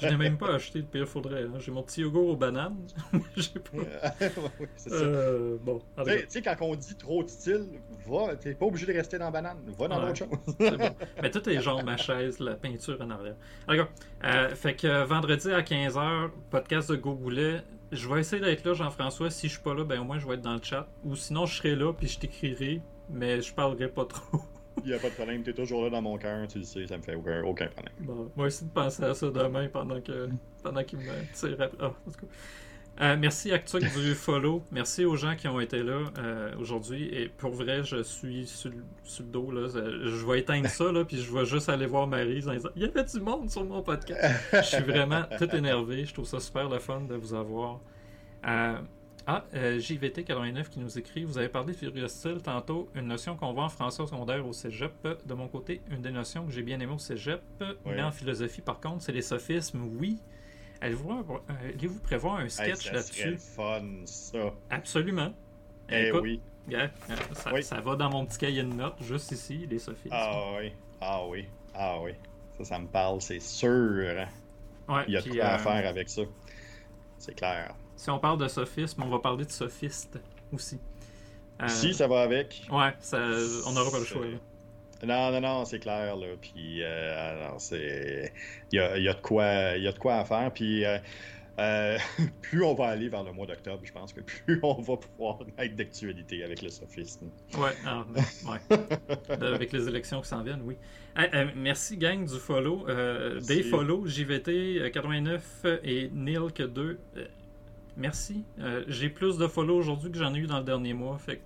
Je 0.00 0.06
n'ai 0.08 0.16
même 0.16 0.36
pas 0.38 0.54
acheté, 0.54 0.80
le 0.80 0.84
pire 0.84 1.06
faudrait. 1.08 1.44
Hein. 1.44 1.52
J'ai 1.60 1.70
mon 1.70 1.82
petit 1.82 2.00
yogourt 2.00 2.28
aux 2.30 2.36
bananes, 2.36 2.76
j'ai 3.36 3.60
pas... 3.60 3.78
ouais, 3.78 4.68
c'est 4.76 4.90
ça. 4.90 4.96
Euh, 4.96 5.56
bon, 5.62 5.80
Tu 6.04 6.12
sais- 6.28 6.42
quand 6.42 6.56
on 6.60 6.74
dit 6.74 6.96
trop 6.96 7.22
de 7.22 7.28
style, 7.28 7.66
va, 8.06 8.34
t'es 8.36 8.54
pas 8.54 8.66
obligé 8.66 8.86
de 8.86 8.92
rester 8.92 9.18
dans 9.18 9.26
la 9.26 9.30
banane, 9.30 9.58
va 9.78 9.88
dans 9.88 10.00
Ouais. 10.00 10.06
d'autres 10.12 10.18
choses. 10.18 10.54
c'est 10.58 10.76
bon. 10.76 10.90
Mais 11.22 11.30
tout 11.30 11.48
est 11.48 11.60
genre 11.60 11.84
ma 11.84 11.96
chaise, 11.96 12.40
la 12.40 12.54
peinture 12.54 12.98
en 13.00 13.10
arrière. 13.10 13.36
Cas, 13.68 13.88
euh, 14.24 14.54
fait 14.54 14.74
que 14.74 14.86
euh, 14.86 15.04
vendredi 15.04 15.50
à 15.52 15.60
15h, 15.62 16.30
podcast 16.50 16.90
de 16.90 16.96
Gogoulet. 16.96 17.62
Je 17.92 18.08
vais 18.08 18.20
essayer 18.20 18.40
d'être 18.42 18.64
là, 18.64 18.72
Jean-François. 18.72 19.30
Si 19.30 19.48
je 19.48 19.52
suis 19.54 19.62
pas 19.62 19.74
là, 19.74 19.84
ben 19.84 20.00
au 20.00 20.04
moins 20.04 20.18
je 20.18 20.26
vais 20.26 20.34
être 20.34 20.40
dans 20.42 20.54
le 20.54 20.62
chat. 20.62 20.88
Ou 21.04 21.14
sinon, 21.14 21.44
je 21.46 21.56
serai 21.56 21.76
là, 21.76 21.92
puis 21.92 22.08
je 22.08 22.18
t'écrirai, 22.18 22.80
mais 23.10 23.40
je 23.42 23.52
parlerai 23.54 23.88
pas 23.88 24.06
trop. 24.06 24.40
Il 24.84 24.90
y 24.90 24.94
a 24.94 24.98
pas 24.98 25.10
de 25.10 25.14
problème, 25.14 25.42
t'es 25.42 25.52
toujours 25.52 25.84
là 25.84 25.90
dans 25.90 26.02
mon 26.02 26.16
cœur, 26.18 26.46
tu 26.48 26.58
le 26.58 26.64
sais, 26.64 26.86
ça 26.86 26.96
me 26.96 27.02
fait 27.02 27.14
aucun, 27.14 27.42
aucun 27.42 27.66
problème. 27.66 27.94
Bon, 28.00 28.30
moi 28.36 28.46
aussi 28.46 28.64
de 28.64 28.70
penser 28.70 29.04
à 29.04 29.14
ça 29.14 29.30
demain 29.30 29.68
pendant 29.68 30.00
que 30.00 30.28
pendant 30.62 30.82
qu'il 30.82 30.98
me 30.98 31.32
tire 31.34 31.60
après. 31.60 31.78
Ah, 31.80 31.86
en 31.86 32.10
tout 32.10 32.20
cas. 32.20 32.26
Euh, 33.00 33.16
merci 33.18 33.52
Actuc 33.52 33.82
du 33.82 34.14
follow. 34.14 34.62
Merci 34.70 35.04
aux 35.04 35.16
gens 35.16 35.34
qui 35.34 35.48
ont 35.48 35.60
été 35.60 35.82
là 35.82 36.00
euh, 36.18 36.54
aujourd'hui. 36.58 37.08
Et 37.14 37.28
pour 37.28 37.52
vrai, 37.52 37.82
je 37.84 38.02
suis 38.02 38.46
sur, 38.46 38.70
sur 39.02 39.24
le 39.24 39.30
dos. 39.30 39.50
Là. 39.50 39.68
Je 39.68 40.26
vais 40.26 40.40
éteindre 40.40 40.68
ça, 40.68 40.92
là, 40.92 41.04
puis 41.04 41.16
je 41.16 41.32
vais 41.32 41.46
juste 41.46 41.68
aller 41.70 41.86
voir 41.86 42.06
Marie 42.06 42.44
Il 42.76 42.82
y 42.82 42.84
avait 42.84 43.04
du 43.04 43.20
monde 43.20 43.50
sur 43.50 43.64
mon 43.64 43.82
podcast. 43.82 44.44
Je 44.52 44.60
suis 44.60 44.82
vraiment 44.82 45.22
tout 45.38 45.48
énervé. 45.56 46.04
Je 46.04 46.12
trouve 46.12 46.26
ça 46.26 46.38
super 46.38 46.68
le 46.68 46.78
fun 46.78 47.00
de 47.00 47.14
vous 47.14 47.32
avoir. 47.32 47.80
Euh, 48.46 48.76
ah, 49.26 49.44
euh, 49.54 49.78
JVT89 49.78 50.68
qui 50.68 50.80
nous 50.80 50.98
écrit 50.98 51.24
Vous 51.24 51.38
avez 51.38 51.48
parlé 51.48 51.72
de 51.72 51.78
figure 51.78 52.10
style 52.10 52.40
tantôt, 52.42 52.88
une 52.94 53.06
notion 53.06 53.36
qu'on 53.36 53.52
voit 53.52 53.64
en 53.64 53.68
français 53.68 54.02
au 54.02 54.06
secondaire 54.06 54.46
au 54.46 54.52
cégep. 54.52 54.92
De 55.26 55.34
mon 55.34 55.48
côté, 55.48 55.80
une 55.90 56.02
des 56.02 56.10
notions 56.10 56.44
que 56.46 56.52
j'ai 56.52 56.62
bien 56.62 56.80
aimées 56.80 56.92
au 56.94 56.98
cégep, 56.98 57.40
mais 57.86 58.02
en 58.02 58.10
philosophie 58.10 58.60
par 58.62 58.80
contre, 58.80 59.02
c'est 59.02 59.12
les 59.12 59.22
sophismes. 59.22 59.82
Oui. 59.98 60.18
Allez-vous, 60.80 62.00
prévoir 62.02 62.38
un 62.38 62.48
sketch 62.48 62.90
là-dessus? 62.90 63.38
fun, 63.38 63.84
ça. 64.04 64.52
Absolument. 64.70 65.32
Eh 65.88 66.08
Écoute, 66.08 66.22
oui. 66.22 66.40
ça, 67.34 67.52
Oui. 67.52 67.62
ça 67.62 67.80
va 67.80 67.94
dans 67.94 68.10
mon 68.10 68.26
petit 68.26 68.38
cahier 68.38 68.62
de 68.64 68.72
notes, 68.72 69.00
juste 69.02 69.30
ici, 69.30 69.66
les 69.70 69.78
sophismes. 69.78 70.14
Ah 70.18 70.56
oui, 70.58 70.72
ah 71.00 71.26
oui, 71.28 71.46
ah 71.74 71.98
oui. 72.02 72.12
Ça, 72.58 72.64
ça 72.64 72.78
me 72.80 72.86
parle, 72.88 73.20
c'est 73.20 73.40
sûr. 73.40 73.68
Ouais, 74.88 75.04
Il 75.06 75.14
y 75.14 75.16
a 75.16 75.22
de 75.22 75.30
quoi 75.30 75.44
à 75.44 75.54
euh, 75.54 75.58
faire 75.58 75.88
avec 75.88 76.08
ça. 76.08 76.22
C'est 77.18 77.34
clair. 77.36 77.74
Si 78.02 78.10
on 78.10 78.18
parle 78.18 78.40
de 78.40 78.48
sophisme, 78.48 79.00
on 79.04 79.08
va 79.08 79.20
parler 79.20 79.44
de 79.44 79.50
sophiste 79.52 80.18
aussi. 80.52 80.80
Euh, 81.62 81.68
Si 81.68 81.94
ça 81.94 82.08
va 82.08 82.22
avec. 82.22 82.66
Ouais, 82.68 82.92
ça, 82.98 83.18
on 83.64 83.70
n'aura 83.70 83.92
pas 83.92 84.00
le 84.00 84.04
choix. 84.04 84.26
là. 84.26 84.38
Non, 85.04 85.30
non, 85.30 85.40
non, 85.40 85.64
c'est 85.64 85.78
clair, 85.78 86.16
là. 86.16 86.26
Puis, 86.40 86.82
euh, 86.82 87.48
c'est. 87.58 88.32
Il 88.72 88.76
y 88.76 88.80
a, 88.80 88.98
y 88.98 89.08
a 89.08 89.14
de 89.14 89.20
quoi, 89.20 89.76
il 89.76 89.84
y 89.84 89.86
a 89.86 89.92
de 89.92 89.98
quoi 90.00 90.16
à 90.16 90.24
faire. 90.24 90.50
Puis, 90.52 90.84
euh, 90.84 90.98
euh, 91.60 91.96
plus 92.42 92.64
on 92.64 92.74
va 92.74 92.86
aller 92.88 93.08
vers 93.08 93.22
le 93.22 93.30
mois 93.30 93.46
d'octobre, 93.46 93.78
je 93.84 93.92
pense 93.92 94.12
que 94.12 94.20
plus 94.20 94.58
on 94.64 94.82
va 94.82 94.96
pouvoir 94.96 95.38
être 95.58 95.76
d'actualité 95.76 96.42
avec 96.42 96.60
le 96.60 96.70
sophisme. 96.70 97.30
Ouais, 97.56 97.70
ah, 97.86 98.04
ouais. 98.48 98.78
Euh, 99.30 99.54
Avec 99.54 99.72
les 99.72 99.86
élections 99.86 100.20
qui 100.22 100.28
s'en 100.28 100.42
viennent, 100.42 100.62
oui. 100.64 100.76
Ah, 101.14 101.26
euh, 101.34 101.46
merci, 101.54 101.96
gang, 101.98 102.24
du 102.24 102.38
follow. 102.40 102.84
Euh, 102.88 103.38
des 103.38 103.62
follow, 103.62 104.08
JVT 104.08 104.80
euh, 104.80 104.90
89 104.90 105.66
et 105.84 106.10
Neil 106.12 106.52
que 106.52 106.64
2. 106.64 106.98
Euh, 107.16 107.26
merci. 107.96 108.44
Euh, 108.58 108.84
J'ai 108.88 109.08
plus 109.10 109.38
de 109.38 109.46
follow 109.46 109.76
aujourd'hui 109.76 110.10
que 110.10 110.18
j'en 110.18 110.34
ai 110.34 110.38
eu 110.38 110.46
dans 110.46 110.58
le 110.58 110.64
dernier 110.64 110.94
mois. 110.94 111.18
Fait 111.18 111.40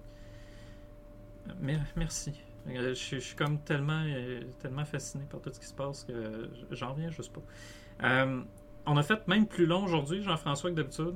Euh, 1.48 1.52
mer- 1.60 1.84
merci. 1.96 2.32
Euh, 2.68 2.88
Je 2.90 2.94
suis- 2.94 3.20
je 3.20 3.24
suis 3.26 3.36
comme 3.36 3.60
tellement, 3.60 4.02
euh, 4.06 4.40
tellement 4.58 4.84
fasciné 4.84 5.24
par 5.30 5.40
tout 5.40 5.52
ce 5.52 5.60
qui 5.60 5.66
se 5.66 5.74
passe 5.74 6.02
que 6.04 6.50
j'en 6.72 6.92
reviens 6.92 7.10
juste 7.10 7.32
pas. 7.32 7.42
On 8.88 8.96
a 8.96 9.02
fait 9.02 9.26
même 9.26 9.46
plus 9.46 9.66
long 9.66 9.84
aujourd'hui, 9.84 10.22
Jean-François, 10.22 10.70
que 10.70 10.76
d'habitude. 10.76 11.14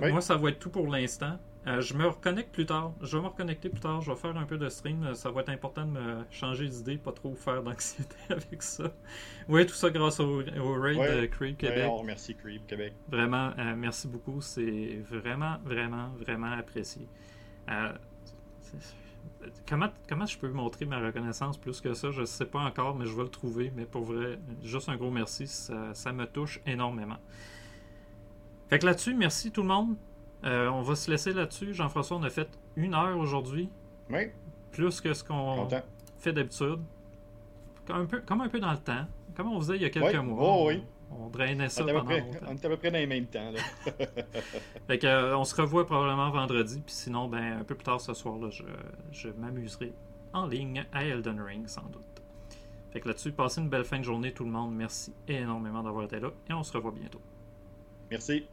Oui. 0.00 0.10
Moi, 0.12 0.20
ça 0.20 0.36
va 0.36 0.50
être 0.50 0.58
tout 0.58 0.68
pour 0.70 0.86
l'instant. 0.88 1.38
Euh, 1.66 1.82
je 1.82 1.92
me 1.92 2.06
reconnecte 2.06 2.52
plus 2.52 2.64
tard. 2.64 2.92
Je 3.02 3.16
vais 3.16 3.22
me 3.22 3.28
reconnecter 3.28 3.68
plus 3.68 3.80
tard. 3.80 4.00
Je 4.00 4.10
vais 4.10 4.16
faire 4.16 4.34
un 4.36 4.44
peu 4.46 4.56
de 4.56 4.68
stream. 4.70 5.14
Ça 5.14 5.30
va 5.30 5.42
être 5.42 5.50
important 5.50 5.84
de 5.84 5.90
me 5.90 6.24
changer 6.30 6.66
d'idée, 6.68 6.96
pas 6.96 7.12
trop 7.12 7.34
faire 7.34 7.62
d'anxiété 7.62 8.16
avec 8.30 8.62
ça. 8.62 8.84
Oui, 9.46 9.66
tout 9.66 9.74
ça 9.74 9.90
grâce 9.90 10.20
au, 10.20 10.40
au 10.40 10.80
raid 10.80 10.96
Ouais. 10.96 11.20
de 11.20 11.26
Creep 11.26 11.58
Québec. 11.58 11.78
Ouais, 11.78 11.84
on 11.84 11.96
remercie 11.98 12.34
Creep 12.34 12.66
Québec. 12.66 12.94
Vraiment, 13.08 13.50
euh, 13.58 13.74
merci 13.76 14.08
beaucoup. 14.08 14.40
C'est 14.40 15.00
vraiment, 15.10 15.58
vraiment, 15.62 16.08
vraiment 16.18 16.50
apprécié. 16.52 17.06
Euh, 17.70 17.92
comment, 19.68 19.88
comment 20.08 20.24
je 20.26 20.38
peux 20.38 20.48
montrer 20.48 20.86
ma 20.86 20.98
reconnaissance 20.98 21.58
plus 21.58 21.78
que 21.82 21.92
ça? 21.92 22.10
Je 22.10 22.22
ne 22.22 22.26
sais 22.26 22.46
pas 22.46 22.60
encore, 22.60 22.96
mais 22.96 23.04
je 23.04 23.14
vais 23.14 23.24
le 23.24 23.28
trouver. 23.28 23.70
Mais 23.76 23.84
pour 23.84 24.04
vrai, 24.04 24.38
juste 24.62 24.88
un 24.88 24.96
gros 24.96 25.10
merci. 25.10 25.46
Ça, 25.46 25.92
ça 25.92 26.10
me 26.12 26.26
touche 26.26 26.58
énormément. 26.64 27.18
Fait 28.70 28.78
que 28.78 28.86
là-dessus, 28.86 29.14
merci 29.14 29.50
tout 29.52 29.60
le 29.62 29.68
monde. 29.68 29.96
Euh, 30.44 30.68
on 30.68 30.82
va 30.82 30.94
se 30.96 31.10
laisser 31.10 31.32
là-dessus. 31.32 31.74
Jean-François, 31.74 32.16
on 32.16 32.22
a 32.22 32.30
fait 32.30 32.48
une 32.76 32.94
heure 32.94 33.16
aujourd'hui, 33.18 33.68
Oui, 34.10 34.30
plus 34.72 35.00
que 35.00 35.12
ce 35.12 35.22
qu'on 35.24 35.68
fait 36.18 36.32
d'habitude. 36.32 36.78
Comme 37.86 37.96
un, 37.96 38.06
peu, 38.06 38.20
comme 38.20 38.40
un 38.40 38.48
peu 38.48 38.60
dans 38.60 38.72
le 38.72 38.78
temps. 38.78 39.06
Comme 39.36 39.48
on 39.52 39.60
faisait 39.60 39.76
il 39.76 39.82
y 39.82 39.84
a 39.84 39.90
quelques 39.90 40.16
mois. 40.16 40.38
Oh, 40.40 40.62
on, 40.62 40.66
oui. 40.68 40.82
on 41.10 41.28
drainait 41.28 41.68
ça 41.68 41.82
On 41.82 41.86
pendant 41.86 42.04
près, 42.04 42.20
longtemps. 42.20 42.38
on 42.48 42.52
est 42.52 42.64
à 42.64 42.68
peu 42.68 42.76
près 42.76 42.90
dans 42.90 42.98
les 42.98 43.06
mêmes 43.06 43.26
temps. 43.26 43.50
Là. 43.50 43.60
Fait 44.86 44.98
que, 44.98 45.06
euh, 45.06 45.36
on 45.36 45.44
se 45.44 45.54
revoit 45.60 45.86
probablement 45.86 46.30
vendredi, 46.30 46.80
puis 46.84 46.94
sinon, 46.94 47.28
ben, 47.28 47.58
un 47.60 47.64
peu 47.64 47.74
plus 47.74 47.84
tard 47.84 48.00
ce 48.00 48.14
soir, 48.14 48.38
là, 48.38 48.48
je, 48.50 48.62
je 49.12 49.28
m'amuserai 49.28 49.92
en 50.32 50.46
ligne 50.46 50.84
à 50.92 51.04
Elden 51.04 51.40
Ring, 51.40 51.66
sans 51.66 51.82
doute. 51.90 52.04
Fait 52.92 53.00
que 53.00 53.08
là-dessus, 53.08 53.32
passez 53.32 53.60
une 53.60 53.68
belle 53.68 53.84
fin 53.84 53.98
de 53.98 54.04
journée 54.04 54.32
tout 54.32 54.44
le 54.44 54.50
monde. 54.50 54.74
Merci 54.74 55.12
énormément 55.28 55.82
d'avoir 55.82 56.04
été 56.04 56.18
là, 56.20 56.30
et 56.48 56.52
on 56.52 56.62
se 56.62 56.72
revoit 56.72 56.92
bientôt. 56.92 57.20
Merci. 58.10 58.46